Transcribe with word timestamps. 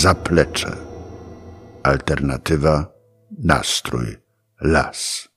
zaplecze. 0.00 0.76
Alternatywa, 1.82 2.92
nastrój, 3.38 4.16
las. 4.60 5.28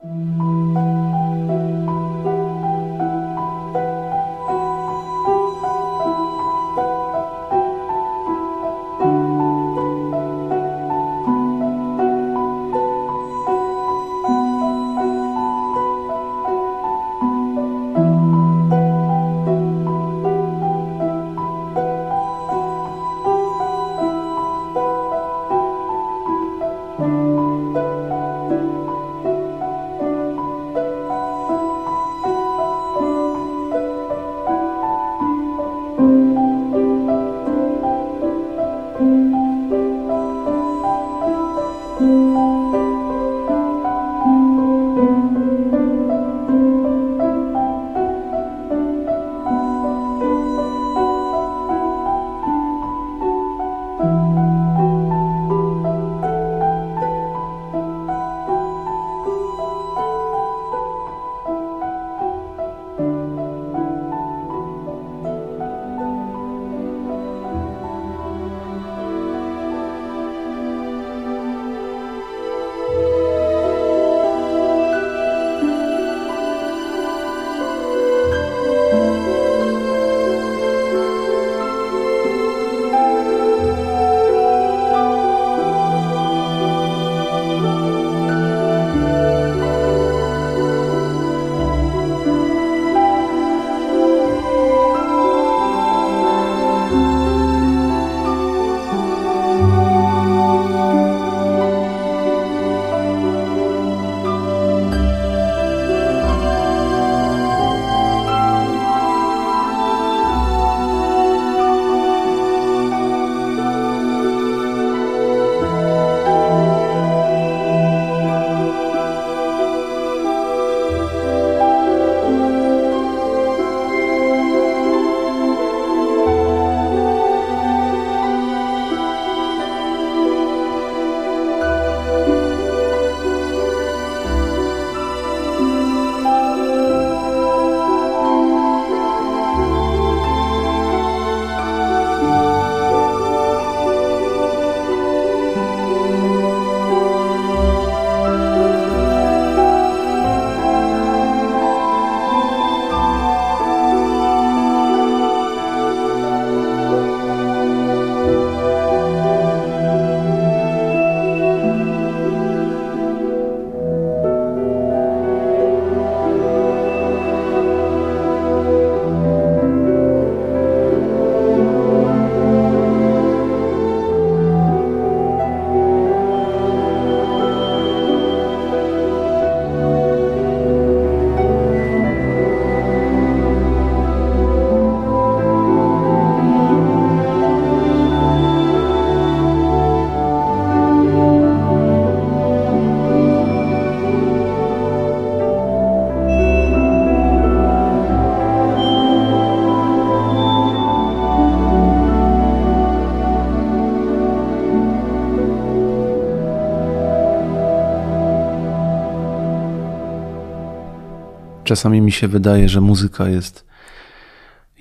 Czasami 211.74 212.02
mi 212.02 212.12
się 212.12 212.28
wydaje, 212.28 212.70
że 212.70 212.82
muzyka 212.82 213.30
jest 213.30 213.66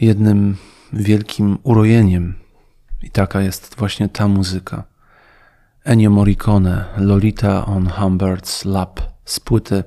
jednym 0.01 0.57
wielkim 0.93 1.59
urojeniem. 1.63 2.35
I 3.03 3.11
taka 3.11 3.41
jest 3.41 3.75
właśnie 3.79 4.09
ta 4.09 4.29
muzyka. 4.29 4.85
Ennio 5.85 6.11
Morricone, 6.11 6.85
Lolita 6.97 7.67
on 7.67 7.87
Humbert's 7.87 8.67
Lap 8.67 9.01
z 9.25 9.41
płyty 9.41 9.85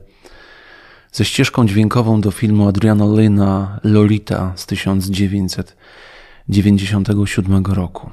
ze 1.12 1.26
ścieżką 1.26 1.68
dźwiękową 1.68 2.22
do 2.22 2.32
filmu 2.32 2.68
Adriana 2.68 3.06
Lina 3.22 3.80
Lolita 3.84 4.54
z 4.56 4.66
1997 4.66 7.66
roku. 7.66 8.10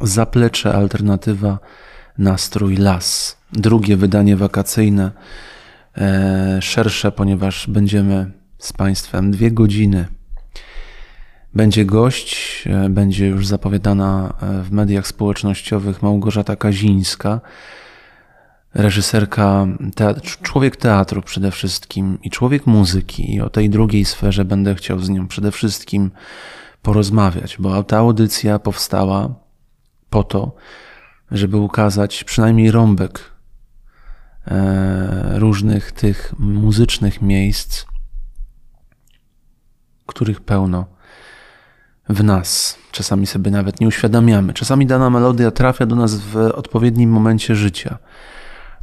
Zaplecze 0.00 0.74
alternatywa 0.74 1.58
Nastrój 2.18 2.76
Las. 2.76 3.38
Drugie 3.52 3.96
wydanie 3.96 4.36
wakacyjne 4.36 5.10
szersze, 6.60 7.12
ponieważ 7.12 7.66
będziemy 7.66 8.30
z 8.58 8.72
Państwem 8.72 9.30
dwie 9.30 9.50
godziny. 9.50 10.06
Będzie 11.54 11.84
gość, 11.84 12.64
e, 12.66 12.88
będzie 12.88 13.26
już 13.26 13.46
zapowiadana 13.46 14.34
e, 14.42 14.62
w 14.62 14.72
mediach 14.72 15.06
społecznościowych 15.06 16.02
Małgorzata 16.02 16.56
Kazińska, 16.56 17.40
reżyserka, 18.74 19.66
teatr, 19.94 20.38
człowiek 20.42 20.76
teatru 20.76 21.22
przede 21.22 21.50
wszystkim 21.50 22.18
i 22.22 22.30
człowiek 22.30 22.66
muzyki. 22.66 23.34
I 23.34 23.40
o 23.40 23.50
tej 23.50 23.70
drugiej 23.70 24.04
sferze 24.04 24.44
będę 24.44 24.74
chciał 24.74 25.00
z 25.00 25.08
nią 25.08 25.28
przede 25.28 25.52
wszystkim 25.52 26.10
porozmawiać, 26.82 27.56
bo 27.58 27.82
ta 27.82 27.98
audycja 27.98 28.58
powstała 28.58 29.34
po 30.10 30.22
to, 30.22 30.56
żeby 31.30 31.56
ukazać 31.56 32.24
przynajmniej 32.24 32.70
rąbek 32.70 33.33
E, 33.33 33.33
różnych 35.34 35.92
tych 35.92 36.34
muzycznych 36.38 37.22
miejsc, 37.22 37.84
których 40.06 40.40
pełno 40.40 40.86
w 42.08 42.24
nas. 42.24 42.78
Czasami 42.92 43.26
sobie 43.26 43.50
nawet 43.50 43.80
nie 43.80 43.88
uświadamiamy. 43.88 44.52
Czasami 44.52 44.86
dana 44.86 45.10
melodia 45.10 45.50
trafia 45.50 45.86
do 45.86 45.96
nas 45.96 46.14
w 46.14 46.36
odpowiednim 46.36 47.10
momencie 47.10 47.54
życia 47.54 47.98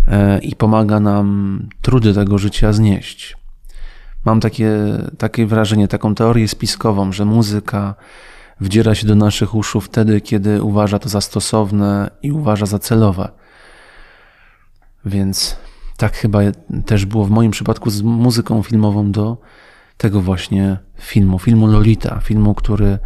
e, 0.07 0.39
i 0.39 0.55
pomaga 0.55 0.99
nam 0.99 1.59
trudy 1.81 2.13
tego 2.13 2.37
życia 2.37 2.73
znieść. 2.73 3.37
Mam 4.25 4.39
takie, 4.39 4.71
takie 5.17 5.45
wrażenie, 5.45 5.87
taką 5.87 6.15
teorię 6.15 6.47
spiskową, 6.47 7.11
że 7.11 7.25
muzyka 7.25 7.95
wdziera 8.59 8.95
się 8.95 9.07
do 9.07 9.15
naszych 9.15 9.55
uszu 9.55 9.81
wtedy, 9.81 10.21
kiedy 10.21 10.63
uważa 10.63 10.99
to 10.99 11.09
za 11.09 11.21
stosowne 11.21 12.11
i 12.21 12.31
uważa 12.31 12.65
za 12.65 12.79
celowe. 12.79 13.40
Więc 15.05 15.57
tak 15.97 16.15
chyba 16.15 16.39
też 16.85 17.05
było 17.05 17.25
w 17.25 17.29
moim 17.29 17.51
przypadku 17.51 17.89
z 17.89 18.01
muzyką 18.01 18.63
filmową 18.63 19.11
do 19.11 19.37
tego 19.97 20.21
właśnie 20.21 20.77
filmu, 20.99 21.39
filmu 21.39 21.67
Lolita, 21.67 22.19
filmu, 22.19 22.55
który 22.55 22.99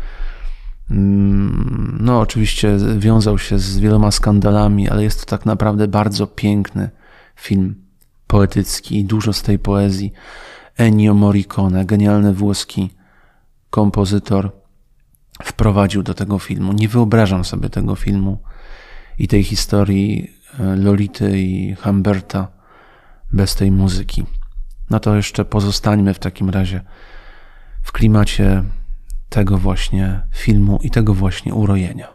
mm, 0.92 1.98
no 2.02 2.20
oczywiście 2.20 2.78
wiązał 2.98 3.40
się 3.40 3.60
z 3.60 3.80
wieloma 3.80 4.12
skandalami, 4.12 4.90
ale 4.90 5.04
jest 5.04 5.20
to 5.20 5.26
tak 5.26 5.46
naprawdę 5.46 5.88
bardzo 5.88 6.28
piękny 6.28 6.90
film 7.36 7.76
poetycki 8.28 9.00
i 9.00 9.06
dużo 9.06 9.34
z 9.34 9.42
tej 9.42 9.60
poezji. 9.60 10.14
Ennio 10.78 11.14
Morricone, 11.14 11.86
genialny 11.86 12.34
włoski 12.34 12.90
kompozytor, 13.70 14.52
wprowadził 15.44 16.04
do 16.04 16.14
tego 16.14 16.40
filmu. 16.40 16.74
Nie 16.74 16.88
wyobrażam 16.88 17.46
sobie 17.46 17.70
tego 17.70 17.96
filmu 17.96 18.38
i 19.20 19.28
tej 19.28 19.44
historii 19.44 20.32
Lolity 20.60 21.40
i 21.40 21.75
Humberta 21.75 22.48
bez 23.34 23.56
tej 23.56 23.72
muzyki. 23.72 24.25
No 24.90 25.00
to 25.00 25.16
jeszcze 25.16 25.46
pozostańmy 25.46 26.13
w 26.13 26.19
takim 26.19 26.50
razie 26.50 26.81
w 27.81 27.92
klimacie 27.92 28.63
tego 29.30 29.57
właśnie 29.57 30.22
filmu 30.31 30.80
i 30.84 30.92
tego 30.92 31.13
właśnie 31.13 31.54
urojenia. 31.54 32.15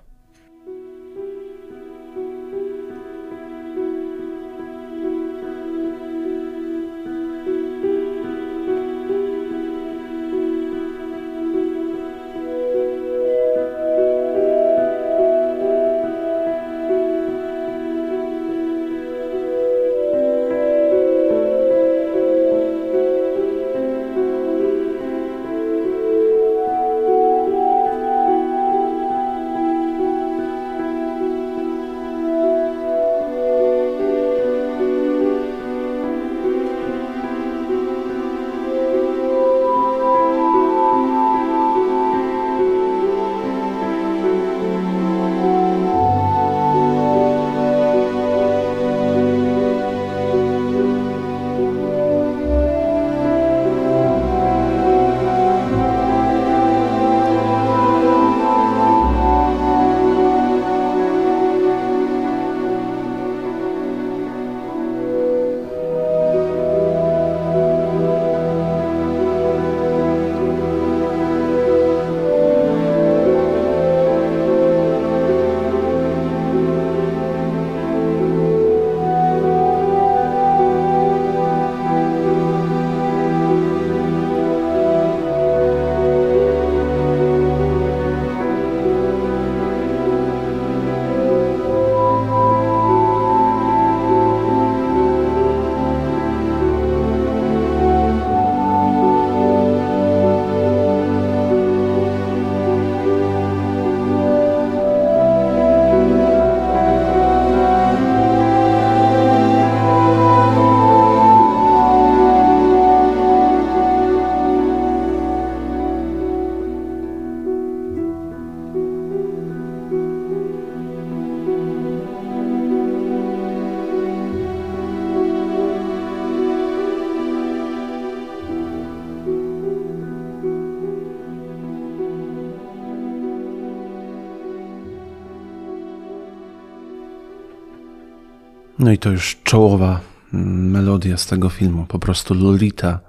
To 139.01 139.11
już 139.11 139.37
czołowa 139.45 140.01
mm, 140.35 140.71
melodia 140.71 141.17
z 141.17 141.27
tego 141.27 141.49
filmu, 141.49 141.87
po 141.87 141.99
prostu 141.99 142.35
Lolita 142.35 143.01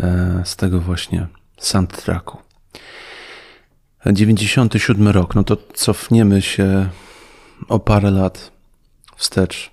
e, 0.00 0.42
z 0.44 0.56
tego 0.56 0.80
właśnie 0.80 1.26
soundtracku. 1.58 2.38
97 4.12 5.08
rok, 5.08 5.34
no 5.34 5.44
to 5.44 5.56
cofniemy 5.74 6.42
się 6.42 6.88
o 7.68 7.78
parę 7.78 8.10
lat 8.10 8.52
wstecz. 9.16 9.70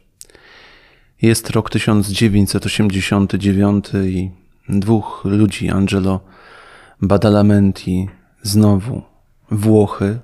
Jest 1.21 1.49
rok 1.49 1.69
1989 1.69 3.85
i 4.05 4.31
dwóch 4.69 5.21
ludzi, 5.25 5.69
Angelo 5.69 6.19
Badalamenti, 7.01 8.09
znowu 8.41 9.01
Włochy, 9.51 10.19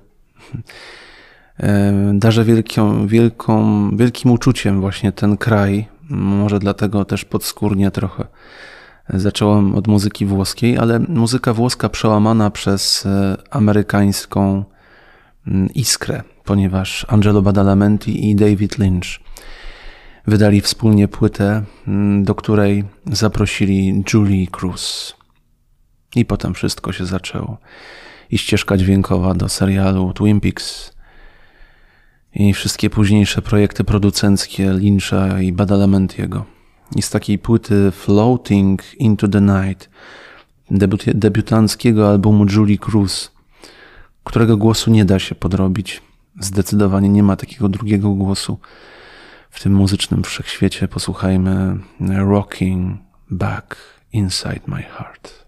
darzę 2.14 2.44
wielką, 2.44 3.06
wielką, 3.06 3.90
wielkim 3.96 4.30
uczuciem 4.30 4.80
właśnie 4.80 5.12
ten 5.12 5.36
kraj. 5.36 5.88
Może 6.10 6.58
dlatego 6.58 7.04
też 7.04 7.24
podskórnie 7.24 7.90
trochę 7.90 8.26
zacząłem 9.14 9.74
od 9.74 9.88
muzyki 9.88 10.26
włoskiej, 10.26 10.78
ale 10.78 10.98
muzyka 10.98 11.54
włoska 11.54 11.88
przełamana 11.88 12.50
przez 12.50 13.06
e, 13.06 13.36
amerykańską 13.50 14.64
mm, 15.46 15.68
iskrę, 15.74 16.22
ponieważ 16.44 17.06
Angelo 17.08 17.42
Badalamenti 17.42 18.30
i 18.30 18.36
David 18.36 18.78
Lynch 18.78 19.20
wydali 20.26 20.60
wspólnie 20.60 21.08
płytę, 21.08 21.62
mm, 21.88 22.24
do 22.24 22.34
której 22.34 22.84
zaprosili 23.06 24.04
Julie 24.12 24.46
Cruz. 24.46 25.14
I 26.16 26.24
potem 26.24 26.54
wszystko 26.54 26.92
się 26.92 27.06
zaczęło. 27.06 27.58
I 28.30 28.38
ścieżka 28.38 28.76
dźwiękowa 28.76 29.34
do 29.34 29.48
serialu 29.48 30.12
Twin 30.12 30.40
Peaks 30.40 30.97
i 32.34 32.52
wszystkie 32.52 32.90
późniejsze 32.90 33.42
projekty 33.42 33.84
producenckie 33.84 34.72
Lyncha 34.72 35.40
i 35.40 35.52
Badalamentiego. 35.52 36.44
I 36.96 37.02
z 37.02 37.10
takiej 37.10 37.38
płyty 37.38 37.90
Floating 37.90 38.82
into 38.98 39.28
the 39.28 39.40
Night, 39.40 39.90
debiutanckiego 41.14 42.08
albumu 42.08 42.46
Julie 42.50 42.78
Cruz, 42.78 43.30
którego 44.24 44.56
głosu 44.56 44.90
nie 44.90 45.04
da 45.04 45.18
się 45.18 45.34
podrobić. 45.34 46.02
Zdecydowanie 46.40 47.08
nie 47.08 47.22
ma 47.22 47.36
takiego 47.36 47.68
drugiego 47.68 48.10
głosu 48.10 48.58
w 49.50 49.62
tym 49.62 49.74
muzycznym 49.74 50.22
wszechświecie. 50.22 50.88
Posłuchajmy 50.88 51.78
Rocking 52.00 52.98
Back 53.30 53.76
Inside 54.12 54.60
My 54.66 54.82
Heart. 54.82 55.46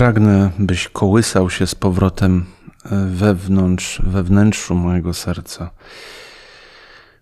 Pragnę, 0.00 0.50
byś 0.58 0.88
kołysał 0.88 1.50
się 1.50 1.66
z 1.66 1.74
powrotem 1.74 2.44
e, 2.84 3.06
wewnątrz, 3.06 4.02
we 4.04 4.22
wnętrzu 4.22 4.74
mojego 4.74 5.14
serca. 5.14 5.70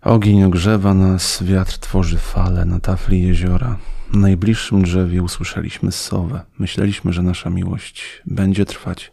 Ogień 0.02 0.44
ogrzewa 0.44 0.94
nas, 0.94 1.42
wiatr 1.42 1.78
tworzy 1.78 2.18
fale 2.18 2.64
na 2.64 2.80
tafli 2.80 3.22
jeziora. 3.22 3.76
Na 4.12 4.20
najbliższym 4.20 4.82
drzewie 4.82 5.22
usłyszeliśmy 5.22 5.92
sowę. 5.92 6.40
Myśleliśmy, 6.58 7.12
że 7.12 7.22
nasza 7.22 7.50
miłość 7.50 8.22
będzie 8.26 8.64
trwać 8.64 9.12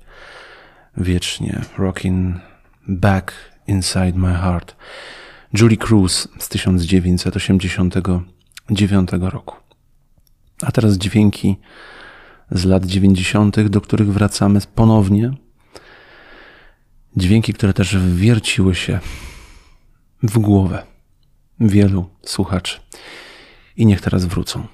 wiecznie. 0.97 1.61
Rocking 1.77 2.35
back 2.87 3.33
inside 3.67 4.13
my 4.15 4.33
heart. 4.33 4.75
Julie 5.53 5.77
Cruz 5.77 6.27
z 6.39 6.49
1989 6.49 9.09
roku. 9.21 9.55
A 10.61 10.71
teraz 10.71 10.97
dźwięki 10.97 11.57
z 12.51 12.65
lat 12.65 12.85
90., 12.85 13.61
do 13.61 13.81
których 13.81 14.13
wracamy 14.13 14.59
ponownie. 14.75 15.33
Dźwięki, 17.17 17.53
które 17.53 17.73
też 17.73 17.97
wierciły 17.97 18.75
się 18.75 18.99
w 20.23 20.39
głowę 20.39 20.83
wielu 21.59 22.09
słuchaczy. 22.25 22.79
I 23.77 23.85
niech 23.85 24.01
teraz 24.01 24.25
wrócą. 24.25 24.67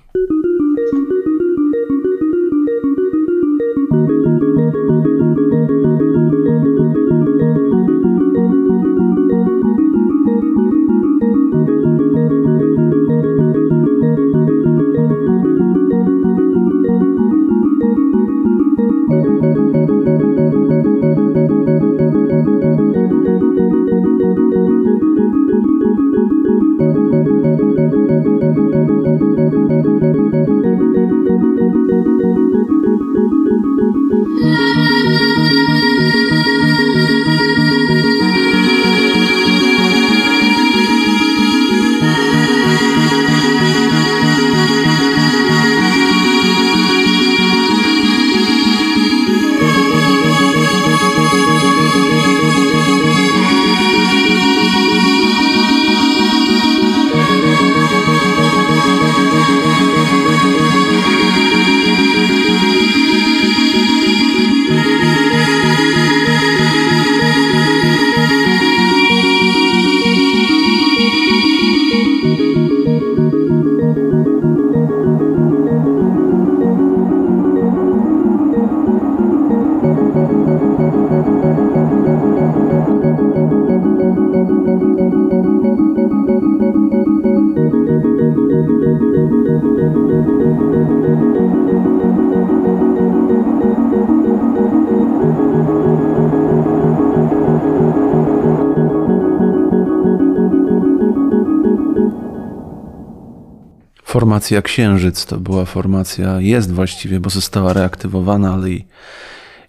Formacja 104.51 104.61
Księżyc 104.61 105.25
to 105.25 105.40
była 105.40 105.66
formacja, 105.66 106.42
jest 106.42 106.72
właściwie, 106.72 107.20
bo 107.20 107.29
została 107.29 107.74
reaktywowana, 107.74 108.53
ale 108.53 108.70
jej, 108.70 108.87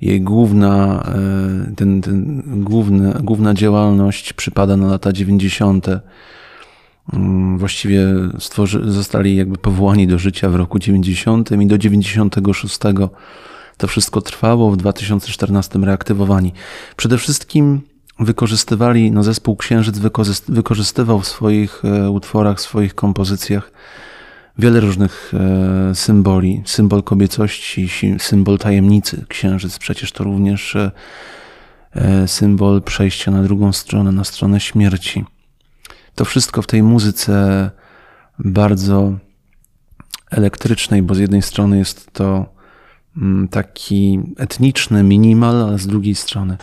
jej 0.00 0.20
główna, 0.20 1.04
e, 1.06 1.74
ten, 1.76 2.00
ten 2.00 2.42
główny, 2.64 3.12
główna 3.20 3.54
działalność 3.54 4.32
przypada 4.32 4.76
na 4.76 4.86
lata 4.86 5.12
90. 5.12 5.86
Mm, 7.12 7.58
właściwie 7.58 8.06
stworzy, 8.38 8.92
zostali 8.92 9.36
jakby 9.36 9.58
powołani 9.58 10.06
do 10.06 10.18
życia 10.18 10.48
w 10.48 10.54
roku 10.54 10.78
90 10.78 11.50
i 11.50 11.66
do 11.66 11.78
96 11.78 12.78
to 13.76 13.86
wszystko 13.86 14.20
trwało, 14.20 14.70
w 14.70 14.76
2014 14.76 15.78
reaktywowani. 15.78 16.52
Przede 16.96 17.18
wszystkim 17.18 17.80
wykorzystywali, 18.18 19.10
no 19.10 19.22
zespół 19.22 19.56
Księżyc 19.56 19.98
wykorzystywał 20.48 21.20
w 21.20 21.28
swoich 21.28 21.82
e, 21.84 22.10
utworach, 22.10 22.58
w 22.58 22.60
swoich 22.60 22.94
kompozycjach 22.94 23.72
wiele 24.58 24.80
różnych 24.80 25.32
e, 25.34 25.94
symboli. 25.94 26.62
Symbol 26.66 27.02
kobiecości, 27.02 27.88
symbol 28.18 28.58
tajemnicy. 28.58 29.24
Księżyc 29.28 29.78
przecież 29.78 30.12
to 30.12 30.24
również 30.24 30.76
e, 30.76 32.28
symbol 32.28 32.82
przejścia 32.82 33.30
na 33.30 33.42
drugą 33.42 33.72
stronę, 33.72 34.12
na 34.12 34.24
stronę 34.24 34.60
śmierci. 34.60 35.24
To 36.14 36.24
wszystko 36.24 36.62
w 36.62 36.66
tej 36.66 36.82
muzyce 36.82 37.70
bardzo 38.38 39.12
elektrycznej, 40.30 41.02
bo 41.02 41.14
z 41.14 41.18
jednej 41.18 41.42
strony 41.42 41.78
jest 41.78 42.12
to 42.12 42.46
mm, 43.16 43.48
taki 43.48 44.20
etniczny 44.38 45.02
minimal, 45.02 45.74
a 45.74 45.78
z 45.78 45.86
drugiej 45.86 46.14
strony 46.14 46.56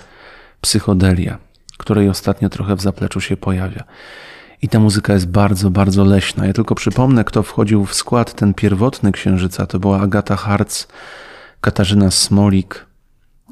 psychodelia, 0.62 1.38
której 1.78 2.10
ostatnio 2.10 2.49
trochę 2.49 2.75
w 2.75 2.82
zapleczu 2.82 3.21
się 3.21 3.38
pojawia. 3.38 3.84
I 4.61 4.69
ta 4.69 4.79
muzyka 4.79 5.13
jest 5.13 5.27
bardzo, 5.27 5.69
bardzo 5.69 6.03
leśna. 6.03 6.45
Ja 6.45 6.53
tylko 6.53 6.75
przypomnę, 6.75 7.23
kto 7.23 7.43
wchodził 7.43 7.85
w 7.85 7.93
skład 7.93 8.33
ten 8.33 8.53
pierwotny 8.53 9.11
księżyca. 9.11 9.65
To 9.65 9.79
była 9.79 9.99
Agata 9.99 10.35
Harc, 10.35 10.87
Katarzyna 11.61 12.11
Smolik, 12.11 12.85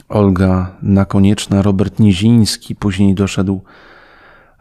Olga 0.09 0.75
Nakonieczna, 0.81 1.61
Robert 1.61 1.99
Niziński. 1.99 2.75
Później 2.75 3.15
doszedł 3.15 3.61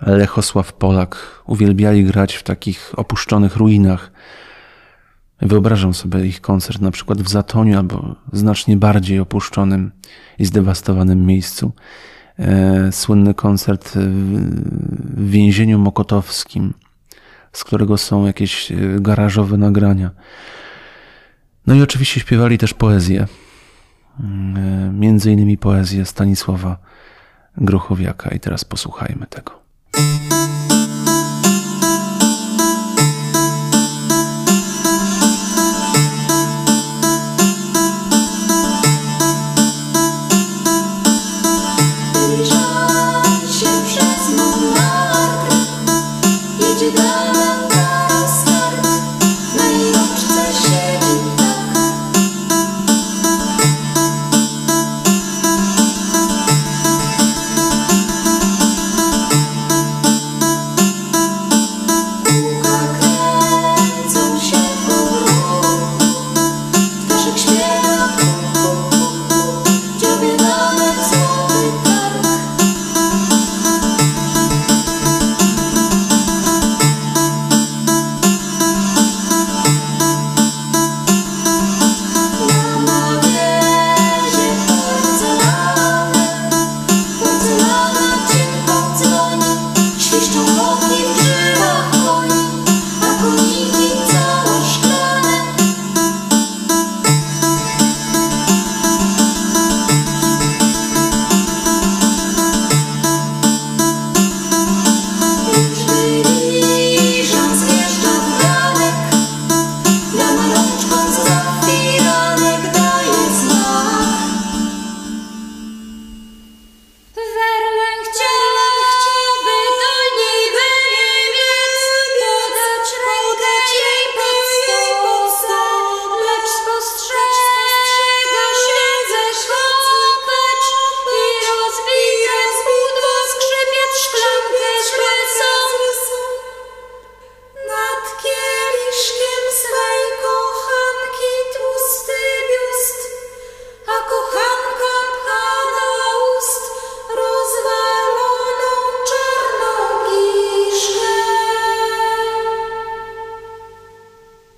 Lechosław 0.00 0.72
Polak. 0.72 1.42
Uwielbiali 1.46 2.04
grać 2.04 2.34
w 2.34 2.42
takich 2.42 2.92
opuszczonych 2.96 3.56
ruinach. 3.56 4.12
Wyobrażam 5.42 5.94
sobie 5.94 6.26
ich 6.26 6.40
koncert 6.40 6.80
na 6.80 6.90
przykład 6.90 7.22
w 7.22 7.28
Zatoniu 7.28 7.78
albo 7.78 8.16
znacznie 8.32 8.76
bardziej 8.76 9.18
opuszczonym 9.18 9.92
i 10.38 10.44
zdewastowanym 10.44 11.26
miejscu. 11.26 11.72
E, 12.38 12.92
słynny 12.92 13.34
koncert 13.34 13.92
w 13.94 15.30
więzieniu 15.30 15.78
mokotowskim, 15.78 16.74
z 17.52 17.64
którego 17.64 17.98
są 17.98 18.26
jakieś 18.26 18.72
e, 18.72 18.76
garażowe 19.00 19.56
nagrania. 19.56 20.10
No 21.66 21.74
i 21.74 21.82
oczywiście 21.82 22.20
śpiewali 22.20 22.58
też 22.58 22.74
poezję. 22.74 23.26
Mm, 24.20 24.56
e, 24.56 24.92
między 24.92 25.32
innymi 25.32 25.58
poezję 25.58 26.04
Stanisława 26.04 26.78
Grochowiaka. 27.56 28.30
I 28.30 28.40
teraz 28.40 28.64
posłuchajmy 28.64 29.26
tego. 29.26 29.52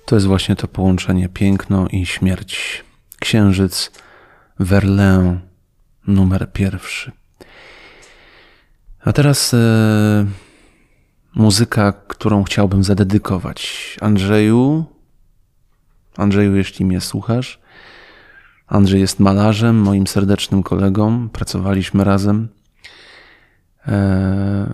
To 0.09 0.15
jest 0.15 0.27
właśnie 0.27 0.55
to 0.55 0.67
połączenie 0.67 1.29
piękno 1.29 1.87
i 1.87 2.05
śmierć. 2.05 2.83
Księżyc 3.19 3.91
Verlain 4.59 5.39
numer 6.07 6.51
pierwszy. 6.53 7.11
A 9.03 9.13
teraz 9.13 9.53
e, 9.53 10.25
muzyka, 11.35 11.93
którą 12.07 12.43
chciałbym 12.43 12.83
zadedykować. 12.83 13.97
Andrzeju, 14.01 14.85
Andrzeju, 16.17 16.55
jeśli 16.55 16.85
mnie 16.85 17.01
słuchasz, 17.01 17.59
Andrzej 18.67 19.01
jest 19.01 19.19
malarzem, 19.19 19.75
moim 19.75 20.07
serdecznym 20.07 20.63
kolegą, 20.63 21.29
pracowaliśmy 21.29 22.03
razem. 22.03 22.47
E, 23.87 24.73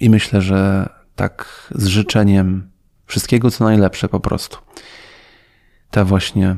I 0.00 0.10
myślę, 0.10 0.42
że 0.42 0.88
tak 1.16 1.68
z 1.74 1.86
życzeniem 1.86 2.75
Wszystkiego 3.06 3.50
co 3.50 3.64
najlepsze 3.64 4.08
po 4.08 4.20
prostu. 4.20 4.58
Ta 5.90 6.04
właśnie 6.04 6.56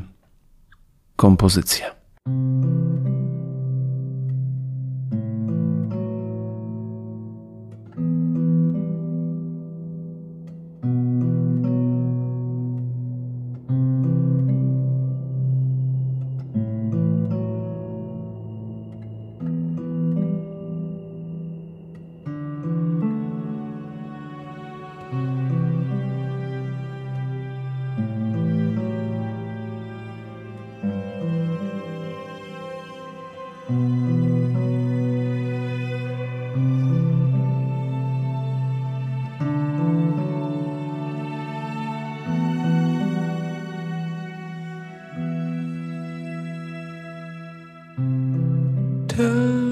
kompozycja. 1.17 1.95
To 49.19 49.68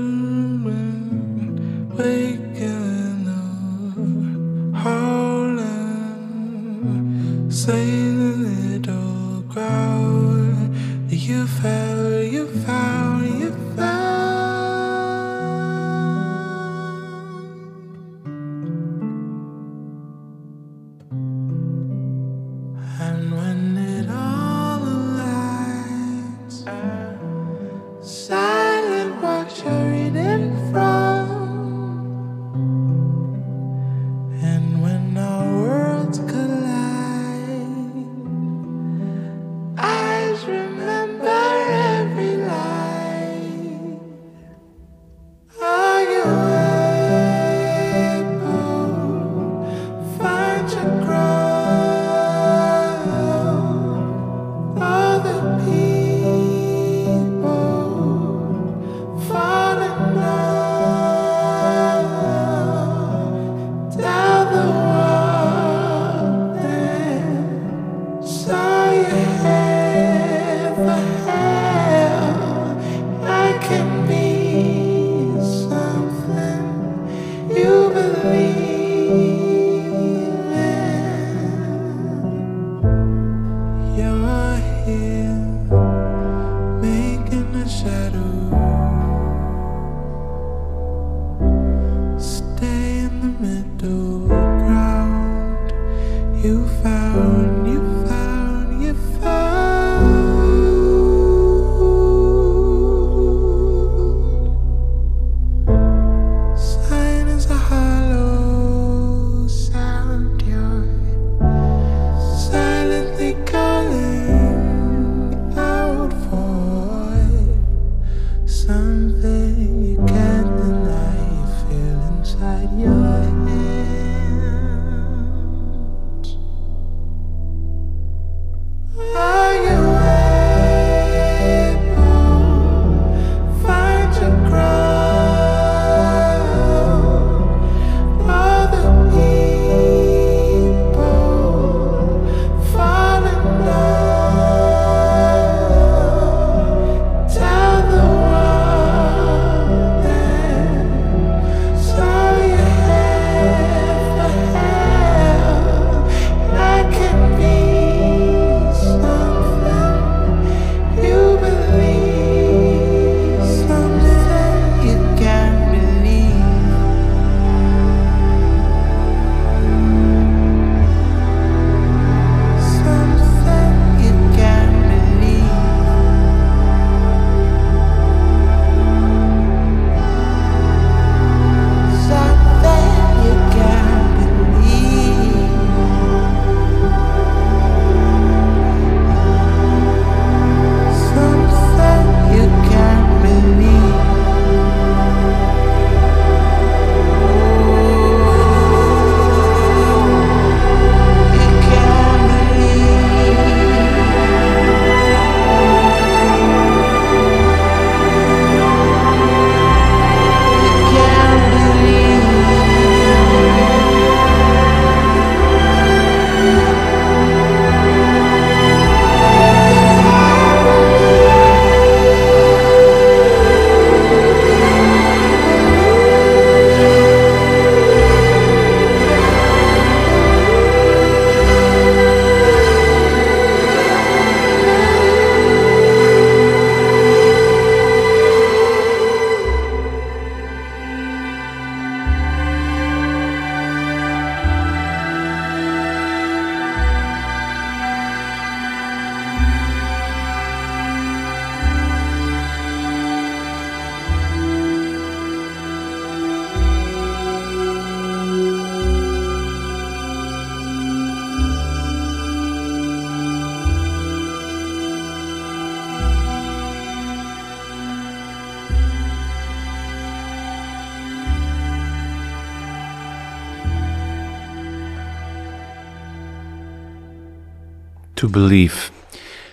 Believe 278.36 278.74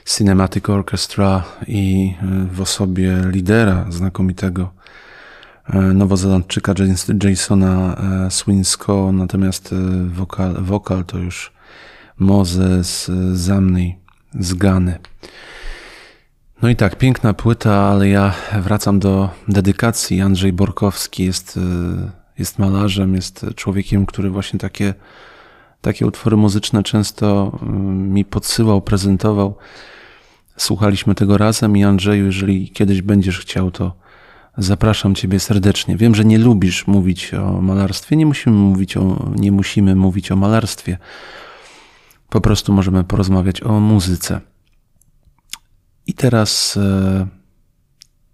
Cinematic 0.06 0.70
Orchestra 0.70 1.44
i 1.68 2.14
e, 2.22 2.48
w 2.52 2.62
osobie 2.62 3.22
lidera 3.32 3.86
znakomitego 3.90 4.74
e, 5.66 5.80
nowozelandczyka 5.80 6.74
Jasona 7.24 7.96
e, 7.96 8.32
Swinsko, 8.32 9.12
natomiast 9.12 9.76
wokal, 10.08 10.54
wokal 10.64 11.06
to 11.06 11.18
już 11.18 11.52
Moses 12.20 13.12
Zamny 13.34 13.96
z 14.40 14.54
Gany. 14.54 15.00
No 16.62 16.70
i 16.70 16.76
tak, 16.76 16.98
piękna 16.98 17.34
płyta, 17.34 17.76
ale 17.76 18.10
ja 18.10 18.34
wracam 18.62 19.00
do 19.00 19.30
dedykacji. 19.48 20.22
Andrzej 20.22 20.54
Borkowski 20.54 21.24
jest, 21.24 21.60
jest 22.40 22.60
malarzem, 22.60 23.16
jest 23.16 23.46
człowiekiem, 23.56 24.06
który 24.06 24.30
właśnie 24.30 24.60
takie, 24.60 24.94
takie 25.84 26.08
utwory 26.08 26.38
muzyczne 26.38 26.84
często 26.84 27.52
y, 27.64 27.66
mi 27.96 28.26
podsyłał, 28.26 28.82
prezentował. 28.82 29.56
Słuchaliśmy 30.58 31.16
tego 31.16 31.38
razem 31.38 31.78
i 31.78 31.84
Andrzeju, 31.84 32.26
jeżeli 32.26 32.70
kiedyś 32.72 33.02
będziesz 33.02 33.40
chciał, 33.40 33.72
to 33.72 33.96
zapraszam 34.58 35.16
Ciebie 35.16 35.40
serdecznie. 35.40 35.98
Wiem, 35.98 36.16
że 36.16 36.26
nie 36.26 36.38
lubisz 36.38 36.88
mówić 36.88 37.34
o 37.34 37.62
malarstwie, 37.62 38.16
nie 38.16 38.26
musimy 38.26 38.56
mówić 38.56 38.98
o, 38.98 39.32
nie 39.36 39.52
musimy 39.52 39.96
mówić 39.96 40.32
o 40.32 40.36
malarstwie. 40.36 40.98
Po 42.30 42.42
prostu 42.42 42.74
możemy 42.74 43.04
porozmawiać 43.04 43.64
o 43.64 43.80
muzyce. 43.80 44.42
I 46.08 46.14
teraz 46.14 46.78
e, 46.78 47.28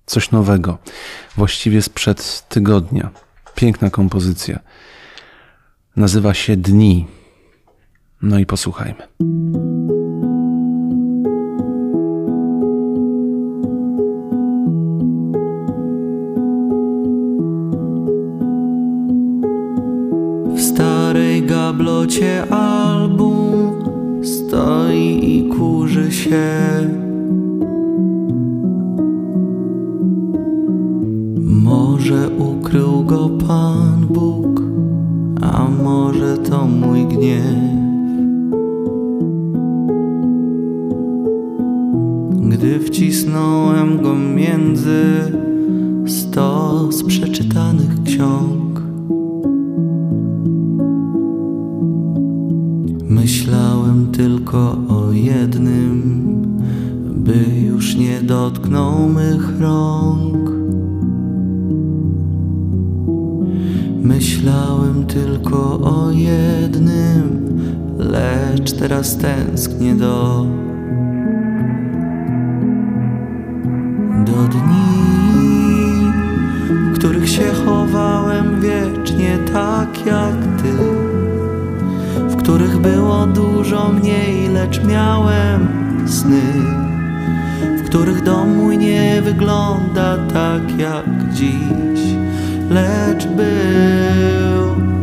coś 0.05 0.31
nowego, 0.31 0.77
właściwie 1.35 1.81
sprzed 1.81 2.45
tygodnia. 2.49 3.09
Piękna 3.55 3.89
kompozycja. 3.89 4.59
Nazywa 5.95 6.33
się 6.33 6.57
Dni. 6.57 7.18
No 8.21 8.39
i 8.39 8.45
posłuchajmy. 8.45 9.03
W 20.55 20.61
starej 20.61 21.43
gablocie 21.43 22.53
album 22.53 23.71
stoi 24.23 25.37
i 25.37 25.49
kurzy 25.49 26.11
się. 26.11 26.49
Może 31.41 32.29
ukrył 32.29 33.03
go 33.03 33.29
Pan 33.29 34.07
Bóg, 34.09 34.61
a 35.41 35.67
może 35.83 36.37
to 36.37 36.67
mój 36.67 37.05
gniew. 37.05 37.68
Gdy 42.59 42.79
wcisnąłem 42.79 44.01
go 44.01 44.15
między 44.15 45.31
stos 46.07 47.03
przeczytanych 47.03 48.03
ksiąg, 48.03 48.81
myślałem 53.09 54.11
tylko 54.11 54.77
o 54.89 55.11
jednym, 55.11 56.01
by 57.15 57.45
już 57.65 57.95
nie 57.95 58.21
dotknął 58.21 59.09
mych 59.09 59.59
rąk. 59.59 60.49
Myślałem 64.03 65.05
tylko 65.05 65.79
o 65.79 66.11
jednym, 66.11 67.55
lecz 67.97 68.71
teraz 68.71 69.17
tęsknię 69.17 69.95
do 69.95 70.45
dni, 74.49 76.11
w 76.93 76.95
których 76.95 77.29
się 77.29 77.53
chowałem 77.65 78.61
wiecznie 78.61 79.37
tak 79.53 80.05
jak 80.05 80.35
ty, 80.61 80.71
w 82.29 82.35
których 82.35 82.77
było 82.77 83.25
dużo 83.25 83.89
mniej, 83.89 84.47
lecz 84.47 84.83
miałem 84.83 85.67
sny, 86.07 86.41
w 87.77 87.89
których 87.89 88.23
dom 88.23 88.55
mój 88.55 88.77
nie 88.77 89.21
wygląda 89.21 90.17
tak 90.33 90.77
jak 90.77 91.33
dziś, 91.33 91.99
lecz 92.69 93.27
był. 93.27 94.98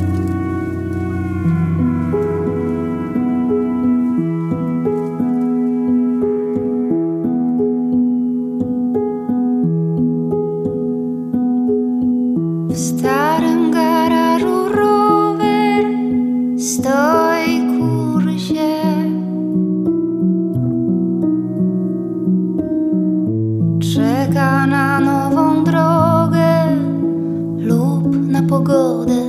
Pogodę, 28.48 29.22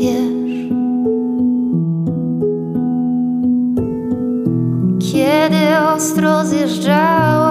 wiesz. 0.00 0.68
Kiedy 5.12 5.78
ostro 5.94 6.44
zjeżdżałam 6.44 7.43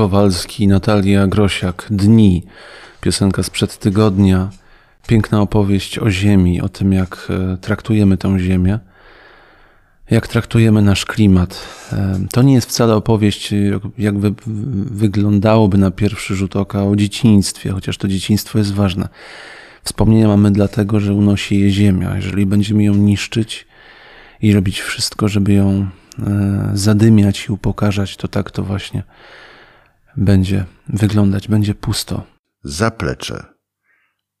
Kowalski, 0.00 0.68
Natalia 0.68 1.26
Grosiak, 1.26 1.86
Dni, 1.90 2.42
piosenka 3.00 3.42
sprzed 3.42 3.78
tygodnia, 3.78 4.50
piękna 5.06 5.40
opowieść 5.40 5.98
o 5.98 6.10
ziemi, 6.10 6.60
o 6.60 6.68
tym 6.68 6.92
jak 6.92 7.28
e, 7.30 7.56
traktujemy 7.56 8.16
tę 8.16 8.38
ziemię. 8.38 8.78
jak 10.10 10.28
traktujemy 10.28 10.82
nasz 10.82 11.04
klimat. 11.04 11.68
To 12.32 12.42
nie 12.42 12.54
jest 12.54 12.68
wcale 12.68 12.94
opowieść, 12.94 13.54
jak 13.98 14.18
wy, 14.18 14.34
wyglądałoby 14.90 15.78
na 15.78 15.90
pierwszy 15.90 16.34
rzut 16.34 16.56
oka 16.56 16.84
o 16.84 16.96
dzieciństwie, 16.96 17.70
chociaż 17.70 17.98
to 17.98 18.08
dzieciństwo 18.08 18.58
jest 18.58 18.74
ważne. 18.74 19.08
Wspomnienia 19.82 20.28
mamy 20.28 20.50
dlatego, 20.50 21.00
że 21.00 21.14
unosi 21.14 21.60
je 21.60 21.70
ziemia. 21.70 22.16
Jeżeli 22.16 22.46
będziemy 22.46 22.84
ją 22.84 22.94
niszczyć 22.94 23.66
i 24.42 24.52
robić 24.52 24.80
wszystko, 24.80 25.28
żeby 25.28 25.52
ją 25.52 25.86
e, 26.18 26.70
zadymiać 26.74 27.46
i 27.48 27.52
upokarzać, 27.52 28.16
to 28.16 28.28
tak 28.28 28.50
to 28.50 28.62
właśnie 28.62 29.02
będzie 30.20 30.64
wyglądać, 30.88 31.48
będzie 31.48 31.74
pusto. 31.74 32.22
Zaplecze. 32.64 33.44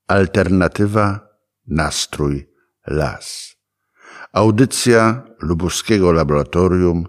Alternatywa, 0.06 1.28
nastrój, 1.66 2.48
las. 2.86 3.56
Audycja 4.32 5.22
Lubuskiego 5.40 6.12
Laboratorium 6.12 7.06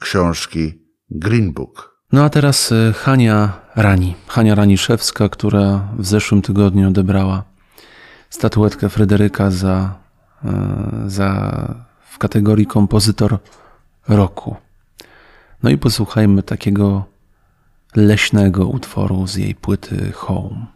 książki 0.00 0.72
Green 1.10 1.52
Book. 1.52 1.94
No 2.12 2.24
a 2.24 2.30
teraz 2.30 2.72
e, 2.72 2.92
Hania 2.92 3.60
Rani. 3.76 4.14
Hania 4.26 4.54
Raniszewska, 4.54 5.28
która 5.28 5.88
w 5.98 6.06
zeszłym 6.06 6.42
tygodniu 6.42 6.88
odebrała 6.88 7.44
statuetkę 8.30 8.88
Fryderyka 8.88 9.50
za, 9.50 9.98
e, 10.44 10.50
za 11.06 11.84
w 12.10 12.18
kategorii 12.18 12.66
kompozytor 12.66 13.38
roku. 14.08 14.56
No 15.62 15.70
i 15.70 15.78
posłuchajmy 15.78 16.42
takiego 16.42 17.13
leśnego 17.96 18.66
utworu 18.66 19.26
z 19.26 19.36
jej 19.36 19.54
płyty 19.54 20.12
Home. 20.12 20.73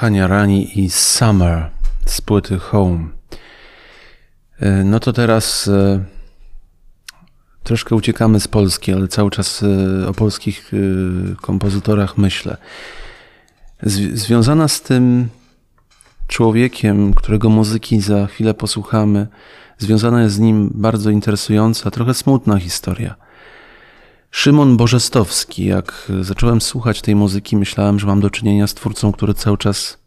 Hania 0.00 0.26
Rani 0.26 0.80
i 0.80 0.90
Summer 0.90 1.70
z 2.06 2.20
płyty 2.20 2.58
Home. 2.58 3.08
E, 4.60 4.84
no 4.84 5.00
to 5.00 5.12
teraz 5.12 5.68
e, 5.68 6.04
troszkę 7.62 7.94
uciekamy 7.94 8.40
z 8.40 8.48
Polski, 8.48 8.92
ale 8.92 9.08
cały 9.08 9.30
czas 9.30 9.62
e, 9.62 10.08
o 10.08 10.14
polskich 10.14 10.72
kompozytorach 11.40 12.18
myślę. 12.18 12.56
Związana 14.12 14.68
z 14.68 14.82
tym 14.82 15.28
człowiekiem, 16.26 17.14
którego 17.14 17.48
muzyki 17.48 18.00
za 18.00 18.26
chwilę 18.26 18.54
posłuchamy, 18.54 19.26
związana 19.78 20.22
jest 20.22 20.34
z 20.34 20.38
nim 20.38 20.70
bardzo 20.74 21.10
interesująca, 21.10 21.90
trochę 21.90 22.14
smutna 22.14 22.58
historia. 22.58 23.14
Szymon 24.30 24.76
Bożestowski. 24.76 25.64
Jak 25.64 26.12
zacząłem 26.20 26.60
słuchać 26.60 27.02
tej 27.02 27.16
muzyki, 27.16 27.56
myślałem, 27.56 27.98
że 27.98 28.06
mam 28.06 28.20
do 28.20 28.30
czynienia 28.30 28.66
z 28.66 28.74
twórcą, 28.74 29.12
który 29.12 29.34
cały 29.34 29.58
czas 29.58 29.98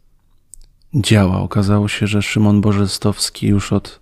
działa. 0.94 1.40
Okazało 1.40 1.88
się, 1.88 2.06
że 2.06 2.22
Szymon 2.22 2.60
Bożestowski 2.60 3.46
już 3.46 3.72
od 3.72 4.00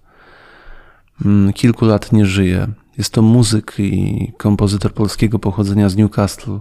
mm, 1.25 1.53
kilku 1.53 1.85
lat 1.85 2.13
nie 2.13 2.27
żyje. 2.27 2.69
Jest 2.99 3.13
to 3.13 3.23
muzyk 3.23 3.75
i 3.79 4.33
kompozytor 4.37 4.95
polskiego 4.95 5.39
pochodzenia 5.39 5.89
z 5.89 5.97
Newcastle, 5.97 6.59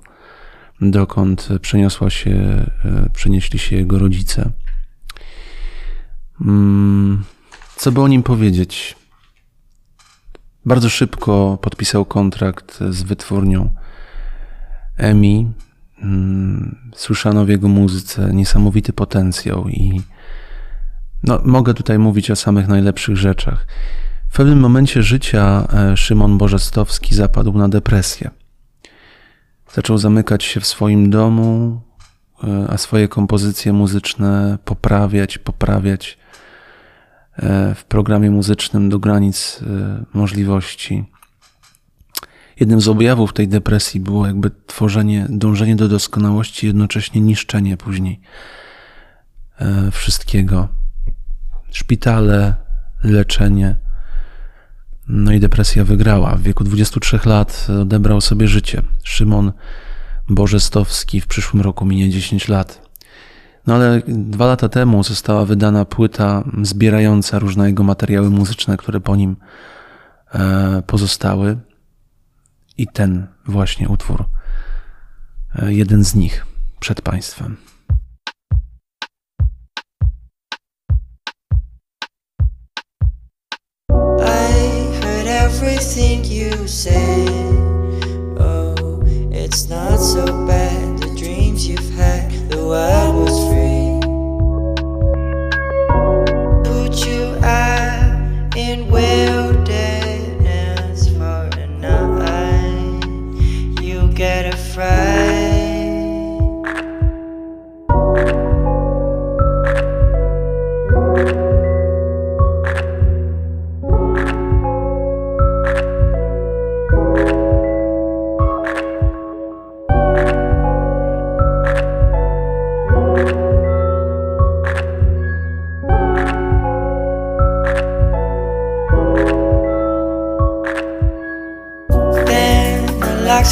dokąd 0.82 1.50
przeniosła 1.62 2.10
się, 2.10 2.32
e, 2.86 3.10
przenieśli 3.14 3.60
się 3.60 3.76
jego 3.76 4.00
rodzice. 4.00 4.50
Mm, 6.42 7.24
co 7.76 7.92
by 7.92 8.02
o 8.02 8.08
nim 8.08 8.24
powiedzieć? 8.24 9.01
Bardzo 10.66 10.90
szybko 10.90 11.58
podpisał 11.62 12.06
kontrakt 12.06 12.80
z 12.90 13.04
wytwórnią 13.04 13.70
EMI. 14.98 15.52
Mm, 16.02 16.92
słyszano 16.96 17.46
w 17.46 17.50
jego 17.50 17.68
muzyce 17.68 18.34
niesamowity 18.34 18.94
potencjał 18.94 19.70
i 19.70 20.02
no, 21.24 21.42
mogę 21.46 21.74
tutaj 21.74 22.00
mówić 22.00 22.32
o 22.32 22.36
samych 22.36 22.68
najlepszych 22.68 23.18
rzeczach. 23.18 23.68
W 24.30 24.36
pewnym 24.36 24.60
momencie 24.60 25.04
życia 25.04 25.68
e, 25.74 25.98
Szymon 25.98 26.38
Bożestowski 26.38 27.16
zapadł 27.16 27.58
na 27.58 27.70
depresję. 27.70 28.32
Zaczął 29.74 29.98
zamykać 29.98 30.44
się 30.44 30.60
w 30.60 30.68
swoim 30.68 31.10
domu, 31.10 31.82
e, 32.44 32.66
a 32.70 32.78
swoje 32.78 33.08
kompozycje 33.08 33.74
muzyczne 33.74 34.58
poprawiać, 34.66 35.38
poprawiać 35.38 36.18
w 37.76 37.84
programie 37.88 38.32
muzycznym 38.32 38.90
do 38.90 39.00
granic 39.00 39.60
możliwości. 40.14 41.06
Jednym 42.60 42.82
z 42.82 42.88
objawów 42.88 43.34
tej 43.34 43.48
depresji 43.48 44.00
było 44.00 44.28
jakby 44.28 44.52
tworzenie, 44.68 45.28
dążenie 45.30 45.76
do 45.76 45.88
doskonałości, 45.88 46.68
jednocześnie 46.68 47.22
niszczenie 47.22 47.78
później 47.78 48.20
wszystkiego 49.92 50.68
szpitale, 51.72 52.56
leczenie. 53.04 53.76
No 55.08 55.32
i 55.32 55.40
depresja 55.40 55.84
wygrała. 55.84 56.36
W 56.36 56.42
wieku 56.42 56.64
23 56.64 57.20
lat 57.26 57.68
odebrał 57.82 58.22
sobie 58.22 58.48
życie. 58.48 58.82
Szymon 59.04 59.52
Bożestowski 60.30 61.22
w 61.22 61.28
przyszłym 61.28 61.62
roku 61.62 61.86
minie 61.86 62.10
10 62.10 62.48
lat. 62.48 62.91
No 63.68 63.76
ale 63.76 64.02
dwa 64.08 64.46
lata 64.46 64.70
temu 64.70 65.04
została 65.04 65.46
wydana 65.46 65.86
płyta 65.86 66.44
zbierająca 66.62 67.40
różne 67.40 67.68
jego 67.68 67.84
materiały 67.84 68.30
muzyczne, 68.30 68.78
które 68.78 69.00
po 69.00 69.16
nim 69.16 69.36
e, 70.34 70.84
pozostały. 70.88 71.58
I 72.78 72.88
ten 72.88 73.28
właśnie 73.48 73.90
utwór, 73.90 74.26
e, 75.56 75.74
jeden 75.74 76.04
z 76.04 76.16
nich 76.16 76.46
przed 76.80 77.02
Państwem. 77.02 77.58
everything 85.62 86.26
you 86.26 86.68
say. 86.68 87.26
Oh, 88.40 89.02
it's 89.32 89.70
not 89.70 90.00
so 90.00 90.26
bad. 90.48 91.02
The 91.02 91.14
dreams 91.16 91.68
you've 91.68 91.91
was 92.72 93.38
free. 93.50 94.00
Put 96.64 97.06
you 97.06 97.36
out 97.44 98.56
for 101.06 101.50
a 101.60 101.68
night. 101.68 103.04
You 103.82 104.08
get 104.14 104.54
a 104.54 104.56
fright. 104.56 105.11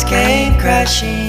came 0.04 0.58
crashing. 0.60 1.28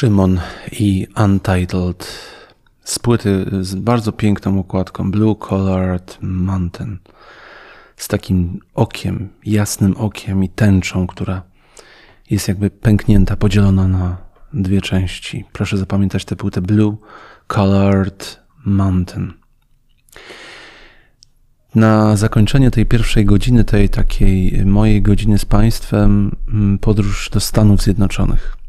Szymon 0.00 0.40
i 0.72 1.06
Untitled 1.24 2.08
z 2.84 2.98
płyty 2.98 3.46
z 3.60 3.74
bardzo 3.74 4.12
piękną 4.12 4.56
układką 4.56 5.10
Blue 5.10 5.34
Colored 5.48 6.18
Mountain 6.20 6.98
z 7.96 8.08
takim 8.08 8.60
okiem, 8.74 9.28
jasnym 9.44 9.96
okiem 9.96 10.44
i 10.44 10.48
tęczą, 10.48 11.06
która 11.06 11.42
jest 12.30 12.48
jakby 12.48 12.70
pęknięta, 12.70 13.36
podzielona 13.36 13.88
na 13.88 14.16
dwie 14.52 14.80
części. 14.80 15.44
Proszę 15.52 15.78
zapamiętać 15.78 16.24
tę 16.24 16.36
płytę 16.36 16.60
Blue 16.60 16.96
Colored 17.48 18.40
Mountain. 18.64 19.32
Na 21.74 22.16
zakończenie 22.16 22.70
tej 22.70 22.86
pierwszej 22.86 23.24
godziny, 23.24 23.64
tej 23.64 23.88
takiej 23.88 24.66
mojej 24.66 25.02
godziny 25.02 25.38
z 25.38 25.44
Państwem, 25.44 26.36
mm, 26.48 26.78
podróż 26.78 27.30
do 27.30 27.40
Stanów 27.40 27.82
Zjednoczonych. 27.82 28.59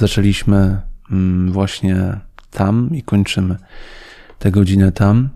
Zaczęliśmy 0.00 0.80
mm, 1.10 1.52
właśnie 1.52 2.20
tam 2.50 2.90
i 2.92 3.02
kończymy 3.02 3.56
tę 4.38 4.50
godzinę 4.50 4.92
tam. 4.92 5.28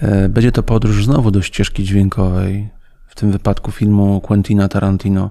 E, 0.00 0.28
będzie 0.28 0.52
to 0.52 0.62
podróż 0.62 1.04
znowu 1.04 1.30
do 1.30 1.42
ścieżki 1.42 1.84
dźwiękowej, 1.84 2.68
w 3.06 3.14
tym 3.14 3.32
wypadku 3.32 3.70
filmu 3.70 4.20
Quentina 4.20 4.68
Tarantino 4.68 5.30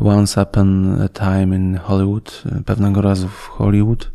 Once 0.00 0.42
Upon 0.42 1.00
a 1.02 1.08
Time 1.08 1.56
in 1.56 1.76
Hollywood, 1.76 2.42
pewnego 2.64 3.02
razu 3.02 3.28
w 3.28 3.46
Hollywood. 3.46 4.10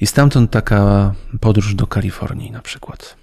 I 0.00 0.06
stamtąd 0.06 0.50
taka 0.50 1.12
podróż 1.40 1.74
do 1.74 1.86
Kalifornii 1.86 2.50
na 2.50 2.62
przykład. 2.62 3.16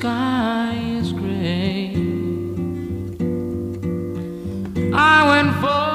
sky 0.00 0.80
is 0.98 1.12
gray. 1.12 1.92
I 4.94 5.16
went 5.28 5.52
for 5.60 5.89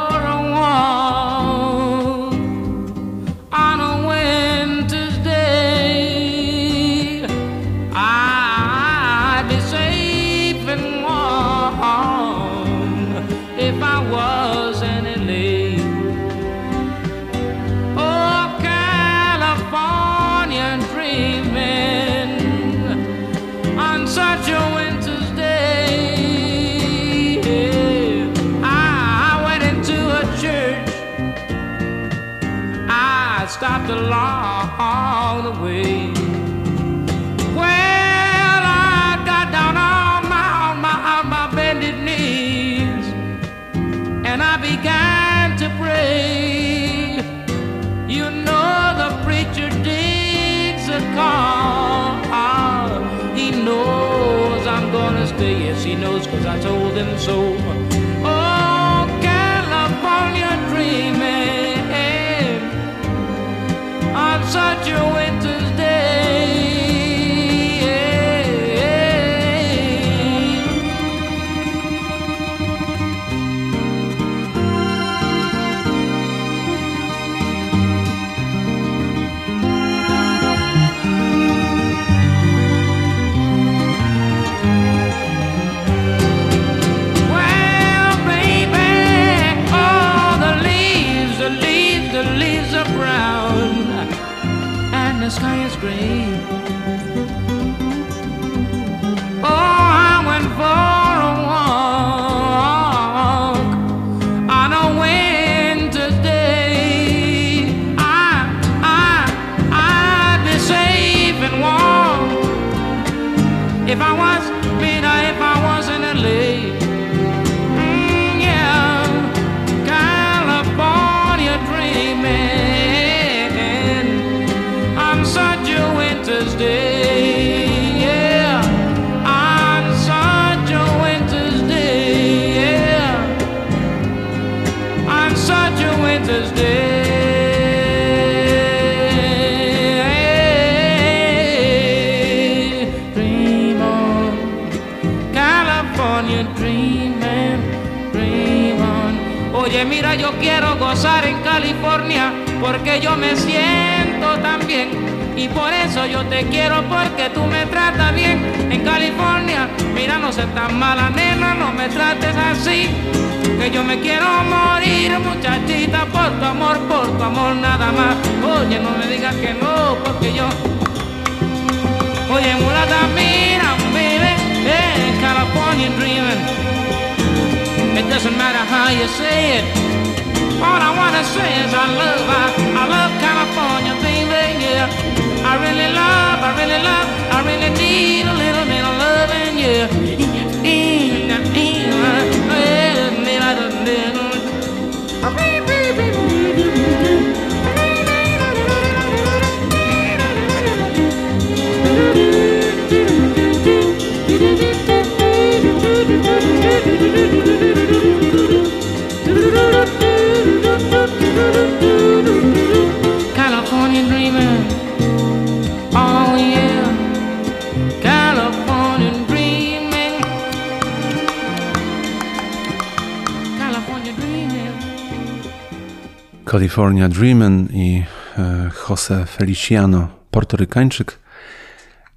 California 226.85 227.09
Dreamin' 227.09 227.67
i 227.73 228.03
e, 228.37 228.69
Jose 228.89 229.25
Feliciano, 229.25 230.07
portorykańczyk, 230.31 231.19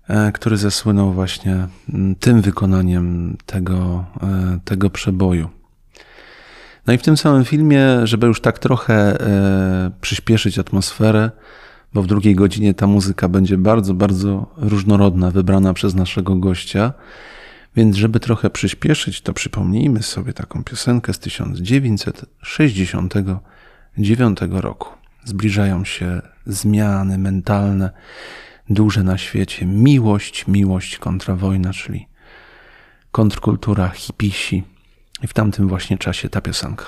e, 0.09 0.33
który 0.33 0.57
zasłynął 0.57 1.13
właśnie 1.13 1.67
tym 2.21 2.43
wykonaniem 2.43 3.37
tego, 3.47 4.05
e, 4.23 4.59
tego 4.65 4.91
przeboju. 4.91 5.49
No 6.87 6.93
i 6.93 6.99
w 6.99 7.03
tym 7.03 7.17
samym 7.17 7.45
filmie, 7.45 7.87
żeby 8.05 8.27
już 8.27 8.41
tak 8.41 8.59
trochę 8.59 9.19
przyspieszyć 10.01 10.59
atmosferę, 10.59 11.31
bo 11.95 12.03
w 12.03 12.07
drugiej 12.07 12.35
godzinie 12.35 12.75
ta 12.75 12.87
muzyka 12.87 13.29
będzie 13.29 13.59
bardzo, 13.59 13.95
bardzo 13.95 14.55
różnorodna, 14.57 15.31
wybrana 15.31 15.75
przez 15.75 15.95
naszego 15.95 16.37
gościa. 16.37 16.93
Więc, 17.77 17.97
żeby 17.97 18.21
trochę 18.21 18.51
przyspieszyć, 18.51 19.21
to 19.21 19.33
przypomnijmy 19.33 20.03
sobie 20.03 20.33
taką 20.33 20.65
piosenkę 20.65 21.13
z 21.13 21.19
1960 21.19 23.15
2009 23.99 24.39
roku. 24.51 24.89
Zbliżają 25.25 25.85
się 25.85 26.23
zmiany 26.47 27.19
mentalne, 27.19 27.91
duże 28.71 29.03
na 29.03 29.19
świecie. 29.19 29.67
Miłość, 29.67 30.47
miłość 30.47 30.99
kontra 30.99 31.37
wojna, 31.37 31.73
czyli 31.73 32.09
kontrkultura, 33.11 33.89
hipisi. 33.89 34.65
I 35.23 35.27
w 35.27 35.33
tamtym 35.33 35.69
właśnie 35.69 35.99
czasie 35.99 36.29
ta 36.29 36.41
piosenka. 36.41 36.85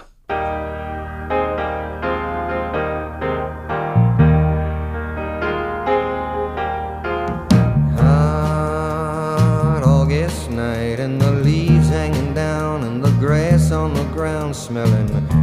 Hot 9.82 10.10
hanging 11.90 12.34
down 12.34 13.00
smelling 14.54 15.39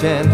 pretend 0.00 0.29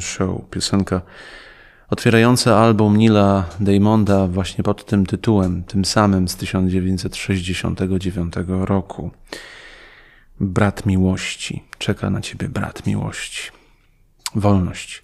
Show. 0.00 0.50
Piosenka 0.50 1.02
otwierająca 1.90 2.58
album 2.58 2.96
Nila 2.96 3.44
Diamonda 3.60 4.26
właśnie 4.26 4.64
pod 4.64 4.84
tym 4.84 5.06
tytułem, 5.06 5.64
tym 5.64 5.84
samym 5.84 6.28
z 6.28 6.36
1969 6.36 8.34
roku. 8.46 9.10
Brat 10.40 10.86
miłości. 10.86 11.64
Czeka 11.78 12.10
na 12.10 12.20
ciebie 12.20 12.48
brat 12.48 12.86
miłości. 12.86 13.50
Wolność. 14.34 15.02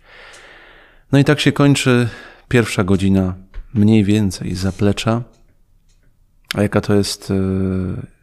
No 1.12 1.18
i 1.18 1.24
tak 1.24 1.40
się 1.40 1.52
kończy 1.52 2.08
pierwsza 2.48 2.84
godzina 2.84 3.34
mniej 3.74 4.04
więcej 4.04 4.54
zaplecza. 4.54 5.22
A 6.54 6.62
jaka 6.62 6.80
to 6.80 6.94
jest 6.94 7.30
e, 7.30 7.34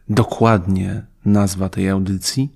dokładnie 0.10 1.06
nazwa 1.26 1.70
tej 1.70 1.90
audycji? 1.90 2.50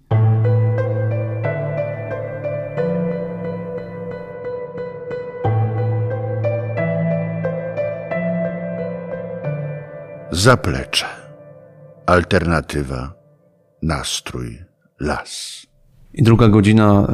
zaplecze. 10.44 11.06
Alternatywa, 12.06 13.14
nastrój, 13.82 14.60
las. 15.00 15.66
I 16.14 16.24
druga 16.24 16.48
godzina 16.48 17.08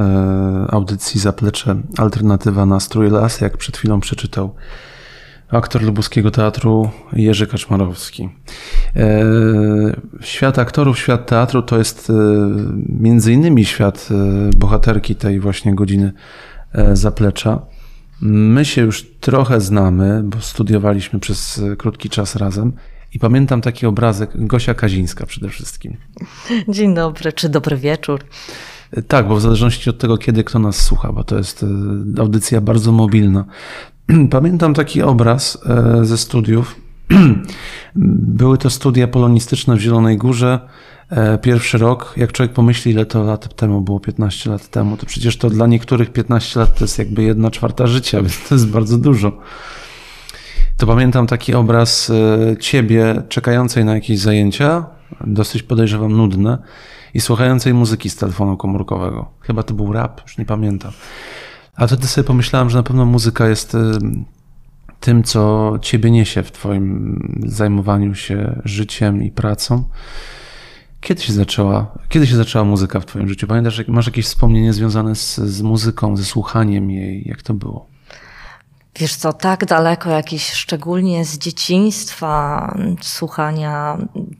e, 0.68 0.74
audycji 0.74 1.20
zaplecze. 1.20 1.76
Alternatywa, 1.98 2.66
nastrój, 2.66 3.10
las, 3.10 3.40
jak 3.40 3.56
przed 3.56 3.76
chwilą 3.76 4.00
przeczytał 4.00 4.54
aktor 5.48 5.82
lubuskiego 5.82 6.30
teatru 6.30 6.90
Jerzy 7.12 7.46
Kaczmarowski. 7.46 8.28
E, 8.96 9.24
świat 10.20 10.58
aktorów, 10.58 10.98
świat 10.98 11.26
teatru 11.26 11.62
to 11.62 11.78
jest 11.78 12.10
e, 12.10 12.14
między 12.88 13.32
innymi 13.32 13.64
świat 13.64 14.08
e, 14.10 14.50
bohaterki 14.58 15.16
tej 15.16 15.40
właśnie 15.40 15.74
godziny 15.74 16.12
zaplecza. 16.92 17.62
My 18.20 18.64
się 18.64 18.82
już 18.82 19.06
trochę 19.20 19.60
znamy, 19.60 20.22
bo 20.24 20.40
studiowaliśmy 20.40 21.20
przez 21.20 21.62
krótki 21.78 22.10
czas 22.10 22.36
razem. 22.36 22.72
I 23.14 23.18
pamiętam 23.18 23.60
taki 23.60 23.86
obrazek 23.86 24.30
Gosia 24.34 24.74
Kazińska 24.74 25.26
przede 25.26 25.48
wszystkim. 25.48 25.96
Dzień 26.68 26.94
dobry, 26.94 27.32
czy 27.32 27.48
dobry 27.48 27.76
wieczór. 27.76 28.20
Tak, 29.08 29.28
bo 29.28 29.36
w 29.36 29.40
zależności 29.40 29.90
od 29.90 29.98
tego, 29.98 30.18
kiedy 30.18 30.44
kto 30.44 30.58
nas 30.58 30.76
słucha, 30.76 31.12
bo 31.12 31.24
to 31.24 31.36
jest 31.36 31.62
e, 32.16 32.20
audycja 32.20 32.60
bardzo 32.60 32.92
mobilna. 32.92 33.44
Pamiętam 34.30 34.74
taki 34.74 35.02
obraz 35.02 35.58
e, 35.66 36.04
ze 36.04 36.18
studiów. 36.18 36.76
Były 38.40 38.58
to 38.58 38.70
studia 38.70 39.08
polonistyczne 39.08 39.76
w 39.76 39.80
Zielonej 39.80 40.16
Górze. 40.16 40.60
E, 41.10 41.38
pierwszy 41.38 41.78
rok, 41.78 42.14
jak 42.16 42.32
człowiek 42.32 42.52
pomyśli, 42.52 42.92
ile 42.92 43.06
to 43.06 43.24
lat 43.24 43.56
temu 43.56 43.80
było, 43.80 44.00
15 44.00 44.50
lat 44.50 44.68
temu, 44.68 44.96
to 44.96 45.06
przecież 45.06 45.36
to 45.36 45.50
dla 45.50 45.66
niektórych 45.66 46.12
15 46.12 46.60
lat 46.60 46.78
to 46.78 46.84
jest 46.84 46.98
jakby 46.98 47.22
jedna 47.22 47.50
czwarta 47.50 47.86
życia, 47.86 48.18
więc 48.22 48.48
to 48.48 48.54
jest 48.54 48.68
bardzo 48.68 48.98
dużo. 48.98 49.32
To 50.80 50.86
pamiętam 50.86 51.26
taki 51.26 51.54
obraz 51.54 52.10
e, 52.10 52.56
ciebie 52.56 53.22
czekającej 53.28 53.84
na 53.84 53.94
jakieś 53.94 54.18
zajęcia, 54.18 54.86
dosyć 55.20 55.62
podejrzewam 55.62 56.12
nudne, 56.12 56.58
i 57.14 57.20
słuchającej 57.20 57.74
muzyki 57.74 58.10
z 58.10 58.16
telefonu 58.16 58.56
komórkowego. 58.56 59.30
Chyba 59.40 59.62
to 59.62 59.74
był 59.74 59.92
rap, 59.92 60.20
już 60.22 60.38
nie 60.38 60.44
pamiętam. 60.44 60.92
A 61.76 61.86
wtedy 61.86 62.06
sobie 62.06 62.26
pomyślałem, 62.26 62.70
że 62.70 62.76
na 62.76 62.82
pewno 62.82 63.06
muzyka 63.06 63.48
jest 63.48 63.74
y, 63.74 63.78
tym, 65.00 65.22
co 65.22 65.72
ciebie 65.82 66.10
niesie 66.10 66.42
w 66.42 66.52
twoim 66.52 67.18
zajmowaniu 67.46 68.14
się 68.14 68.62
życiem 68.64 69.22
i 69.22 69.30
pracą. 69.30 69.84
Kiedy 71.00 71.22
się 71.22 71.32
zaczęła, 71.32 71.98
kiedy 72.08 72.26
się 72.26 72.36
zaczęła 72.36 72.64
muzyka 72.64 73.00
w 73.00 73.06
twoim 73.06 73.28
życiu? 73.28 73.46
Pamiętasz, 73.46 73.82
masz 73.88 74.06
jakieś 74.06 74.26
wspomnienie 74.26 74.72
związane 74.72 75.14
z, 75.14 75.36
z 75.36 75.62
muzyką, 75.62 76.16
ze 76.16 76.24
słuchaniem 76.24 76.90
jej? 76.90 77.28
Jak 77.28 77.42
to 77.42 77.54
było? 77.54 77.90
Wiesz 79.00 79.16
co, 79.16 79.32
tak 79.32 79.64
daleko 79.64 80.10
jakieś 80.10 80.52
szczególnie 80.52 81.24
z 81.24 81.38
dzieciństwa 81.38 82.74
słuchania, 83.00 83.98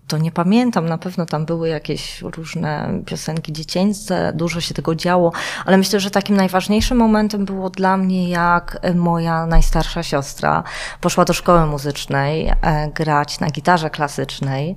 to 0.09 0.19
nie 0.19 0.33
pamiętam. 0.33 0.89
Na 0.89 0.99
pewno 0.99 1.27
tam 1.27 1.47
były 1.47 1.69
jakieś 1.69 2.23
różne 2.23 3.01
piosenki 3.07 3.53
dziecięce, 3.53 4.33
dużo 4.35 4.61
się 4.61 4.75
tego 4.75 4.95
działo, 4.95 5.33
ale 5.67 5.79
myślę, 5.79 6.01
że 6.01 6.11
takim 6.11 6.37
najważniejszym 6.37 6.99
momentem 6.99 7.45
było 7.45 7.71
dla 7.71 7.97
mnie, 7.97 8.29
jak 8.29 8.79
moja 8.95 9.47
najstarsza 9.47 10.03
siostra 10.03 10.63
poszła 11.01 11.25
do 11.25 11.33
szkoły 11.33 11.67
muzycznej 11.67 12.49
e, 12.49 12.91
grać 12.95 13.41
na 13.41 13.51
gitarze 13.51 13.91
klasycznej. 13.91 14.77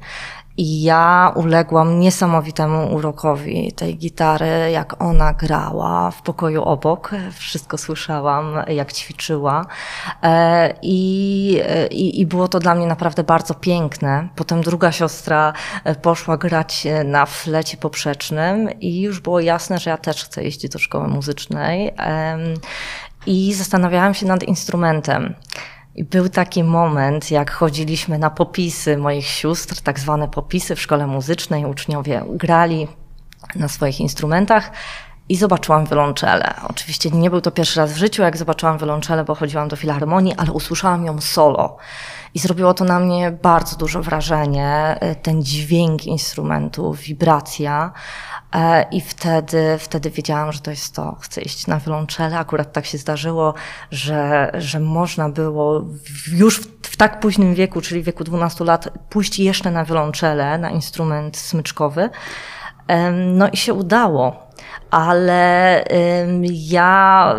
I 0.57 0.83
ja 0.83 1.31
uległam 1.35 1.99
niesamowitemu 1.99 2.95
urokowi 2.95 3.71
tej 3.71 3.97
gitary, 3.97 4.71
jak 4.71 5.01
ona 5.01 5.33
grała 5.33 6.11
w 6.11 6.21
pokoju 6.21 6.63
obok. 6.63 7.11
Wszystko 7.33 7.77
słyszałam, 7.77 8.45
jak 8.67 8.93
ćwiczyła. 8.93 9.65
E, 10.23 10.73
I, 10.81 11.61
i, 11.91 12.21
I 12.21 12.25
było 12.25 12.47
to 12.47 12.59
dla 12.59 12.75
mnie 12.75 12.87
naprawdę 12.87 13.23
bardzo 13.23 13.53
piękne. 13.53 14.29
Potem 14.35 14.61
druga 14.61 14.91
siostra 14.91 15.53
e, 15.83 15.95
poszła 15.95 16.37
grać 16.37 16.85
e, 16.85 17.03
na 17.03 17.25
flecie 17.25 17.77
poprzecznym 17.77 18.79
i 18.79 19.01
już 19.01 19.19
było 19.19 19.39
jasne, 19.39 19.79
że 19.79 19.89
ja 19.89 19.97
też 19.97 20.25
chcę 20.25 20.43
iść 20.43 20.69
do 20.69 20.79
szkoły 20.79 21.07
muzycznej. 21.07 21.93
I 23.25 23.53
zastanawiałam 23.53 24.13
się 24.13 24.25
nad 24.25 24.43
instrumentem. 24.43 25.35
I 25.95 26.03
był 26.03 26.29
taki 26.29 26.63
moment, 26.63 27.31
jak 27.31 27.51
chodziliśmy 27.51 28.19
na 28.19 28.29
popisy 28.29 28.97
moich 28.97 29.25
sióstr, 29.25 29.81
tak 29.81 29.99
zwane 29.99 30.27
popisy 30.27 30.75
w 30.75 30.81
szkole 30.81 31.07
muzycznej. 31.07 31.65
Uczniowie 31.65 32.23
grali 32.29 32.87
na 33.55 33.67
swoich 33.67 33.99
instrumentach 33.99 34.71
i 35.29 35.35
zobaczyłam 35.35 35.85
wiolonczelę. 35.85 36.53
Oczywiście 36.69 37.11
nie 37.11 37.29
był 37.29 37.41
to 37.41 37.51
pierwszy 37.51 37.79
raz 37.79 37.93
w 37.93 37.97
życiu, 37.97 38.21
jak 38.21 38.37
zobaczyłam 38.37 38.77
wiolonczelę, 38.77 39.23
bo 39.23 39.35
chodziłam 39.35 39.67
do 39.67 39.75
filharmonii, 39.75 40.33
ale 40.37 40.51
usłyszałam 40.51 41.05
ją 41.05 41.21
solo. 41.21 41.77
I 42.33 42.39
zrobiło 42.39 42.73
to 42.73 42.85
na 42.85 42.99
mnie 42.99 43.31
bardzo 43.31 43.77
duże 43.77 44.01
wrażenie. 44.01 44.99
Ten 45.21 45.43
dźwięk 45.43 46.05
instrumentu, 46.05 46.93
wibracja. 46.93 47.91
E, 48.53 48.85
I 48.91 49.01
wtedy, 49.01 49.77
wtedy 49.79 50.09
wiedziałam, 50.09 50.51
że 50.51 50.59
to 50.59 50.71
jest 50.71 50.95
to. 50.95 51.17
Chcę 51.21 51.41
iść 51.41 51.67
na 51.67 51.79
wiolonczelę. 51.79 52.37
Akurat 52.37 52.73
tak 52.73 52.85
się 52.85 52.97
zdarzyło, 52.97 53.53
że, 53.91 54.51
że 54.57 54.79
można 54.79 55.29
było 55.29 55.85
już 56.31 56.59
w, 56.59 56.67
w 56.81 56.97
tak 56.97 57.19
późnym 57.19 57.55
wieku, 57.55 57.81
czyli 57.81 58.03
wieku 58.03 58.23
12 58.23 58.63
lat, 58.63 58.89
pójść 59.09 59.39
jeszcze 59.39 59.71
na 59.71 59.85
wiolonczelę, 59.85 60.57
na 60.57 60.69
instrument 60.69 61.37
smyczkowy. 61.37 62.09
No 63.35 63.49
i 63.49 63.57
się 63.57 63.73
udało. 63.73 64.52
Ale 64.93 65.83
ja 66.51 67.35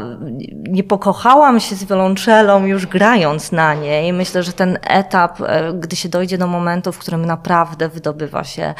nie 0.52 0.84
pokochałam 0.84 1.60
się 1.60 1.76
z 1.76 1.84
wiolonczelą 1.84 2.66
już 2.66 2.86
grając 2.86 3.52
na 3.52 3.74
niej. 3.74 4.12
Myślę, 4.12 4.42
że 4.42 4.52
ten 4.52 4.78
etap, 4.82 5.40
e, 5.40 5.72
gdy 5.72 5.96
się 5.96 6.08
dojdzie 6.08 6.38
do 6.38 6.46
momentu, 6.46 6.92
w 6.92 6.98
którym 6.98 7.26
naprawdę 7.26 7.88
wydobywa 7.88 8.44
się 8.44 8.74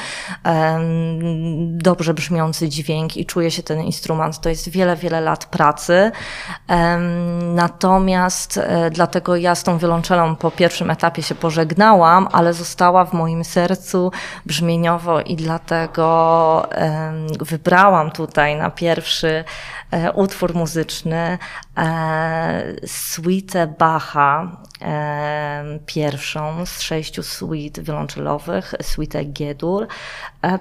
dobrze 1.68 2.14
brzmiący 2.14 2.68
dźwięk 2.68 3.16
i 3.16 3.26
czuje 3.26 3.50
się 3.50 3.62
ten 3.62 3.80
instrument, 3.80 4.40
to 4.40 4.48
jest 4.48 4.68
wiele, 4.68 4.96
wiele 4.96 5.20
lat 5.20 5.44
pracy. 5.46 6.10
Natomiast 7.54 8.58
e, 8.58 8.90
dlatego 8.90 9.36
ja 9.36 9.54
z 9.54 9.62
tą 9.62 9.78
wiolonczelą 9.78 10.36
po 10.36 10.50
pierwszym 10.50 10.90
etapie 10.90 11.22
się 11.22 11.34
pożegnałam, 11.34 12.28
ale 12.32 12.52
została 12.52 13.04
w 13.04 13.12
moim 13.12 13.44
sercu 13.44 14.10
brzmieniowo 14.46 15.20
i 15.20 15.36
dlatego 15.36 16.66
wybrałam 17.40 18.10
tutaj 18.10 18.63
na 18.64 18.70
pierwszy 18.70 19.44
e, 19.90 20.12
utwór 20.12 20.54
muzyczny 20.54 21.38
e, 21.76 22.86
suite 22.86 23.66
Bacha, 23.66 24.56
e, 24.82 25.78
pierwszą 25.86 26.66
z 26.66 26.80
sześciu 26.80 27.22
suite 27.22 27.82
wiolonczelowych, 27.82 28.74
suite 28.82 29.24
G-dur, 29.24 29.86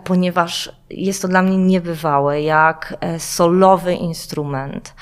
ponieważ 0.03 0.71
jest 0.89 1.21
to 1.21 1.27
dla 1.27 1.41
mnie 1.41 1.57
niebywałe, 1.57 2.41
jak 2.41 2.97
solowy 3.17 3.93
instrument 3.93 4.93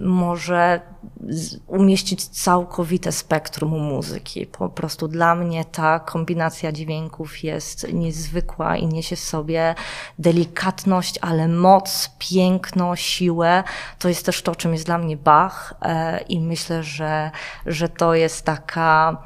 może 0.00 0.80
z- 1.28 1.56
umieścić 1.66 2.24
całkowite 2.28 3.12
spektrum 3.12 3.70
muzyki. 3.80 4.46
Po 4.46 4.68
prostu 4.68 5.08
dla 5.08 5.34
mnie 5.34 5.64
ta 5.64 6.00
kombinacja 6.00 6.72
dźwięków 6.72 7.44
jest 7.44 7.92
niezwykła 7.92 8.76
i 8.76 8.86
niesie 8.86 9.16
w 9.16 9.20
sobie 9.20 9.74
delikatność, 10.18 11.18
ale 11.20 11.48
moc, 11.48 12.10
piękno, 12.18 12.96
siłę. 12.96 13.64
To 13.98 14.08
jest 14.08 14.26
też 14.26 14.42
to, 14.42 14.56
czym 14.56 14.72
jest 14.72 14.86
dla 14.86 14.98
mnie 14.98 15.16
Bach 15.16 15.74
e, 15.82 16.20
i 16.20 16.40
myślę, 16.40 16.82
że, 16.82 17.30
że 17.66 17.88
to 17.88 18.14
jest 18.14 18.44
taka 18.44 19.16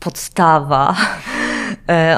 podstawa, 0.00 0.96
e, 1.50 1.53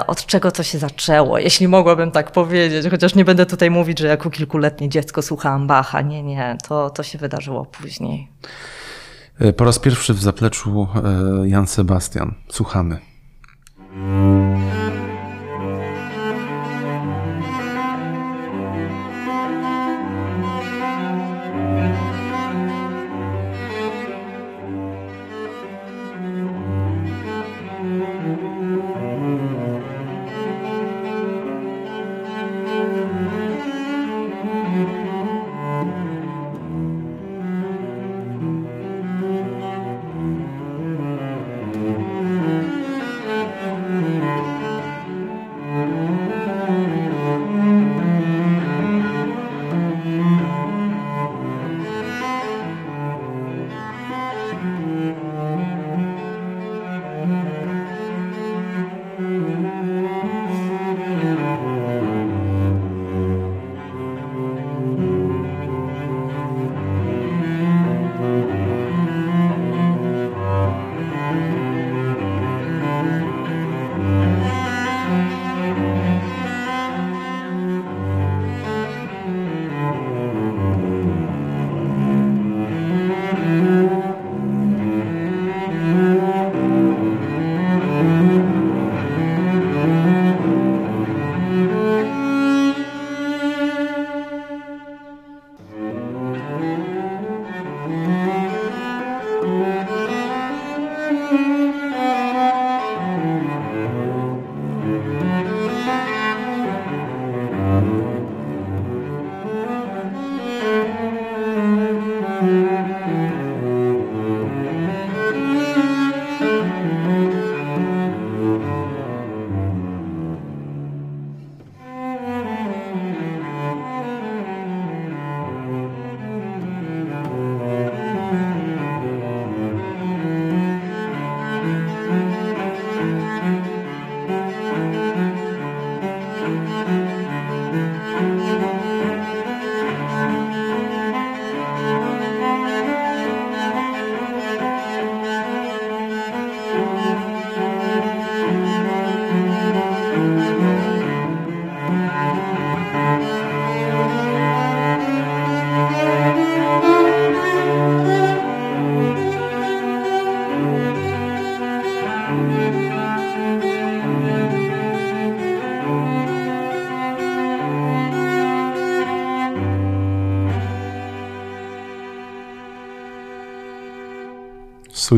od 0.06 0.26
czego 0.26 0.52
to 0.52 0.62
się 0.62 0.78
zaczęło, 0.78 1.38
jeśli 1.38 1.68
mogłabym 1.68 2.10
tak 2.10 2.32
powiedzieć, 2.32 2.86
chociaż 2.90 3.14
nie 3.14 3.24
będę 3.24 3.46
tutaj 3.46 3.70
mówić, 3.70 3.98
że 3.98 4.06
jako 4.06 4.30
kilkuletnie 4.30 4.88
dziecko 4.88 5.22
słuchałam 5.22 5.66
Bacha. 5.66 6.00
Nie, 6.00 6.22
nie, 6.22 6.56
to, 6.68 6.90
to 6.90 7.02
się 7.02 7.18
wydarzyło 7.18 7.64
później. 7.66 8.28
E, 9.40 9.52
Po 9.52 9.64
raz 9.64 9.78
pierwszy 9.78 10.14
w 10.14 10.22
zapleczu 10.22 10.88
e, 11.44 11.48
Jan 11.48 11.66
Sebastian. 11.66 12.34
Słuchamy. 12.48 12.98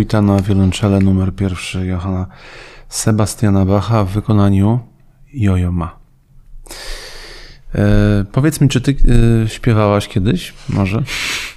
Suita 0.09 0.23
na 0.23 0.43
wiolonczele 0.43 0.99
numer 1.01 1.35
pierwszy 1.35 1.87
Johanna 1.87 2.27
Sebastiana 2.89 3.65
Bacha 3.65 4.05
w 4.05 4.09
wykonaniu 4.09 4.81
Jojo 5.33 5.73
Ma. 5.73 5.99
E, 7.75 8.25
powiedz 8.33 8.61
mi, 8.61 8.69
czy 8.69 8.81
ty 8.81 8.97
e, 9.45 9.49
śpiewałaś 9.49 10.09
kiedyś? 10.09 10.55
Może? 10.69 11.03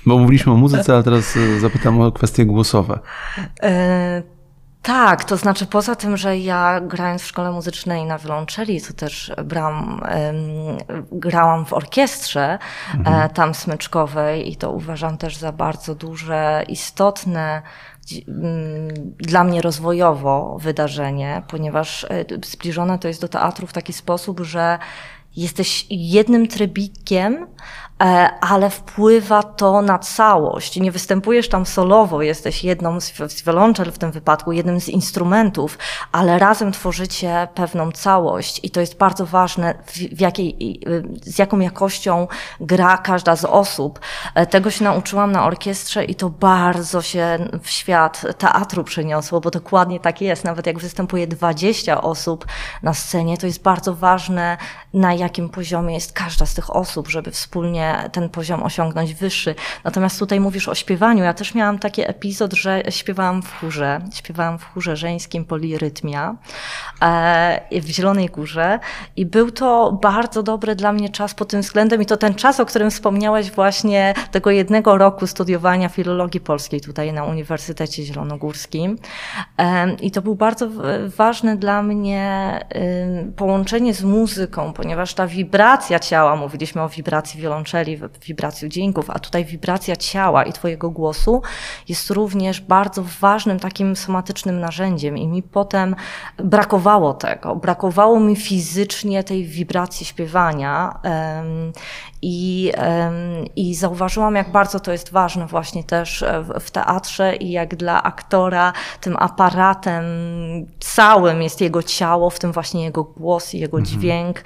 Bo 0.06 0.18
mówiliśmy 0.18 0.52
o 0.52 0.56
muzyce, 0.56 0.94
ale 0.94 1.04
teraz 1.04 1.38
e, 1.38 1.60
zapytam 1.60 2.02
o 2.02 2.12
kwestie 2.12 2.46
głosowe. 2.46 3.00
Tak, 5.06 5.24
to 5.24 5.38
znaczy 5.38 5.66
poza 5.66 5.96
tym, 5.96 6.18
że 6.18 6.38
ja 6.38 6.82
grając 6.82 7.22
w 7.22 7.26
szkole 7.26 7.52
muzycznej 7.52 8.06
na 8.06 8.18
wiolonczeli, 8.18 8.82
to 8.82 8.94
też 8.94 9.32
brałam, 9.46 10.02
grałam 11.12 11.66
w 11.66 11.74
orkiestrze 11.74 12.60
e, 13.06 13.30
tam 13.30 13.54
smyczkowej 13.54 14.52
i 14.52 14.56
to 14.56 14.72
uważam 14.72 15.18
też 15.18 15.38
za 15.38 15.52
bardzo 15.52 15.96
duże, 15.96 16.64
istotne 16.68 17.62
mm, 18.28 18.88
dla 19.18 19.44
mnie 19.44 19.62
rozwojowo 19.62 20.58
wydarzenie, 20.60 21.42
ponieważ 21.48 22.04
e, 22.04 22.26
zbliżone 22.46 23.00
to 23.00 23.08
jest 23.08 23.22
do 23.22 23.28
teatru 23.28 23.68
w 23.68 23.74
taki 23.74 23.94
sposób, 23.94 24.40
że 24.40 24.80
jesteś 25.36 25.86
jednym 25.90 26.48
trybikiem, 26.48 27.48
e, 28.02 28.30
ale 28.42 28.70
wpływa 28.70 29.44
to 29.44 29.82
na 29.82 30.00
całość. 30.00 30.80
Nie 30.80 30.92
występujesz 30.92 31.50
tam 31.50 31.66
solowo, 31.66 32.22
jesteś 32.22 32.64
jedną 32.64 33.00
z, 33.00 33.14
z 33.14 33.44
w 33.92 33.98
tym 33.98 34.12
wypadku, 34.12 34.52
jednym 34.52 34.82
z 34.82 34.90
instrumentów, 34.90 35.78
ale 36.12 36.40
razem 36.40 36.72
tworzycie 36.72 37.48
pewną 37.56 37.92
całość 37.92 38.60
i 38.64 38.70
to 38.70 38.80
jest 38.80 38.98
bardzo 38.98 39.26
ważne, 39.26 39.76
w, 39.86 40.22
jakiej, 40.22 40.80
y, 40.88 41.04
z 41.22 41.40
jaką 41.40 41.60
jakością 41.60 42.28
gra 42.60 42.98
każda 42.98 43.36
z 43.36 43.46
osób. 43.46 44.00
E, 44.36 44.46
Tego 44.46 44.72
się 44.72 44.84
nauczyłam 44.84 45.32
na 45.32 45.46
orkiestrze 45.46 46.06
i 46.06 46.16
to 46.16 46.30
bardzo 46.30 47.02
się 47.02 47.50
w 47.64 47.70
świat 47.70 48.26
teatru 48.38 48.84
przeniosło, 48.84 49.42
bo 49.42 49.52
dokładnie 49.52 50.00
tak 50.00 50.22
jest. 50.22 50.44
Nawet 50.44 50.68
jak 50.68 50.80
występuje 50.80 51.28
20 51.28 52.02
osób 52.02 52.46
na 52.84 52.94
scenie, 52.94 53.38
to 53.38 53.46
jest 53.46 53.62
bardzo 53.62 53.96
ważne, 53.96 54.58
na 54.94 55.14
jakim 55.22 55.50
poziomie 55.50 55.94
jest 55.94 56.14
każda 56.14 56.46
z 56.46 56.54
tych 56.54 56.76
osób, 56.76 57.08
żeby 57.08 57.32
wspólnie 57.32 58.10
ten 58.12 58.30
poziom 58.30 58.64
osiągnąć 58.64 59.14
wyższy. 59.14 59.56
Natomiast 59.84 60.20
tutaj 60.20 60.40
mówisz 60.40 60.68
o 60.68 60.76
śpiewaniu. 60.76 61.24
Ja 61.24 61.34
też 61.34 61.56
miałam 61.56 61.80
taki 61.80 62.10
epizod, 62.10 62.54
że 62.54 62.84
śpiewałam 62.90 63.42
w 63.42 63.60
chórze. 63.60 64.02
Śpiewałam 64.14 64.60
w 64.60 64.64
chórze 64.64 64.96
żeńskim 64.96 65.46
Polirytmia 65.46 66.36
e, 67.02 67.82
w 67.82 67.88
Zielonej 67.88 68.28
Górze 68.28 68.80
i 69.16 69.26
był 69.26 69.52
to 69.52 69.92
bardzo 69.92 70.44
dobry 70.44 70.76
dla 70.76 70.94
mnie 70.94 71.10
czas 71.10 71.34
pod 71.34 71.50
tym 71.50 71.62
względem 71.62 72.02
i 72.02 72.06
to 72.06 72.18
ten 72.18 72.34
czas, 72.34 72.60
o 72.60 72.66
którym 72.66 72.92
wspomniałeś 72.92 73.52
właśnie 73.52 74.14
tego 74.32 74.52
jednego 74.52 74.98
roku 74.98 75.28
studiowania 75.28 75.90
filologii 75.90 76.40
polskiej 76.40 76.82
tutaj 76.82 77.14
na 77.14 77.24
Uniwersytecie 77.24 78.04
Zielonogórskim. 78.04 78.98
Em, 79.58 79.98
I 80.00 80.12
to 80.12 80.22
był 80.22 80.36
bardzo 80.36 80.68
ważne 81.18 81.58
dla 81.58 81.84
mnie 81.84 82.60
połączenie 83.36 83.94
z 83.94 84.04
muzyką, 84.04 84.74
ponieważ 84.74 85.11
ta 85.14 85.28
wibracja 85.28 86.00
ciała, 86.00 86.36
mówiliśmy 86.36 86.82
o 86.82 86.90
wibracji 86.90 87.42
wiolonczeli, 87.42 88.00
wibracji 88.26 88.70
dźwięków, 88.70 89.10
a 89.10 89.20
tutaj 89.20 89.46
wibracja 89.46 89.96
ciała 89.96 90.44
i 90.44 90.54
twojego 90.54 90.90
głosu 90.90 91.42
jest 91.90 92.10
również 92.10 92.62
bardzo 92.62 93.04
ważnym 93.20 93.60
takim 93.60 93.96
somatycznym 93.96 94.60
narzędziem 94.60 95.18
i 95.18 95.28
mi 95.28 95.44
potem 95.44 95.96
brakowało 96.38 97.14
tego. 97.14 97.56
Brakowało 97.56 98.20
mi 98.20 98.36
fizycznie 98.36 99.24
tej 99.24 99.46
wibracji 99.46 100.06
śpiewania 100.06 101.00
i, 102.22 102.72
i 103.56 103.76
zauważyłam, 103.76 104.36
jak 104.36 104.52
bardzo 104.52 104.80
to 104.80 104.92
jest 104.92 105.12
ważne 105.12 105.48
właśnie 105.48 105.84
też 105.84 106.24
e, 106.24 106.44
w, 106.44 106.60
w 106.60 106.72
teatrze 106.72 107.36
i 107.36 107.52
jak 107.52 107.76
dla 107.76 108.04
aktora 108.04 108.74
tym 109.02 109.16
aparatem 109.20 110.04
całym 110.80 111.42
jest 111.42 111.62
jego 111.62 111.84
ciało, 111.84 112.30
w 112.30 112.40
tym 112.40 112.52
właśnie 112.52 112.84
jego 112.84 113.04
głos 113.04 113.54
i 113.54 113.60
jego 113.60 113.82
dźwięk. 113.82 114.44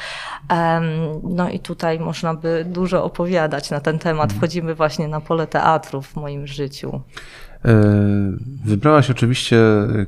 Em, 0.50 0.84
no 1.24 1.50
i 1.50 1.60
tutaj 1.60 2.00
można 2.00 2.34
by 2.34 2.66
dużo 2.70 3.04
opowiadać 3.04 3.70
na 3.70 3.80
ten 3.80 4.00
temat. 4.00 4.34
Wchodzimy 4.34 4.76
właśnie 4.76 5.08
na 5.08 5.22
pole 5.22 5.48
teatru 5.48 6.02
w 6.02 6.16
moim 6.16 6.48
życiu. 6.48 7.02
E, 7.66 7.82
Wybrałaś 8.66 9.10
oczywiście 9.10 9.58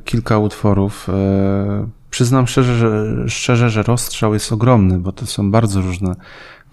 kilka 0.05 0.38
utworów. 0.38 1.09
E, 1.09 1.88
Przyznam 2.09 2.47
szczerze, 2.47 2.76
że, 2.76 3.13
szczerze, 3.30 3.70
że 3.70 3.84
rozstrzał 3.84 4.34
jest 4.34 4.51
ogromny, 4.51 4.99
bo 4.99 5.11
to 5.11 5.26
są 5.26 5.51
bardzo 5.51 5.82
różne 5.82 6.15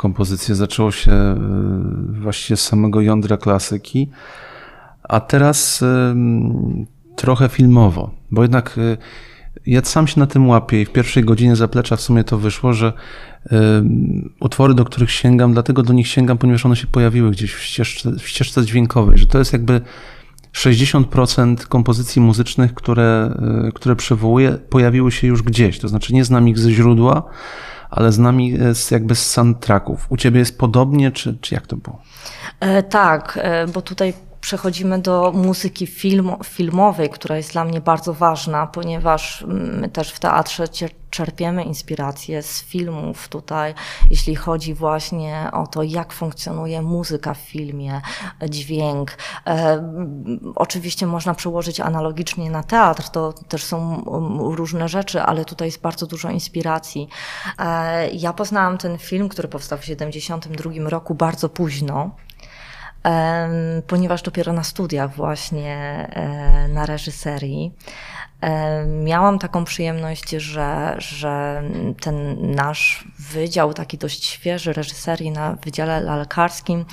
kompozycje. 0.05 0.55
Zaczęło 0.55 0.93
się 0.93 1.13
e, 1.13 1.37
właściwie 2.21 2.57
z 2.57 2.63
samego 2.63 3.01
jądra 3.01 3.37
klasyki, 3.37 4.11
a 5.03 5.21
teraz 5.21 5.83
em, 5.83 6.87
trochę 7.17 7.49
filmowo, 7.49 8.11
bo 8.31 8.43
jednak 8.43 8.79
e, 8.79 8.97
ja 9.67 9.85
sam 9.85 10.07
się 10.07 10.21
na 10.21 10.27
tym 10.27 10.49
łapię 10.49 10.81
i 10.83 10.85
w 10.85 10.93
pierwszej 10.93 11.25
godzinie 11.25 11.57
zaplecza 11.57 11.97
w 11.97 12.01
sumie 12.01 12.25
to 12.25 12.39
wyszło, 12.39 12.73
że 12.73 12.93
utwory, 14.41 14.75
do 14.75 14.85
których 14.85 15.11
sięgam, 15.11 15.53
dlatego 15.53 15.83
do 15.83 15.93
nich 15.93 16.09
sięgam, 16.09 16.39
ponieważ 16.39 16.67
one 16.67 16.77
się 16.77 16.87
pojawiły 16.87 17.31
gdzieś 17.31 17.55
w 17.55 17.63
ścieżce, 17.63 18.13
w 18.13 18.29
ścieżce 18.29 18.65
dźwiękowej, 18.65 19.19
że 19.19 19.27
to 19.27 19.39
jest 19.39 19.53
jakby 19.53 19.81
60% 20.53 21.67
kompozycji 21.67 22.23
muzycznych, 22.23 22.75
które, 22.75 23.35
które 23.75 23.97
przywołuję, 23.97 24.59
pojawiły 24.71 25.13
się 25.13 25.27
już 25.27 25.43
gdzieś. 25.43 25.79
To 25.79 25.89
znaczy 25.89 26.15
nie 26.15 26.25
znam 26.25 26.49
ich 26.49 26.59
ze 26.59 26.73
źródła, 26.73 27.23
ale 27.95 28.13
znam 28.13 28.41
ich 28.41 28.75
z, 28.75 28.91
jakby 28.91 29.15
z 29.15 29.31
soundtracków. 29.31 30.07
U 30.09 30.17
ciebie 30.17 30.39
jest 30.39 30.59
podobnie, 30.59 31.13
czy, 31.13 31.39
czy 31.41 31.55
jak 31.55 31.67
to 31.67 31.77
było? 31.77 32.03
E, 32.61 32.83
tak, 32.83 33.39
e, 33.43 33.67
bo 33.67 33.83
tutaj 33.83 34.15
przechodzimy 34.45 34.99
do 34.99 35.33
muzyki 35.35 35.87
film, 35.87 36.33
filmowej, 36.45 37.11
która 37.11 37.37
jest 37.37 37.53
dla 37.53 37.65
mnie 37.65 37.81
bardzo 37.81 38.15
ważna, 38.15 38.67
ponieważ 38.67 39.45
my 39.49 39.89
też 39.89 40.13
w 40.13 40.19
teatrze 40.19 40.65
czerpiemy 41.11 41.65
inspiracje 41.65 42.43
z 42.43 42.63
filmów 42.63 43.29
tutaj, 43.29 43.75
jeśli 44.11 44.37
chodzi 44.37 44.75
właśnie 44.75 45.49
o 45.53 45.67
to, 45.67 45.83
jak 45.83 46.13
funkcjonuje 46.13 46.83
muzyka 46.83 47.35
w 47.35 47.39
filmie, 47.39 48.01
dźwięk. 48.49 49.17
E, 49.47 49.93
oczywiście 50.55 51.07
można 51.07 51.35
przełożyć 51.35 51.81
analogicznie 51.81 52.51
na 52.51 52.63
teatr, 52.63 53.09
to 53.09 53.33
też 53.33 53.65
są 53.65 54.05
różne 54.55 54.89
rzeczy, 54.89 55.23
ale 55.23 55.45
tutaj 55.45 55.69
jest 55.69 55.81
bardzo 55.81 56.07
dużo 56.07 56.31
inspiracji. 56.31 57.09
E, 57.59 58.11
ja 58.11 58.33
poznałam 58.33 58.79
ten 58.79 58.99
film, 58.99 59.29
który 59.29 59.49
powstał 59.49 59.79
w 59.79 59.81
1972 59.81 60.91
roku 60.91 61.15
bardzo 61.15 61.49
późno. 61.49 62.11
Ponieważ 63.87 64.23
dopiero 64.23 64.53
na 64.53 64.65
studiach 64.65 65.15
właśnie 65.15 65.77
e, 66.13 66.69
na 66.69 66.87
reżyserii 66.87 67.73
miałam 68.87 69.39
taką 69.39 69.65
przyjemność, 69.65 70.31
że, 70.31 70.95
że 70.99 71.63
ten 72.01 72.51
nasz 72.55 73.09
wydział, 73.19 73.75
taki 73.75 73.99
dość 73.99 74.25
świeży 74.25 74.73
reżyserii 74.73 75.31
na 75.31 75.57
Wydziale 75.65 76.01
Lalkarskim, 76.01 76.85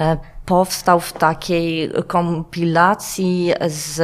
e, 0.00 0.16
powstał 0.48 1.00
w 1.00 1.12
takiej 1.12 1.90
kompilacji 2.06 3.52
z, 3.66 3.94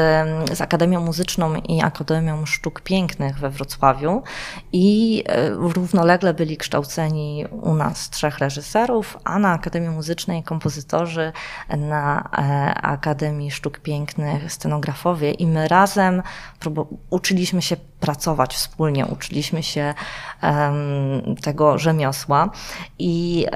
z 0.57 0.61
Akademią 0.61 1.01
Muzyczną 1.01 1.55
i 1.55 1.83
Akademią 1.83 2.47
Sztuk 2.47 2.81
Pięknych 2.81 3.39
we 3.39 3.51
Wrocławiu 3.51 4.23
i 4.73 5.23
e, 5.27 5.51
równolegle 5.51 6.35
byli 6.35 6.57
kształceni 6.57 7.45
u 7.63 7.75
nas 7.75 8.11
trzech 8.11 8.39
reżyserów, 8.39 9.19
a 9.25 9.39
na 9.39 9.53
Akademii 9.53 9.91
Muzycznej 9.91 10.43
kompozytorzy, 10.43 11.33
na 11.69 12.29
e, 12.33 12.75
Akademii 12.75 13.51
Sztuk 13.51 13.79
Pięknych 13.79 14.53
scenografowie 14.53 15.31
i 15.31 15.47
my 15.47 15.69
razem 15.69 16.23
uczyliśmy 17.11 17.63
się 17.63 17.77
pracować 18.05 18.55
wspólnie, 18.55 19.07
uczyliśmy 19.07 19.63
się 19.63 19.95
tego 21.43 21.79
rzemiosła 21.79 22.51
i 22.99 23.47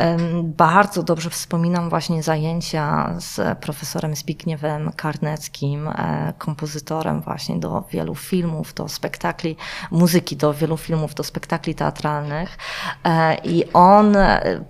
bardzo 0.43 1.03
dobrze 1.03 1.31
wspominam 1.31 1.91
właśnie 1.91 2.23
zajęcia 2.23 3.15
z 3.19 3.59
profesorem 3.59 4.17
Zbigniewem 4.17 4.93
Karneckim, 4.97 5.89
e, 5.89 6.33
kompozytorem 6.39 7.21
właśnie 7.21 7.57
do 7.57 7.85
wielu 7.91 8.15
filmów, 8.15 8.75
do 8.75 8.89
spektakli, 8.89 9.57
muzyki 9.91 10.37
do 10.37 10.55
wielu 10.55 10.77
filmów, 10.77 11.15
do 11.15 11.25
spektakli 11.25 11.75
teatralnych. 11.75 12.59
E, 13.05 13.35
i 13.35 13.73
on 13.73 14.17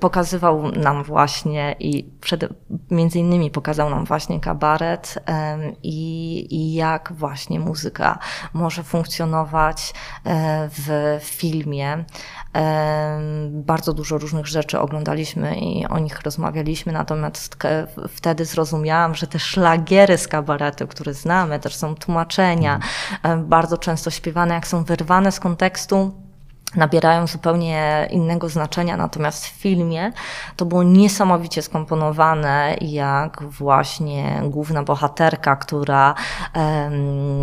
pokazywał 0.01 0.72
nam 0.72 1.05
właśnie 1.05 1.76
i 1.81 2.05
przed, 2.20 2.45
między 2.91 3.18
innymi 3.18 3.51
pokazał 3.51 3.91
nam 3.91 4.05
właśnie 4.05 4.41
kabaret 4.41 5.18
i, 5.83 6.47
i 6.51 6.74
jak 6.74 7.12
właśnie 7.12 7.61
muzyka 7.61 8.18
może 8.53 8.83
funkcjonować 8.83 9.68
e, 10.25 10.69
w 10.73 11.19
filmie. 11.21 12.05
Bardzo 13.51 13.93
dużo 13.93 14.19
różnych 14.19 14.47
rzeczy 14.47 14.81
oglądaliśmy 14.81 15.57
i 15.57 15.87
o 15.87 15.99
nich 15.99 16.21
rozmawialiśmy, 16.23 16.93
natomiast 16.93 17.57
wtedy 18.09 18.45
zrozumiałam, 18.45 19.14
że 19.14 19.27
te 19.27 19.39
szlagiery 19.39 20.19
z 20.19 20.29
kabaretu, 20.29 20.87
które 20.87 21.14
znamy, 21.14 21.61
też 21.61 21.77
są 21.77 21.95
tłumaczenia, 21.95 22.81
bardzo 23.39 23.79
często 23.79 24.11
śpiewane, 24.11 24.55
jak 24.55 24.66
są 24.66 24.85
wyrwane 24.85 25.33
z 25.33 25.41
kontekstu 25.41 26.28
nabierają 26.77 27.27
zupełnie 27.27 28.09
innego 28.11 28.49
znaczenia, 28.49 28.97
natomiast 28.97 29.47
w 29.47 29.51
filmie 29.51 30.12
to 30.57 30.66
było 30.66 30.83
niesamowicie 30.83 31.62
skomponowane, 31.62 32.77
jak 32.81 33.43
właśnie 33.43 34.43
główna 34.45 34.83
bohaterka, 34.83 35.57
która 35.57 36.14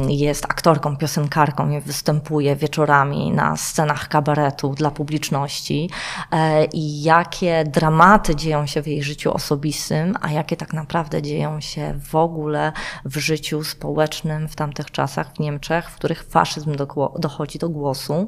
jest 0.07 0.45
aktorką, 0.45 0.97
piosenkarką 0.97 1.69
i 1.69 1.81
występuje 1.81 2.55
wieczorami 2.55 3.31
na 3.31 3.57
scenach 3.57 4.07
kabaretu 4.07 4.73
dla 4.73 4.91
publiczności 4.91 5.89
e, 6.31 6.65
i 6.65 7.03
jakie 7.03 7.63
dramaty 7.63 8.35
dzieją 8.35 8.65
się 8.65 8.81
w 8.81 8.87
jej 8.87 9.03
życiu 9.03 9.33
osobistym, 9.33 10.15
a 10.21 10.31
jakie 10.31 10.57
tak 10.57 10.73
naprawdę 10.73 11.21
dzieją 11.21 11.61
się 11.61 11.99
w 12.09 12.15
ogóle 12.15 12.71
w 13.05 13.17
życiu 13.17 13.63
społecznym 13.63 14.47
w 14.47 14.55
tamtych 14.55 14.91
czasach 14.91 15.33
w 15.33 15.39
Niemczech, 15.39 15.89
w 15.89 15.95
których 15.95 16.23
faszyzm 16.23 16.75
do, 16.75 17.13
dochodzi 17.19 17.59
do 17.59 17.69
głosu. 17.69 18.27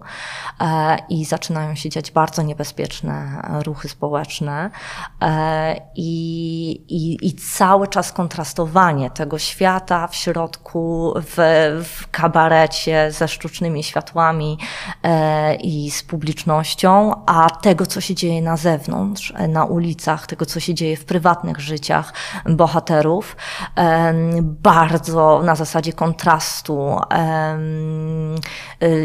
E, 0.88 0.98
i 1.10 1.26
zaczynają 1.26 1.76
się 1.76 1.90
dziać 1.90 2.12
bardzo 2.12 2.42
niebezpieczne 2.42 3.42
ruchy 3.66 3.90
społeczne. 3.90 4.70
E, 5.22 5.82
i, 5.96 6.70
i, 6.88 7.28
i 7.28 7.34
cały 7.34 7.88
czas 7.88 8.12
kontrastowanie 8.12 9.10
tego 9.10 9.40
świata 9.40 10.08
w 10.08 10.16
środku, 10.16 11.14
w, 11.16 11.36
w 11.86 12.12
kabarecie 12.12 13.12
ze 13.12 13.28
sztucznymi 13.28 13.84
światłami 13.84 14.58
e, 15.04 15.56
i 15.56 15.92
z 15.92 16.04
publicznością, 16.04 17.14
a 17.26 17.50
tego, 17.50 17.86
co 17.86 18.02
się 18.02 18.16
dzieje 18.16 18.42
na 18.42 18.58
zewnątrz, 18.58 19.34
na 19.50 19.66
ulicach, 19.66 20.28
tego, 20.28 20.46
co 20.46 20.60
się 20.60 20.74
dzieje 20.74 20.98
w 20.98 21.06
prywatnych 21.06 21.60
życiach 21.60 22.14
bohaterów, 22.46 23.36
e, 23.78 24.14
bardzo 24.42 25.42
na 25.44 25.56
zasadzie 25.56 25.94
kontrastu 25.94 27.00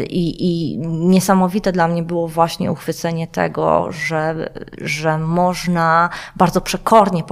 i, 0.09 0.35
i 0.39 0.77
niesamowite 0.87 1.72
dla 1.73 1.87
mnie 1.87 2.03
było 2.03 2.27
właśnie 2.27 2.71
uchwycenie 2.71 3.27
tego, 3.27 3.91
że, 3.91 4.49
że 4.81 5.17
można 5.17 6.09
bardzo 6.35 6.61
przekornie 6.61 7.23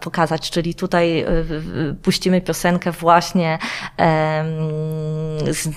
pokazać, 0.00 0.50
czyli 0.50 0.74
tutaj 0.74 1.24
y, 1.90 1.94
puścimy 2.02 2.40
piosenkę 2.40 2.92
właśnie 2.92 3.58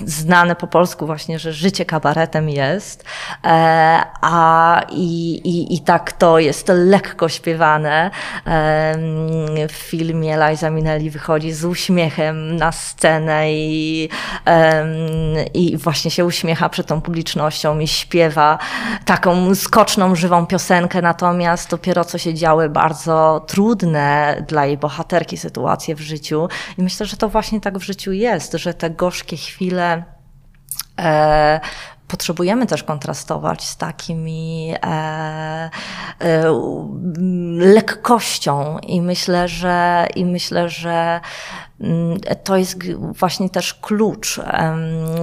znane 0.05 0.55
po 0.55 0.67
polsku 0.67 1.05
właśnie, 1.05 1.39
że 1.39 1.53
życie 1.53 1.85
kabaretem 1.85 2.49
jest, 2.49 3.03
e, 3.43 4.01
a 4.21 4.81
i, 4.89 5.33
i, 5.33 5.75
i 5.75 5.79
tak 5.79 6.11
to 6.11 6.39
jest 6.39 6.67
lekko 6.73 7.29
śpiewane. 7.29 8.11
W 9.69 9.73
filmie 9.73 10.37
Liza 10.37 10.69
Minnelli 10.69 11.09
wychodzi 11.09 11.51
z 11.51 11.65
uśmiechem 11.65 12.55
na 12.55 12.71
scenę 12.71 13.53
i, 13.53 14.09
i 15.53 15.77
właśnie 15.77 16.11
się 16.11 16.25
uśmiecha 16.25 16.69
przed 16.69 16.87
tą 16.87 17.01
publicznością 17.01 17.79
i 17.79 17.87
śpiewa 17.87 18.12
taką 19.05 19.55
skoczną, 19.55 20.15
żywą 20.15 20.45
piosenkę, 20.45 21.01
natomiast 21.01 21.69
dopiero 21.69 22.05
co 22.05 22.17
się 22.17 22.33
działy 22.33 22.69
bardzo 22.69 23.45
trudne 23.47 24.37
dla 24.47 24.65
jej 24.65 24.77
bohaterki 24.77 25.37
sytuacje 25.37 25.95
w 25.95 26.01
życiu. 26.01 26.47
I 26.77 26.83
myślę, 26.83 27.05
że 27.05 27.17
to 27.17 27.29
właśnie 27.29 27.61
tak 27.61 27.77
w 27.77 27.83
życiu 27.83 28.11
jest, 28.11 28.53
że 28.53 28.73
te 28.73 28.89
gorzkie 28.89 29.37
chwile 29.37 30.03
e, 30.99 31.59
potrzebujemy 32.07 32.67
też 32.67 32.83
kontrastować 32.83 33.63
z 33.63 33.77
takimi 33.77 34.73
e, 34.83 34.87
e, 34.89 35.69
lekkością 37.57 38.79
i 38.79 39.01
myślę, 39.01 39.47
że 39.47 40.07
i 40.15 40.25
myślę, 40.25 40.69
że 40.69 41.21
to 42.43 42.57
jest 42.57 42.77
właśnie 42.99 43.49
też 43.49 43.73
klucz, 43.73 44.39